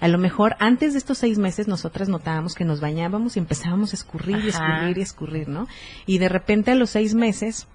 A 0.00 0.08
lo 0.08 0.18
mejor 0.18 0.56
antes 0.58 0.92
de 0.92 0.98
estos 0.98 1.18
seis 1.18 1.38
meses 1.38 1.68
nosotras 1.68 2.08
notábamos 2.08 2.54
que 2.54 2.64
nos 2.64 2.80
bañábamos 2.80 3.36
y 3.36 3.40
empezábamos 3.40 3.92
a 3.92 3.96
escurrir 3.96 4.44
y 4.44 4.48
escurrir 4.48 4.98
y 4.98 5.02
escurrir, 5.02 5.48
¿no? 5.48 5.66
Y 6.06 6.18
de 6.18 6.28
repente 6.28 6.70
a 6.70 6.74
los 6.74 6.90
seis 6.90 7.14
meses 7.14 7.66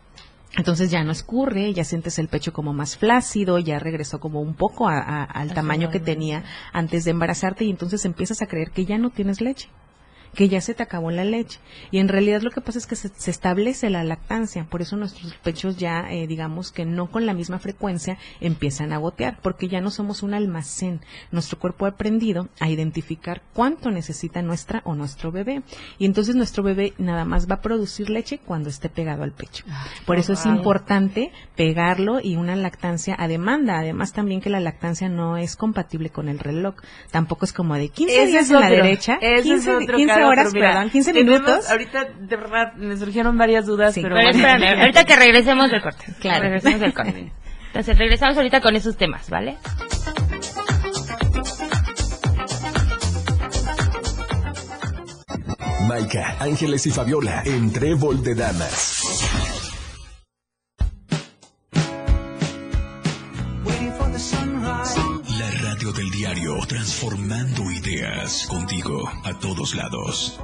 entonces 0.56 0.90
ya 0.90 1.04
no 1.04 1.12
escurre, 1.12 1.74
ya 1.74 1.84
sientes 1.84 2.18
el 2.20 2.30
pecho 2.30 2.54
como 2.54 2.74
más 2.74 2.98
flácido, 2.98 3.60
ya 3.60 3.80
regresó 3.80 4.20
como 4.20 4.42
un 4.42 4.56
poco 4.56 4.88
al 4.88 5.54
tamaño 5.54 5.92
que 5.92 6.00
tenía 6.00 6.44
antes 6.74 7.04
de 7.06 7.12
embarazarte 7.12 7.66
y 7.66 7.70
entonces 7.70 8.06
empiezas 8.06 8.42
a 8.42 8.48
creer 8.48 8.72
que 8.72 8.86
ya 8.86 8.98
no 8.98 9.10
tienes 9.10 9.42
leche 9.42 9.70
que 10.38 10.50
ya 10.50 10.62
se 10.62 10.76
te 10.76 10.84
acabó 10.84 11.10
la 11.10 11.26
leche. 11.26 11.60
Y 11.90 11.98
en 11.98 12.08
realidad 12.08 12.44
lo 12.44 12.52
que 12.52 12.62
pasa 12.62 12.78
es 12.78 12.86
que 12.86 12.96
se, 12.96 13.10
establece 13.32 13.90
la 13.90 14.04
lactancia, 14.04 14.66
por 14.66 14.84
eso 14.84 14.96
nuestros 14.96 15.34
pechos 15.34 15.78
ya, 15.78 16.12
eh, 16.12 16.28
digamos 16.28 16.72
que 16.72 16.86
no 16.86 17.10
con 17.10 17.26
la 17.26 17.34
misma 17.34 17.58
frecuencia 17.58 18.20
empiezan 18.40 18.94
a 18.94 18.98
gotear, 18.98 19.40
porque 19.42 19.68
ya 19.68 19.82
no 19.82 19.90
somos 19.90 20.22
un 20.22 20.36
almacén. 20.36 21.02
Nuestro 21.32 21.58
cuerpo 21.58 21.86
ha 21.86 21.90
aprendido 21.90 22.50
a 22.60 22.70
identificar 22.70 23.42
cuánto 23.54 23.90
necesita 23.90 24.44
nuestra 24.44 24.84
o 24.86 24.94
nuestro 24.94 25.32
bebé. 25.32 25.64
Y 25.98 26.06
entonces 26.06 26.36
nuestro 26.36 26.62
bebé 26.62 26.94
nada 27.00 27.26
más 27.26 27.50
va 27.50 27.56
a 27.56 27.62
producir 27.62 28.12
leche 28.12 28.38
cuando 28.38 28.70
esté 28.70 28.90
pegado 28.90 29.24
al 29.24 29.32
pecho. 29.32 29.66
Ah, 29.68 29.88
por 30.06 30.20
eso 30.20 30.34
es 30.34 30.46
importante 30.46 31.32
pegarlo 31.56 32.20
y 32.22 32.36
una 32.36 32.56
lactancia 32.56 33.16
a 33.18 33.28
demanda. 33.28 33.80
Además 33.80 34.14
también 34.14 34.42
que 34.42 34.52
la 34.52 34.60
lactancia 34.60 35.10
no 35.10 35.36
es 35.36 35.56
compatible 35.56 36.12
con 36.12 36.30
el 36.30 36.38
reloj. 36.38 36.76
Tampoco 37.10 37.46
es 37.46 37.54
como 37.54 37.74
de 37.74 37.90
15 37.90 38.28
días 38.28 38.52
en 38.52 38.60
la 38.60 38.70
derecha, 38.70 39.18
15, 39.18 39.78
horas, 40.28 40.54
perdón, 40.54 40.90
15 40.90 41.14
minutos. 41.14 41.70
Ahorita 41.70 42.06
de 42.06 42.36
verdad 42.36 42.74
me 42.76 42.98
surgieron 42.98 43.38
varias 43.38 43.66
dudas, 43.66 43.96
pero, 43.96 44.16
ahorita 44.16 45.06
que 45.06 45.16
regresemos 45.16 45.72
del 45.72 45.82
corte. 45.82 46.06
Claro, 46.20 46.44
regresemos 46.44 46.80
del 46.80 46.94
corte. 46.94 47.32
Entonces 47.68 47.98
regresamos 47.98 48.38
ahorita 48.38 48.62
con 48.62 48.76
esos 48.76 48.98
temas, 48.98 49.30
¿vale? 49.30 49.58
Maika, 55.88 56.36
Ángeles 56.40 56.86
y 56.88 56.92
Fabiola 56.92 57.44
en 57.46 57.72
Trébol 57.72 58.22
de 58.22 58.36
Damas. 58.36 58.98
La 65.40 65.52
radio 65.62 65.94
del 65.94 66.12
diario, 66.12 66.58
transformando 66.68 67.67
ideas 67.98 68.46
contigo 68.48 69.10
a 69.24 69.40
todos 69.40 69.74
lados. 69.74 70.40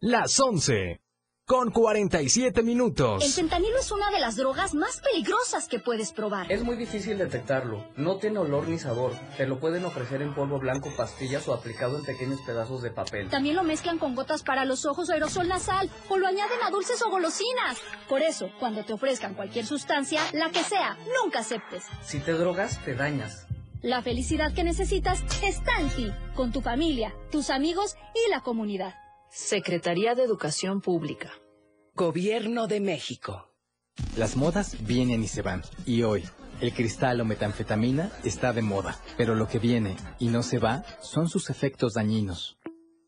Las 0.00 0.38
11 0.40 1.00
con 1.46 1.70
47 1.70 2.62
minutos. 2.62 3.22
El 3.22 3.30
fentanilo 3.30 3.78
es 3.78 3.92
una 3.92 4.10
de 4.10 4.18
las 4.20 4.36
drogas 4.36 4.72
más 4.72 5.00
peligrosas 5.00 5.68
que 5.68 5.78
puedes 5.78 6.12
probar. 6.12 6.50
Es 6.50 6.62
muy 6.62 6.76
difícil 6.76 7.18
detectarlo. 7.18 7.86
No 7.96 8.16
tiene 8.16 8.38
olor 8.38 8.68
ni 8.68 8.78
sabor. 8.78 9.12
Te 9.36 9.46
lo 9.46 9.60
pueden 9.60 9.84
ofrecer 9.84 10.22
en 10.22 10.34
polvo 10.34 10.58
blanco, 10.58 10.90
pastillas 10.96 11.46
o 11.46 11.52
aplicado 11.52 11.98
en 11.98 12.04
pequeños 12.04 12.40
pedazos 12.46 12.80
de 12.80 12.90
papel. 12.90 13.28
También 13.28 13.56
lo 13.56 13.62
mezclan 13.62 13.98
con 13.98 14.14
gotas 14.14 14.42
para 14.42 14.64
los 14.64 14.86
ojos 14.86 15.10
o 15.10 15.12
aerosol 15.12 15.48
nasal 15.48 15.90
o 16.08 16.16
lo 16.16 16.26
añaden 16.26 16.62
a 16.62 16.70
dulces 16.70 17.02
o 17.02 17.10
golosinas. 17.10 17.76
Por 18.08 18.22
eso, 18.22 18.48
cuando 18.58 18.82
te 18.82 18.94
ofrezcan 18.94 19.34
cualquier 19.34 19.66
sustancia, 19.66 20.22
la 20.32 20.50
que 20.50 20.64
sea, 20.64 20.96
nunca 21.22 21.40
aceptes. 21.40 21.84
Si 22.02 22.20
te 22.20 22.32
drogas, 22.32 22.82
te 22.82 22.94
dañas. 22.94 23.46
La 23.84 24.00
felicidad 24.00 24.54
que 24.54 24.64
necesitas 24.64 25.22
está 25.42 25.78
en 25.78 25.90
ti, 25.90 26.10
con 26.34 26.52
tu 26.52 26.62
familia, 26.62 27.14
tus 27.30 27.50
amigos 27.50 27.96
y 28.14 28.30
la 28.30 28.40
comunidad. 28.40 28.94
Secretaría 29.28 30.14
de 30.14 30.22
Educación 30.22 30.80
Pública. 30.80 31.30
Gobierno 31.94 32.66
de 32.66 32.80
México. 32.80 33.50
Las 34.16 34.36
modas 34.36 34.78
vienen 34.86 35.22
y 35.22 35.28
se 35.28 35.42
van. 35.42 35.60
Y 35.84 36.02
hoy, 36.02 36.24
el 36.62 36.72
cristal 36.72 37.20
o 37.20 37.26
metanfetamina 37.26 38.10
está 38.24 38.54
de 38.54 38.62
moda. 38.62 38.96
Pero 39.18 39.34
lo 39.34 39.48
que 39.48 39.58
viene 39.58 39.96
y 40.18 40.28
no 40.28 40.42
se 40.42 40.58
va 40.58 40.82
son 41.02 41.28
sus 41.28 41.50
efectos 41.50 41.92
dañinos. 41.92 42.56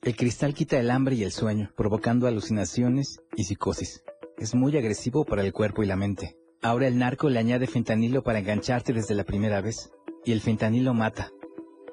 El 0.03 0.15
cristal 0.15 0.53
quita 0.53 0.79
el 0.79 0.91
hambre 0.91 1.15
y 1.15 1.23
el 1.23 1.33
sueño, 1.33 1.71
provocando 1.75 2.27
alucinaciones 2.27 3.23
y 3.35 3.45
psicosis. 3.45 4.05
Es 4.37 4.55
muy 4.55 4.77
agresivo 4.77 5.25
para 5.25 5.41
el 5.41 5.55
cuerpo 5.55 5.83
y 5.83 5.87
la 5.87 5.97
mente. 5.97 6.37
Ahora 6.61 6.87
el 6.87 6.99
narco 6.99 7.31
le 7.31 7.39
añade 7.39 7.67
fentanilo 7.67 8.23
para 8.23 8.41
engancharte 8.41 8.93
desde 8.93 9.15
la 9.15 9.25
primera 9.25 9.63
vez. 9.63 9.91
Y 10.27 10.33
el 10.33 10.41
fentanilo 10.41 10.93
mata. 10.93 11.31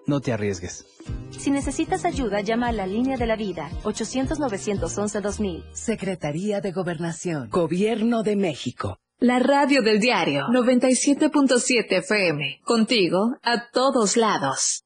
No 0.08 0.20
te 0.20 0.34
arriesgues. 0.34 0.86
Si 1.30 1.52
necesitas 1.52 2.04
ayuda, 2.04 2.42
llama 2.42 2.70
a 2.70 2.72
la 2.72 2.88
línea 2.88 3.16
de 3.16 3.28
la 3.28 3.36
vida, 3.36 3.70
800-911-2000. 3.84 5.64
Secretaría 5.72 6.60
de 6.60 6.72
Gobernación. 6.72 7.50
Gobierno 7.50 8.24
de 8.24 8.36
México. 8.36 8.98
La 9.20 9.38
radio 9.38 9.84
del 9.84 10.00
diario 10.00 10.48
97.7 10.48 11.86
FM. 12.00 12.62
Contigo 12.66 13.38
a 13.44 13.70
todos 13.70 14.18
lados. 14.18 14.84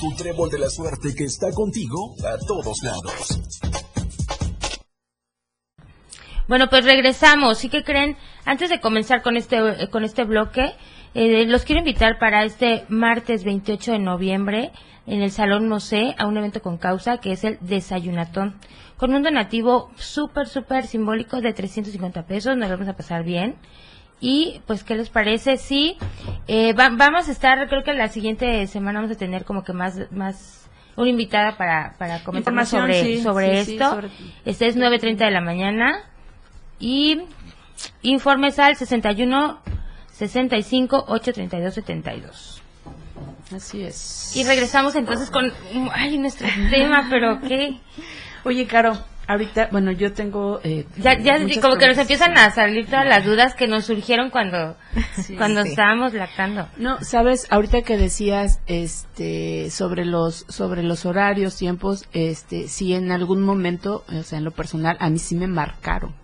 Tu 0.00 0.14
trébol 0.16 0.48
de 0.48 0.60
la 0.60 0.70
suerte 0.70 1.12
que 1.14 1.24
está 1.24 1.50
contigo 1.50 2.14
a 2.24 2.38
todos 2.38 2.78
lados. 2.84 3.40
Bueno, 6.46 6.68
pues 6.70 6.84
regresamos. 6.84 7.64
¿Y 7.64 7.68
qué 7.68 7.82
creen? 7.82 8.16
Antes 8.44 8.70
de 8.70 8.80
comenzar 8.80 9.22
con 9.22 9.36
este, 9.36 9.58
con 9.90 10.04
este 10.04 10.24
bloque, 10.24 10.72
eh, 11.14 11.46
los 11.46 11.64
quiero 11.64 11.80
invitar 11.80 12.18
para 12.18 12.44
este 12.44 12.84
martes 12.88 13.44
28 13.44 13.92
de 13.92 13.98
noviembre 13.98 14.70
en 15.06 15.22
el 15.22 15.30
Salón 15.30 15.68
Mosé 15.68 16.14
a 16.18 16.26
un 16.26 16.36
evento 16.36 16.62
con 16.62 16.78
causa 16.78 17.18
que 17.18 17.32
es 17.32 17.44
el 17.44 17.58
Desayunatón, 17.60 18.54
con 18.96 19.14
un 19.14 19.22
donativo 19.22 19.90
súper, 19.96 20.46
súper 20.46 20.86
simbólico 20.86 21.40
de 21.40 21.52
350 21.52 22.26
pesos, 22.26 22.56
nos 22.56 22.70
vamos 22.70 22.88
a 22.88 22.94
pasar 22.94 23.24
bien. 23.24 23.56
Y 24.20 24.60
pues, 24.66 24.84
¿qué 24.84 24.94
les 24.94 25.08
parece? 25.08 25.56
Sí, 25.56 25.96
eh, 26.46 26.74
vamos 26.74 27.28
a 27.28 27.32
estar, 27.32 27.66
creo 27.68 27.82
que 27.82 27.94
la 27.94 28.08
siguiente 28.08 28.66
semana 28.66 29.00
vamos 29.00 29.16
a 29.16 29.18
tener 29.18 29.44
como 29.46 29.64
que 29.64 29.72
más, 29.72 29.98
más 30.12 30.68
una 30.96 31.08
invitada 31.08 31.56
para, 31.56 31.96
para 31.98 32.22
comentar 32.22 32.52
más 32.52 32.68
sobre, 32.68 33.22
sobre 33.22 33.60
esto. 33.60 34.02
Este 34.44 34.66
es 34.66 34.76
9.30 34.76 35.16
de 35.16 35.30
la 35.30 35.40
mañana. 35.40 36.04
Y 36.78 37.22
informes 38.02 38.58
al 38.58 38.76
61 38.76 39.58
65 40.20 41.06
832 41.08 41.74
72. 41.74 42.62
Así 43.54 43.82
es. 43.82 44.36
Y 44.36 44.44
regresamos 44.44 44.94
entonces 44.94 45.30
con 45.30 45.50
ay 45.92 46.18
nuestro 46.18 46.46
tema, 46.70 47.06
pero 47.08 47.40
qué. 47.40 47.80
Oye, 48.44 48.66
Caro, 48.66 48.98
ahorita, 49.26 49.68
bueno, 49.72 49.92
yo 49.92 50.12
tengo 50.12 50.60
eh, 50.62 50.86
ya, 50.98 51.18
ya 51.18 51.38
como 51.60 51.76
que 51.76 51.86
nos 51.86 51.96
empiezan 51.96 52.36
a 52.36 52.50
salir 52.50 52.86
todas 52.86 53.06
las 53.06 53.24
dudas 53.24 53.54
que 53.54 53.66
nos 53.66 53.86
surgieron 53.86 54.28
cuando 54.28 54.76
cuando 55.38 55.60
estábamos 55.62 56.12
lactando. 56.12 56.68
No, 56.76 57.02
sabes, 57.02 57.46
ahorita 57.50 57.80
que 57.80 57.96
decías 57.96 58.60
este 58.66 59.70
sobre 59.70 60.04
los 60.04 60.44
sobre 60.48 60.82
los 60.82 61.06
horarios, 61.06 61.56
tiempos, 61.56 62.06
este 62.12 62.68
si 62.68 62.92
en 62.92 63.10
algún 63.10 63.40
momento, 63.40 64.04
o 64.06 64.22
sea, 64.22 64.38
en 64.38 64.44
lo 64.44 64.50
personal 64.50 64.98
a 65.00 65.08
mí 65.08 65.18
sí 65.18 65.34
me 65.34 65.46
marcaron. 65.46 66.19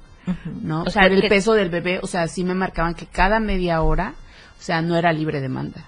¿No? 0.62 0.82
O 0.82 0.90
sea, 0.90 1.06
el 1.06 1.28
peso 1.28 1.54
del 1.54 1.70
bebé, 1.70 2.00
o 2.02 2.06
sea, 2.06 2.28
sí 2.28 2.44
me 2.44 2.54
marcaban 2.54 2.94
que 2.94 3.06
cada 3.06 3.40
media 3.40 3.82
hora, 3.82 4.14
o 4.58 4.62
sea, 4.62 4.82
no 4.82 4.96
era 4.96 5.12
libre 5.12 5.40
demanda, 5.40 5.84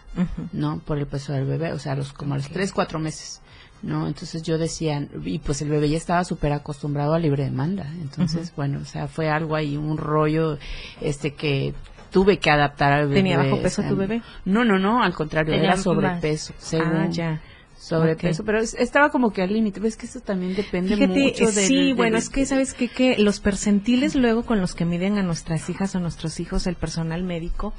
¿no? 0.53 0.79
Por 0.79 0.99
el 0.99 1.07
peso 1.07 1.33
del 1.33 1.47
bebé, 1.47 1.73
o 1.73 1.79
sea, 1.79 1.95
los, 1.95 2.13
como 2.13 2.35
a 2.35 2.37
los 2.39 2.49
tres, 2.49 2.73
cuatro 2.73 2.99
meses, 2.99 3.41
¿no? 3.83 4.07
Entonces 4.07 4.43
yo 4.43 4.59
decía, 4.59 5.07
y 5.25 5.39
pues 5.39 5.63
el 5.63 5.71
bebé 5.71 5.89
ya 5.89 5.97
estaba 5.97 6.25
súper 6.25 6.53
acostumbrado 6.53 7.15
a 7.15 7.19
libre 7.19 7.45
demanda, 7.45 7.87
entonces, 8.01 8.53
bueno, 8.55 8.81
o 8.81 8.85
sea, 8.85 9.09
fue 9.09 9.31
algo 9.31 9.57
ahí, 9.57 9.77
un 9.77 9.97
rollo, 9.97 10.59
este, 11.01 11.35
que 11.35 11.75
tuve 12.11 12.39
que 12.39 12.51
adaptar 12.51 12.93
al 12.93 13.09
bebé. 13.09 13.17
¿Tenía 13.17 13.39
bajo 13.39 13.61
peso 13.61 13.83
tu 13.83 13.97
bebé? 13.97 14.23
No, 14.45 14.65
no, 14.65 14.79
no, 14.79 15.03
al 15.03 15.15
contrario, 15.15 15.55
era 15.55 15.77
sobrepeso, 15.77 16.55
según. 16.59 16.97
Ah, 16.97 17.09
ya 17.11 17.41
sobrepeso, 17.79 18.45
pero 18.45 18.59
estaba 18.59 19.11
como 19.11 19.33
que 19.33 19.43
al 19.43 19.53
límite. 19.53 19.81
Ves 19.81 19.97
que 19.97 20.07
eso 20.07 20.21
también 20.21 20.55
depende 20.55 20.97
mucho 21.07 21.47
de. 21.47 21.67
Sí, 21.67 21.93
bueno, 21.93 22.19
es 22.19 22.29
que 22.29 22.45
sabes 22.45 22.75
que, 22.75 22.89
que 22.89 23.17
los 23.19 23.41
percentiles 23.41 24.15
luego 24.15 24.45
con 24.45 24.61
los 24.61 24.75
que 24.75 24.85
miden 24.85 25.19
a 25.19 25.23
nuestras 25.23 25.69
hijas 25.71 25.95
o 25.95 26.01
nuestros 26.01 26.41
hijos 26.41 26.67
el 26.67 26.75
personal 26.75 27.23
médico 27.23 27.73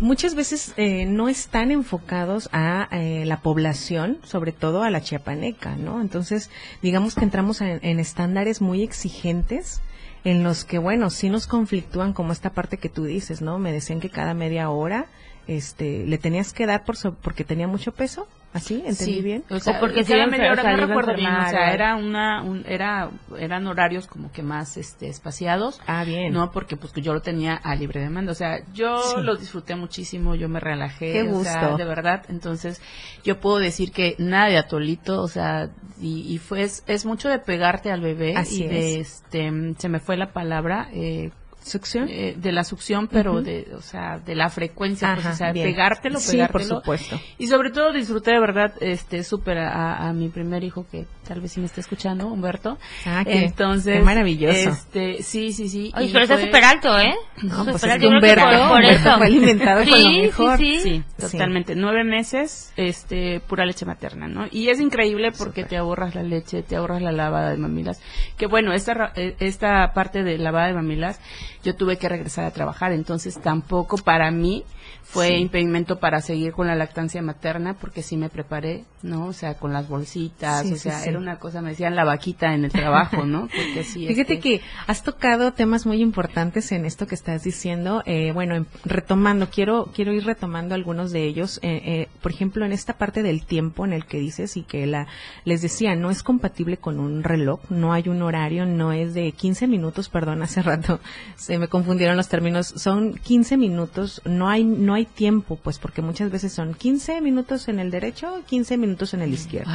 muchas 0.00 0.34
veces 0.34 0.74
eh, 0.76 1.06
no 1.06 1.28
están 1.28 1.70
enfocados 1.70 2.48
a 2.52 2.88
eh, 2.92 3.24
la 3.26 3.40
población, 3.40 4.18
sobre 4.22 4.52
todo 4.52 4.82
a 4.82 4.90
la 4.90 5.00
chiapaneca, 5.00 5.76
¿no? 5.76 6.00
Entonces, 6.00 6.50
digamos 6.82 7.14
que 7.14 7.24
entramos 7.24 7.60
en, 7.60 7.80
en, 7.82 7.98
estándares 7.98 8.60
muy 8.60 8.82
exigentes 8.82 9.80
en 10.24 10.44
los 10.44 10.64
que, 10.64 10.78
bueno, 10.78 11.10
sí 11.10 11.30
nos 11.30 11.46
conflictúan 11.46 12.12
como 12.12 12.32
esta 12.32 12.50
parte 12.50 12.78
que 12.78 12.88
tú 12.88 13.04
dices, 13.04 13.42
¿no? 13.42 13.58
Me 13.58 13.72
decían 13.72 14.00
que 14.00 14.10
cada 14.10 14.34
media 14.34 14.70
hora 14.70 15.06
este, 15.48 16.06
le 16.06 16.18
tenías 16.18 16.52
que 16.52 16.66
dar 16.66 16.84
por 16.84 16.96
porque 17.22 17.44
tenía 17.44 17.66
mucho 17.66 17.92
peso 17.92 18.28
¿Así? 18.52 18.82
¿Entendí 18.84 19.20
bien? 19.20 19.44
O, 19.50 19.60
sea, 19.60 19.78
porque 19.78 20.04
si 20.04 20.14
media 20.14 20.52
hora, 20.52 20.74
no 20.74 20.86
recuerdo 20.86 21.14
bien, 21.14 21.30
o 21.34 21.50
sea, 21.50 21.72
era 21.72 21.96
una, 21.96 22.42
un, 22.42 22.64
era, 22.66 23.10
eran 23.38 23.66
horarios 23.66 24.06
como 24.06 24.32
que 24.32 24.42
más, 24.42 24.78
este, 24.78 25.08
espaciados. 25.08 25.80
Ah, 25.86 26.02
bien. 26.04 26.32
No, 26.32 26.50
porque 26.50 26.76
pues 26.76 26.92
yo 26.94 27.12
lo 27.12 27.20
tenía 27.20 27.54
a 27.54 27.74
libre 27.74 28.00
demanda, 28.00 28.32
o 28.32 28.34
sea, 28.34 28.60
yo 28.72 29.20
lo 29.22 29.36
disfruté 29.36 29.76
muchísimo, 29.76 30.34
yo 30.34 30.48
me 30.48 30.60
relajé. 30.60 31.12
Qué 31.12 31.22
gusto. 31.24 31.76
de 31.76 31.84
verdad, 31.84 32.24
entonces, 32.28 32.80
yo 33.22 33.38
puedo 33.38 33.58
decir 33.58 33.92
que 33.92 34.16
nada 34.18 34.48
de 34.48 34.56
atolito, 34.56 35.20
o 35.22 35.28
sea, 35.28 35.68
y, 36.00 36.32
y 36.32 36.38
fue, 36.38 36.62
es, 36.62 37.04
mucho 37.04 37.28
de 37.28 37.38
pegarte 37.38 37.90
al 37.90 38.00
bebé 38.00 38.34
Así 38.36 38.64
y 38.64 38.68
de, 38.68 39.00
este, 39.00 39.52
se 39.78 39.88
me 39.88 40.00
fue 40.00 40.16
la 40.16 40.32
palabra, 40.32 40.88
eh, 40.92 41.30
¿Succión? 41.62 42.08
Eh, 42.08 42.34
de 42.36 42.52
la 42.52 42.64
succión, 42.64 43.08
pero 43.08 43.42
de, 43.42 43.68
o 43.76 43.82
sea, 43.82 44.18
de 44.18 44.34
la 44.34 44.48
frecuencia, 44.48 45.14
pues, 45.14 45.26
o 45.26 45.32
sea, 45.34 45.52
pegártelo, 45.52 46.18
pegártelo. 46.18 46.18
Sí, 46.20 46.52
por 46.52 46.64
supuesto. 46.64 47.20
Y 47.36 47.48
sobre 47.48 47.70
todo 47.70 47.92
disfruté 47.92 48.32
de 48.32 48.40
verdad, 48.40 48.72
este, 48.80 49.22
súper 49.22 49.58
a, 49.58 50.12
mi 50.14 50.28
primer 50.28 50.64
hijo 50.64 50.86
que 50.90 51.06
tal 51.26 51.40
vez 51.40 51.52
sí 51.52 51.60
me 51.60 51.66
esté 51.66 51.80
escuchando, 51.80 52.28
Humberto. 52.28 52.78
Ah, 53.04 53.22
qué, 53.24 53.44
Entonces, 53.44 54.02
maravilloso. 54.02 54.70
Este, 54.70 55.22
sí, 55.22 55.52
sí, 55.52 55.68
sí. 55.68 55.92
Oye, 55.94 56.08
pero 56.12 56.24
está 56.24 56.40
súper 56.40 56.64
alto, 56.64 56.98
¿eh? 56.98 57.14
No, 57.42 57.64
pues 57.64 57.84
es 57.84 57.98
que 57.98 58.06
Humberto, 58.06 58.68
por, 58.68 58.84
eso. 58.84 59.16
fue 59.18 59.26
alimentado 59.26 59.84
con 59.84 60.02
lo 60.02 60.10
mejor. 60.10 60.58
Sí, 60.58 60.80
sí, 60.80 61.02
totalmente. 61.18 61.74
Nueve 61.74 62.04
meses, 62.04 62.72
este, 62.76 63.40
pura 63.40 63.66
leche 63.66 63.84
materna, 63.84 64.26
¿no? 64.26 64.46
Y 64.50 64.68
es 64.68 64.80
increíble 64.80 65.32
porque 65.32 65.64
te 65.64 65.76
ahorras 65.76 66.14
la 66.14 66.22
leche, 66.22 66.62
te 66.62 66.76
ahorras 66.76 67.02
la 67.02 67.12
lavada 67.12 67.50
de 67.50 67.58
mamilas. 67.58 68.00
Que 68.36 68.46
bueno, 68.46 68.72
esta, 68.72 69.12
eh, 69.14 69.36
esta 69.40 69.92
parte 69.92 70.22
de 70.22 70.38
lavada 70.38 70.68
de 70.68 70.74
mamilas, 70.74 71.20
yo 71.62 71.74
tuve 71.74 71.96
que 71.96 72.08
regresar 72.08 72.44
a 72.44 72.50
trabajar, 72.50 72.92
entonces 72.92 73.40
tampoco 73.40 73.98
para 73.98 74.30
mí 74.30 74.64
fue 75.10 75.38
impedimento 75.38 75.98
para 75.98 76.20
seguir 76.20 76.52
con 76.52 76.66
la 76.66 76.74
lactancia 76.74 77.22
materna 77.22 77.74
porque 77.74 78.02
sí 78.02 78.18
me 78.18 78.28
preparé, 78.28 78.84
¿no? 79.02 79.26
O 79.26 79.32
sea, 79.32 79.54
con 79.54 79.72
las 79.72 79.88
bolsitas, 79.88 80.70
o 80.70 80.76
sea, 80.76 81.02
era 81.04 81.18
una 81.18 81.38
cosa, 81.38 81.62
me 81.62 81.70
decían 81.70 81.96
la 81.96 82.04
vaquita 82.04 82.52
en 82.54 82.66
el 82.66 82.70
trabajo, 82.70 83.24
¿no? 83.24 83.42
Porque 83.42 83.84
sí. 83.84 84.06
Fíjate 84.06 84.34
este 84.34 84.40
que 84.40 84.60
has 84.86 85.02
tocado 85.02 85.52
temas 85.54 85.86
muy 85.86 86.02
importantes 86.02 86.72
en 86.72 86.84
esto 86.84 87.06
que 87.06 87.14
estás 87.14 87.42
diciendo. 87.42 88.02
Eh, 88.04 88.32
bueno, 88.32 88.66
retomando, 88.84 89.48
quiero 89.48 89.90
quiero 89.94 90.12
ir 90.12 90.24
retomando 90.24 90.74
algunos 90.74 91.10
de 91.10 91.24
ellos. 91.24 91.58
Eh, 91.62 91.80
eh, 91.84 92.08
por 92.20 92.32
ejemplo, 92.32 92.66
en 92.66 92.72
esta 92.72 92.98
parte 92.98 93.22
del 93.22 93.46
tiempo 93.46 93.86
en 93.86 93.94
el 93.94 94.04
que 94.04 94.18
dices 94.18 94.58
y 94.58 94.62
que 94.62 94.86
la 94.86 95.06
les 95.44 95.62
decía, 95.62 95.96
no 95.96 96.10
es 96.10 96.22
compatible 96.22 96.76
con 96.76 97.00
un 97.00 97.22
reloj, 97.22 97.60
no 97.70 97.94
hay 97.94 98.08
un 98.08 98.20
horario, 98.20 98.66
no 98.66 98.92
es 98.92 99.14
de 99.14 99.32
15 99.32 99.68
minutos, 99.68 100.10
perdón, 100.10 100.42
hace 100.42 100.60
rato 100.62 101.00
se 101.36 101.58
me 101.58 101.68
confundieron 101.68 102.16
los 102.16 102.28
términos, 102.28 102.66
son 102.76 103.14
15 103.14 103.56
minutos, 103.56 104.20
no 104.26 104.48
hay 104.48 104.64
no 104.78 104.94
hay 104.94 105.04
tiempo, 105.04 105.56
pues 105.56 105.78
porque 105.78 106.02
muchas 106.02 106.30
veces 106.30 106.52
son 106.52 106.72
15 106.72 107.20
minutos 107.20 107.68
en 107.68 107.80
el 107.80 107.90
derecho, 107.90 108.42
15 108.46 108.76
minutos 108.78 109.12
en 109.12 109.22
el 109.22 109.34
izquierdo. 109.34 109.70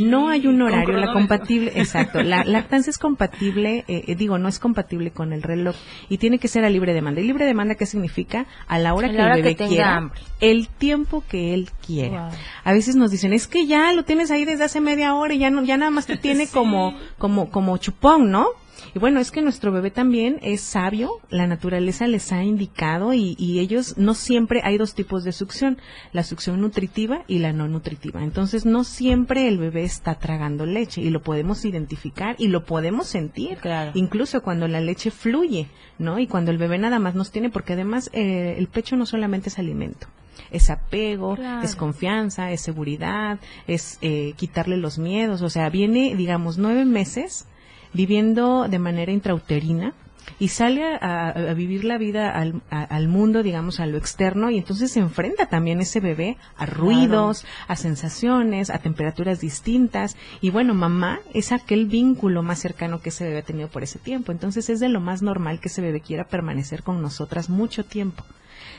No 0.00 0.28
hay 0.28 0.46
un 0.46 0.60
horario, 0.60 0.98
la 0.98 1.12
compatible, 1.12 1.72
exacto, 1.76 2.22
la 2.22 2.44
lactancia 2.44 2.90
es 2.90 2.98
compatible, 2.98 3.84
eh, 3.88 4.04
eh, 4.08 4.14
digo, 4.16 4.38
no 4.38 4.48
es 4.48 4.58
compatible 4.58 5.12
con 5.12 5.32
el 5.32 5.42
reloj 5.42 5.76
y 6.08 6.18
tiene 6.18 6.38
que 6.38 6.48
ser 6.48 6.64
a 6.64 6.70
libre 6.70 6.92
demanda. 6.92 7.20
¿Y 7.20 7.24
libre 7.24 7.46
demanda 7.46 7.76
qué 7.76 7.86
significa? 7.86 8.46
A 8.66 8.78
la 8.78 8.94
hora 8.94 9.08
que 9.08 9.16
el 9.16 9.42
bebé 9.42 9.56
quiera, 9.56 10.10
el 10.40 10.68
tiempo 10.68 11.22
que 11.28 11.54
él 11.54 11.70
quiera. 11.86 12.30
A 12.64 12.72
veces 12.72 12.96
nos 12.96 13.10
dicen, 13.10 13.32
es 13.32 13.46
que 13.46 13.66
ya 13.66 13.92
lo 13.92 14.04
tienes 14.04 14.30
ahí 14.30 14.44
desde 14.44 14.64
hace 14.64 14.80
media 14.80 15.14
hora 15.14 15.34
y 15.34 15.38
ya 15.38 15.50
no, 15.50 15.62
ya 15.62 15.76
nada 15.76 15.90
más 15.90 16.06
te 16.06 16.16
tiene 16.16 16.46
como, 16.52 16.94
como, 17.18 17.50
como 17.50 17.76
chupón, 17.76 18.30
¿no? 18.30 18.48
Y 18.94 18.98
bueno, 18.98 19.20
es 19.20 19.30
que 19.30 19.42
nuestro 19.42 19.72
bebé 19.72 19.90
también 19.90 20.38
es 20.42 20.60
sabio, 20.60 21.10
la 21.30 21.46
naturaleza 21.46 22.06
les 22.06 22.32
ha 22.32 22.42
indicado 22.42 23.12
y, 23.12 23.36
ellos 23.58 23.98
no 23.98 24.14
siempre 24.14 24.60
hay 24.62 24.78
dos 24.78 24.94
tipos 24.94 25.24
de 25.24 25.32
succión, 25.32 25.78
la 26.12 26.22
succión 26.22 26.60
nutritiva 26.60 27.24
y 27.26 27.38
la 27.38 27.52
no 27.52 27.66
nutritiva. 27.66 28.22
Entonces 28.22 28.64
no 28.66 28.84
siempre 28.84 29.48
el 29.48 29.58
bebé 29.58 29.82
está 29.82 30.14
tragando 30.14 30.64
leche 30.64 31.00
y 31.00 31.10
lo 31.10 31.22
podemos 31.22 31.64
identificar 31.64 32.36
y 32.38 32.48
lo 32.48 32.64
podemos 32.64 33.08
sentir, 33.08 33.58
incluso 33.94 34.42
cuando 34.42 34.68
la 34.68 34.80
leche 34.80 35.10
fluye, 35.10 35.68
¿no? 35.98 36.18
Y 36.18 36.28
cuando 36.28 36.50
el 36.50 36.58
bebé 36.58 36.78
nada 36.78 36.98
más 36.98 37.14
nos 37.14 37.32
tiene, 37.32 37.50
porque 37.50 37.72
además 37.72 38.10
eh, 38.12 38.54
el 38.58 38.68
pecho 38.68 38.96
no 38.96 39.06
solamente 39.06 39.48
es 39.48 39.58
alimento 39.58 40.06
es 40.50 40.70
apego, 40.70 41.36
es 41.62 41.76
confianza, 41.76 42.50
es 42.52 42.62
seguridad, 42.62 43.38
es 43.66 43.98
eh, 44.00 44.32
quitarle 44.36 44.76
los 44.76 44.98
miedos. 44.98 45.42
O 45.42 45.50
sea, 45.50 45.68
viene, 45.68 46.14
digamos, 46.16 46.56
nueve 46.56 46.84
meses 46.84 47.46
viviendo 47.92 48.68
de 48.68 48.78
manera 48.78 49.12
intrauterina 49.12 49.94
y 50.38 50.48
sale 50.48 50.98
a, 51.00 51.32
vivir 51.54 51.84
la 51.84 51.98
vida 51.98 52.32
al, 52.70 53.08
mundo, 53.08 53.42
digamos, 53.42 53.80
a 53.80 53.86
lo 53.86 53.96
externo, 53.96 54.50
y 54.50 54.58
entonces 54.58 54.92
se 54.92 55.00
enfrenta 55.00 55.46
también 55.46 55.80
ese 55.80 56.00
bebé 56.00 56.36
a 56.56 56.66
ruidos, 56.66 57.44
a 57.66 57.76
sensaciones, 57.76 58.70
a 58.70 58.78
temperaturas 58.78 59.40
distintas, 59.40 60.16
y 60.40 60.50
bueno, 60.50 60.74
mamá 60.74 61.20
es 61.34 61.52
aquel 61.52 61.86
vínculo 61.86 62.42
más 62.42 62.60
cercano 62.60 63.00
que 63.00 63.08
ese 63.08 63.24
bebé 63.24 63.38
ha 63.38 63.42
tenido 63.42 63.68
por 63.68 63.82
ese 63.82 63.98
tiempo, 63.98 64.32
entonces 64.32 64.68
es 64.68 64.80
de 64.80 64.88
lo 64.88 65.00
más 65.00 65.22
normal 65.22 65.60
que 65.60 65.68
ese 65.68 65.82
bebé 65.82 66.00
quiera 66.00 66.24
permanecer 66.24 66.82
con 66.82 67.02
nosotras 67.02 67.48
mucho 67.48 67.84
tiempo. 67.84 68.24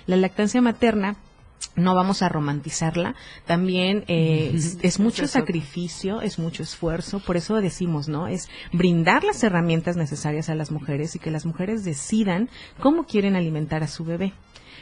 La 0.05 0.15
lactancia 0.15 0.61
materna 0.61 1.17
no 1.75 1.95
vamos 1.95 2.21
a 2.21 2.29
romantizarla. 2.29 3.15
También 3.45 4.03
eh, 4.07 4.51
es, 4.81 4.99
mucho 4.99 5.27
sacrificio, 5.27 6.21
es 6.21 6.39
mucho 6.39 6.63
esfuerzo. 6.63 7.19
Por 7.19 7.37
eso 7.37 7.55
decimos, 7.55 8.09
¿no? 8.09 8.27
Es 8.27 8.49
brindar 8.71 9.23
las 9.23 9.43
herramientas 9.43 9.95
necesarias 9.95 10.49
a 10.49 10.55
las 10.55 10.71
mujeres 10.71 11.15
y 11.15 11.19
que 11.19 11.31
las 11.31 11.45
mujeres 11.45 11.83
decidan 11.83 12.49
cómo 12.79 13.05
quieren 13.05 13.35
alimentar 13.35 13.83
a 13.83 13.87
su 13.87 14.03
bebé. 14.03 14.33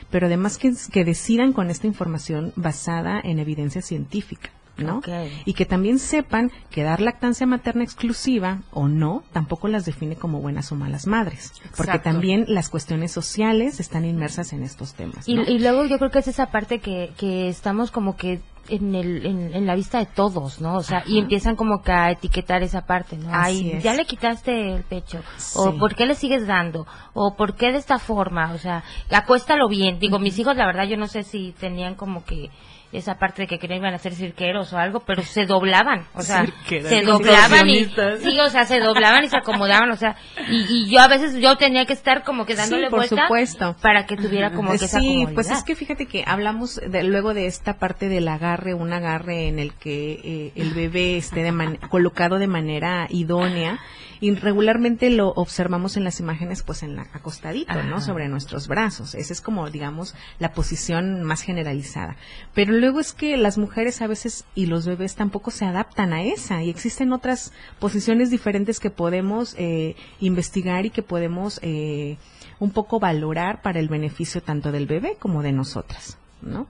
Pero 0.09 0.27
además 0.27 0.57
que, 0.57 0.73
que 0.91 1.03
decidan 1.03 1.53
con 1.53 1.69
esta 1.69 1.87
información 1.87 2.53
basada 2.55 3.19
en 3.23 3.39
evidencia 3.39 3.81
científica. 3.81 4.51
¿No? 4.77 5.01
Y 5.45 5.53
que 5.53 5.65
también 5.65 5.99
sepan 5.99 6.51
que 6.69 6.83
dar 6.83 7.01
lactancia 7.01 7.45
materna 7.47 7.83
exclusiva 7.83 8.61
o 8.71 8.87
no 8.87 9.23
tampoco 9.33 9.67
las 9.67 9.85
define 9.85 10.15
como 10.15 10.41
buenas 10.41 10.71
o 10.71 10.75
malas 10.75 11.07
madres, 11.07 11.53
porque 11.75 11.99
también 11.99 12.45
las 12.47 12.69
cuestiones 12.69 13.11
sociales 13.11 13.79
están 13.79 14.05
inmersas 14.05 14.53
en 14.53 14.63
estos 14.63 14.93
temas. 14.93 15.27
Y, 15.27 15.59
luego 15.59 15.85
yo 15.85 15.97
creo 15.97 16.11
que 16.11 16.19
es 16.19 16.27
esa 16.27 16.47
parte 16.47 16.79
que, 16.79 17.11
que 17.17 17.49
estamos 17.49 17.91
como 17.91 18.15
que 18.15 18.41
en, 18.69 18.95
el, 18.95 19.25
en, 19.25 19.65
la 19.65 19.75
vista 19.75 19.99
de 19.99 20.05
todos, 20.05 20.61
¿no? 20.61 20.75
O 20.75 20.83
sea, 20.83 21.03
y 21.05 21.19
empiezan 21.19 21.55
como 21.55 21.81
que 21.81 21.91
a 21.91 22.11
etiquetar 22.11 22.63
esa 22.63 22.85
parte, 22.85 23.17
¿no? 23.17 23.29
Ay, 23.31 23.79
ya 23.81 23.93
le 23.93 24.05
quitaste 24.05 24.73
el 24.73 24.83
pecho, 24.83 25.21
o 25.55 25.77
¿por 25.77 25.95
qué 25.95 26.05
le 26.05 26.15
sigues 26.15 26.47
dando? 26.47 26.85
O 27.13 27.35
¿por 27.35 27.55
qué 27.55 27.71
de 27.71 27.77
esta 27.77 27.99
forma? 27.99 28.53
O 28.53 28.57
sea, 28.57 28.83
acuéstalo 29.09 29.67
bien. 29.67 29.99
Digo, 29.99 30.19
mis 30.19 30.37
hijos, 30.39 30.55
la 30.55 30.65
verdad, 30.65 30.85
yo 30.85 30.97
no 30.97 31.07
sé 31.07 31.23
si 31.23 31.53
tenían 31.59 31.95
como 31.95 32.23
que 32.25 32.49
esa 32.91 33.15
parte 33.15 33.43
de 33.43 33.47
que 33.47 33.59
querían 33.59 33.79
iban 33.79 33.93
a 33.93 33.97
ser 33.97 34.13
cirqueros 34.13 34.71
o 34.73 34.77
algo, 34.77 35.01
pero 35.01 35.21
se 35.21 35.45
doblaban, 35.45 36.05
o 36.13 36.21
sea, 36.21 36.45
se 36.67 37.01
doblaban 37.01 37.67
y 37.69 37.85
sí, 37.85 38.39
o 38.39 38.49
sea, 38.49 38.65
se 38.65 38.79
doblaban 38.79 39.23
y 39.25 39.29
se 39.29 39.37
acomodaban, 39.37 39.91
o 39.91 39.95
sea, 39.95 40.15
y, 40.49 40.89
yo 40.89 41.01
a 41.01 41.07
veces 41.07 41.39
yo 41.39 41.57
tenía 41.57 41.85
que 41.85 41.93
estar 41.93 42.23
como 42.23 42.45
que 42.45 42.55
dándole 42.55 42.89
por 42.89 43.05
supuesto. 43.07 43.75
para 43.81 44.05
que 44.05 44.15
tuviera 44.15 44.51
como 44.51 44.69
que 44.69 44.85
esa 44.85 44.99
Sí, 44.99 45.25
pues 45.33 45.51
es 45.51 45.63
que 45.63 45.75
fíjate 45.75 46.05
que 46.05 46.23
hablamos 46.25 46.75
de, 46.75 47.03
luego 47.03 47.33
de 47.33 47.45
esta 47.45 47.73
parte 47.73 48.07
del 48.07 48.27
agarre, 48.27 48.73
un 48.73 48.93
agarre 48.93 49.47
en 49.47 49.59
el 49.59 49.73
que 49.73 50.19
eh, 50.23 50.51
el 50.55 50.73
bebé 50.73 51.17
esté 51.17 51.43
de 51.43 51.79
colocado 51.89 52.39
de 52.39 52.47
manera 52.47 53.07
idónea 53.09 53.79
y 54.19 54.33
regularmente 54.35 55.09
lo 55.09 55.29
observamos 55.29 55.97
en 55.97 56.03
las 56.03 56.19
imágenes 56.19 56.63
pues 56.63 56.83
en 56.83 56.95
la 56.95 57.07
acostadito, 57.13 57.81
¿no? 57.83 58.01
Sobre 58.01 58.27
nuestros 58.27 58.67
brazos. 58.67 59.15
Esa 59.15 59.33
es 59.33 59.41
como 59.41 59.69
digamos 59.69 60.15
la 60.39 60.53
posición 60.53 61.23
más 61.23 61.41
generalizada. 61.41 62.15
Pero 62.53 62.73
luego 62.73 62.99
es 62.99 63.13
que 63.13 63.37
las 63.37 63.57
mujeres 63.57 64.01
a 64.01 64.07
veces 64.07 64.45
y 64.55 64.65
los 64.65 64.85
bebés 64.85 65.15
tampoco 65.15 65.51
se 65.51 65.65
adaptan 65.65 66.13
a 66.13 66.23
esa 66.23 66.63
y 66.63 66.69
existen 66.69 67.13
otras 67.13 67.53
posiciones 67.79 68.29
diferentes 68.29 68.79
que 68.79 68.89
podemos 68.89 69.55
eh, 69.57 69.95
investigar 70.19 70.85
y 70.85 70.89
que 70.89 71.03
podemos 71.03 71.59
eh, 71.61 72.17
un 72.59 72.71
poco 72.71 72.99
valorar 72.99 73.61
para 73.61 73.79
el 73.79 73.87
beneficio 73.87 74.41
tanto 74.41 74.71
del 74.71 74.87
bebé 74.87 75.17
como 75.19 75.43
de 75.43 75.51
nosotras, 75.51 76.17
¿no? 76.41 76.67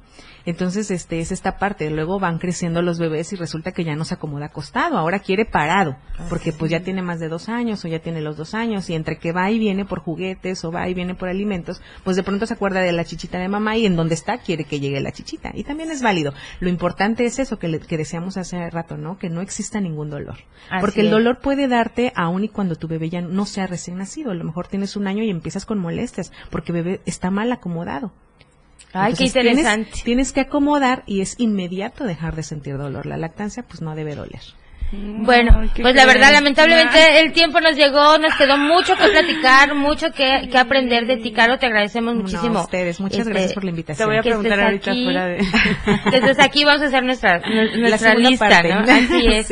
Entonces, 0.48 0.92
este 0.92 1.20
es 1.20 1.34
esta 1.34 1.58
parte. 1.58 1.90
Luego 1.90 2.22
van 2.22 2.40
creciendo 2.40 2.82
los 2.82 3.00
bebés 3.00 3.34
y 3.34 3.36
resulta 3.36 3.74
que 3.74 3.84
ya 3.84 3.98
no 3.98 4.06
se 4.06 4.14
acomoda 4.14 4.46
acostado, 4.46 4.98
ahora 4.98 5.20
quiere 5.20 5.44
parado, 5.44 5.98
porque 6.30 6.54
pues 6.54 6.72
ya 6.72 6.80
tiene 6.80 7.02
más 7.02 7.20
de 7.20 7.28
dos 7.28 7.50
años 7.50 7.84
o 7.84 7.90
ya 7.90 8.00
tiene 8.00 8.22
los 8.22 8.38
dos 8.38 8.54
años 8.54 8.90
y 8.90 8.94
entre 8.94 9.20
que 9.20 9.34
va 9.34 9.52
y 9.52 9.60
viene 9.60 9.84
por 9.84 10.00
juguetes 10.00 10.64
o 10.64 10.72
va 10.72 10.88
y 10.88 10.94
viene 10.94 11.16
por 11.16 11.28
alimentos, 11.28 11.82
pues 12.06 12.16
de 12.16 12.24
pronto 12.24 12.46
se 12.46 12.54
acuerda 12.54 12.80
de 12.80 12.94
la 12.94 13.04
chichita 13.04 13.40
de 13.40 13.50
mamá 13.50 13.76
y 13.76 13.86
en 13.86 13.98
donde 13.98 14.16
está 14.16 14.38
quiere 14.38 14.64
que 14.64 14.80
llegue 14.80 15.02
la 15.02 15.12
chichita. 15.12 15.52
Y 15.54 15.66
también 15.66 15.92
es 15.92 16.02
válido. 16.02 16.34
Lo 16.62 16.70
importante 16.70 17.26
es 17.26 17.40
eso 17.40 17.60
que, 17.60 17.80
que 17.80 17.98
deseamos 17.98 18.38
hace 18.38 18.70
rato, 18.70 18.96
¿no? 18.96 19.18
Que 19.18 19.30
no 19.30 19.42
exista 19.42 19.82
ningún 19.82 20.10
dolor. 20.10 20.38
porque 20.80 21.02
el 21.02 21.10
dolor 21.10 21.40
puede 21.40 21.68
darte 21.68 22.14
aún 22.16 22.46
y 22.46 22.48
cuando 22.48 22.78
tu 22.78 22.88
bebé 22.88 23.10
ya 23.10 23.20
no 23.20 23.46
sea 23.46 23.68
recién 23.68 23.98
nacido. 23.98 24.32
A 24.32 24.36
lo 24.36 24.46
mejor 24.46 24.70
tienes 24.70 24.96
un 24.96 25.08
año 25.08 25.24
y 25.24 25.30
empiezas 25.30 25.66
con 25.66 25.78
molestias 25.78 26.32
porque 26.50 26.72
bebé 26.72 27.02
está 27.06 27.32
mal 27.32 27.52
acomodado. 27.52 28.14
Ay, 28.94 29.14
qué 29.14 29.26
interesante. 29.26 29.92
Tienes, 30.04 30.32
que 30.32 30.42
acomodar 30.42 31.04
y 31.06 31.22
es 31.22 31.36
inmediato 31.40 32.04
dejar 32.04 32.36
de 32.36 32.44
sentir 32.44 32.78
dolor. 32.78 33.06
La 33.06 33.18
lactancia 33.18 33.64
pues 33.64 33.82
no 33.82 33.96
debe 33.96 34.16
doler. 34.16 34.42
Bueno, 34.90 35.70
pues 35.82 35.96
la 35.96 36.06
verdad, 36.06 36.32
lamentablemente 36.32 37.20
el 37.20 37.34
tiempo 37.34 37.60
nos 37.60 37.76
llegó, 37.76 38.18
nos 38.18 38.34
quedó 38.36 38.58
mucho 38.58 38.96
que 38.96 39.10
platicar, 39.10 39.76
mucho 39.76 40.12
que, 40.12 40.48
que 40.50 40.58
aprender 40.58 41.06
de 41.06 41.18
ti, 41.18 41.34
Caro, 41.34 41.58
te 41.58 41.66
agradecemos 41.66 42.16
muchísimo. 42.16 42.54
No, 42.54 42.62
ustedes, 42.62 43.02
muchas 43.02 43.20
este, 43.20 43.32
gracias 43.32 43.54
por 43.54 43.66
la 43.66 43.72
invitación. 43.72 44.08
Te 44.08 44.10
voy 44.10 44.20
a 44.20 44.22
preguntar 44.22 44.62
ahorita 44.62 44.94
fuera 44.94 45.26
de... 45.26 45.38
que 46.10 46.18
estés 46.18 46.40
aquí, 46.40 46.64
vamos 46.64 46.82
a 46.84 46.86
hacer 46.86 47.04
nuestra, 47.04 47.40
nuestra 47.78 48.16
lista, 48.16 48.64
¿no? 48.64 48.80
Así 48.90 49.28
es. 49.34 49.50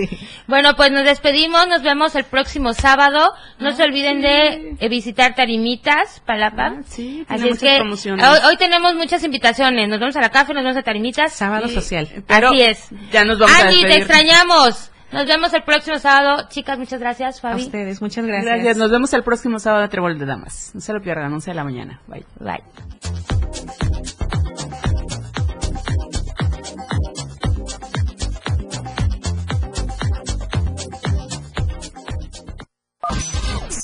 Bueno, 0.47 0.75
pues 0.77 0.91
nos 0.91 1.03
despedimos, 1.03 1.67
nos 1.67 1.83
vemos 1.83 2.15
el 2.15 2.23
próximo 2.23 2.73
sábado. 2.73 3.33
No 3.59 3.73
se 3.73 3.83
olviden 3.83 4.21
de 4.21 4.75
eh, 4.79 4.89
visitar 4.89 5.35
Tarimitas, 5.35 6.21
Palapa. 6.25 6.75
Ah, 6.77 6.81
sí, 6.85 7.25
Así 7.27 7.49
es 7.49 7.59
que 7.59 7.81
hoy, 7.81 8.57
tenemos 8.57 8.95
muchas 8.95 9.21
invitaciones, 9.25 9.89
nos 9.89 9.99
vamos 9.99 10.15
a 10.15 10.21
la 10.21 10.29
café, 10.29 10.53
nos 10.53 10.63
vamos 10.63 10.77
a 10.77 10.83
Tarimitas. 10.83 11.33
Sábado 11.33 11.67
social. 11.67 12.07
Así 12.29 12.61
es. 12.61 12.87
Ya 13.11 13.25
nos 13.25 13.37
vamos 13.37 13.53
Angie, 13.59 13.85
te 13.85 13.97
extrañamos. 13.97 14.91
Nos 15.11 15.27
vemos 15.27 15.53
el 15.53 15.63
próximo 15.63 15.97
sábado. 15.99 16.47
Chicas, 16.49 16.77
muchas 16.77 16.99
gracias, 16.99 17.41
Fabi. 17.41 17.61
A 17.61 17.65
ustedes, 17.65 18.01
muchas 18.01 18.25
gracias. 18.25 18.45
Gracias. 18.45 18.77
Nos 18.77 18.91
vemos 18.91 19.13
el 19.13 19.23
próximo 19.23 19.59
sábado 19.59 19.83
de 19.83 19.89
Trebol 19.89 20.17
de 20.17 20.25
Damas. 20.25 20.71
No 20.73 20.81
se 20.81 20.93
lo 20.93 21.01
pierdan, 21.01 21.31
11 21.33 21.51
de 21.51 21.55
la 21.55 21.63
mañana. 21.63 22.01
Bye. 22.07 22.25
Bye. 22.39 23.34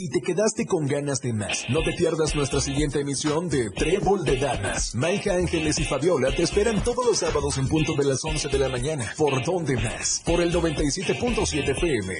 Si 0.01 0.09
te 0.09 0.19
quedaste 0.19 0.65
con 0.65 0.87
ganas 0.87 1.21
de 1.21 1.31
más, 1.31 1.65
no 1.69 1.83
te 1.83 1.93
pierdas 1.93 2.33
nuestra 2.33 2.59
siguiente 2.59 3.01
emisión 3.01 3.49
de 3.49 3.69
Trébol 3.69 4.25
de 4.25 4.37
Damas. 4.37 4.95
Maika 4.95 5.35
Ángeles 5.35 5.77
y 5.77 5.83
Fabiola 5.83 6.35
te 6.35 6.41
esperan 6.41 6.83
todos 6.83 7.05
los 7.05 7.19
sábados 7.19 7.59
en 7.59 7.67
punto 7.67 7.93
de 7.93 8.05
las 8.05 8.25
11 8.25 8.47
de 8.47 8.57
la 8.57 8.67
mañana. 8.67 9.13
¿Por 9.15 9.45
dónde 9.45 9.75
más? 9.75 10.23
Por 10.25 10.41
el 10.41 10.51
97.7 10.51 11.69
FM. 11.69 12.15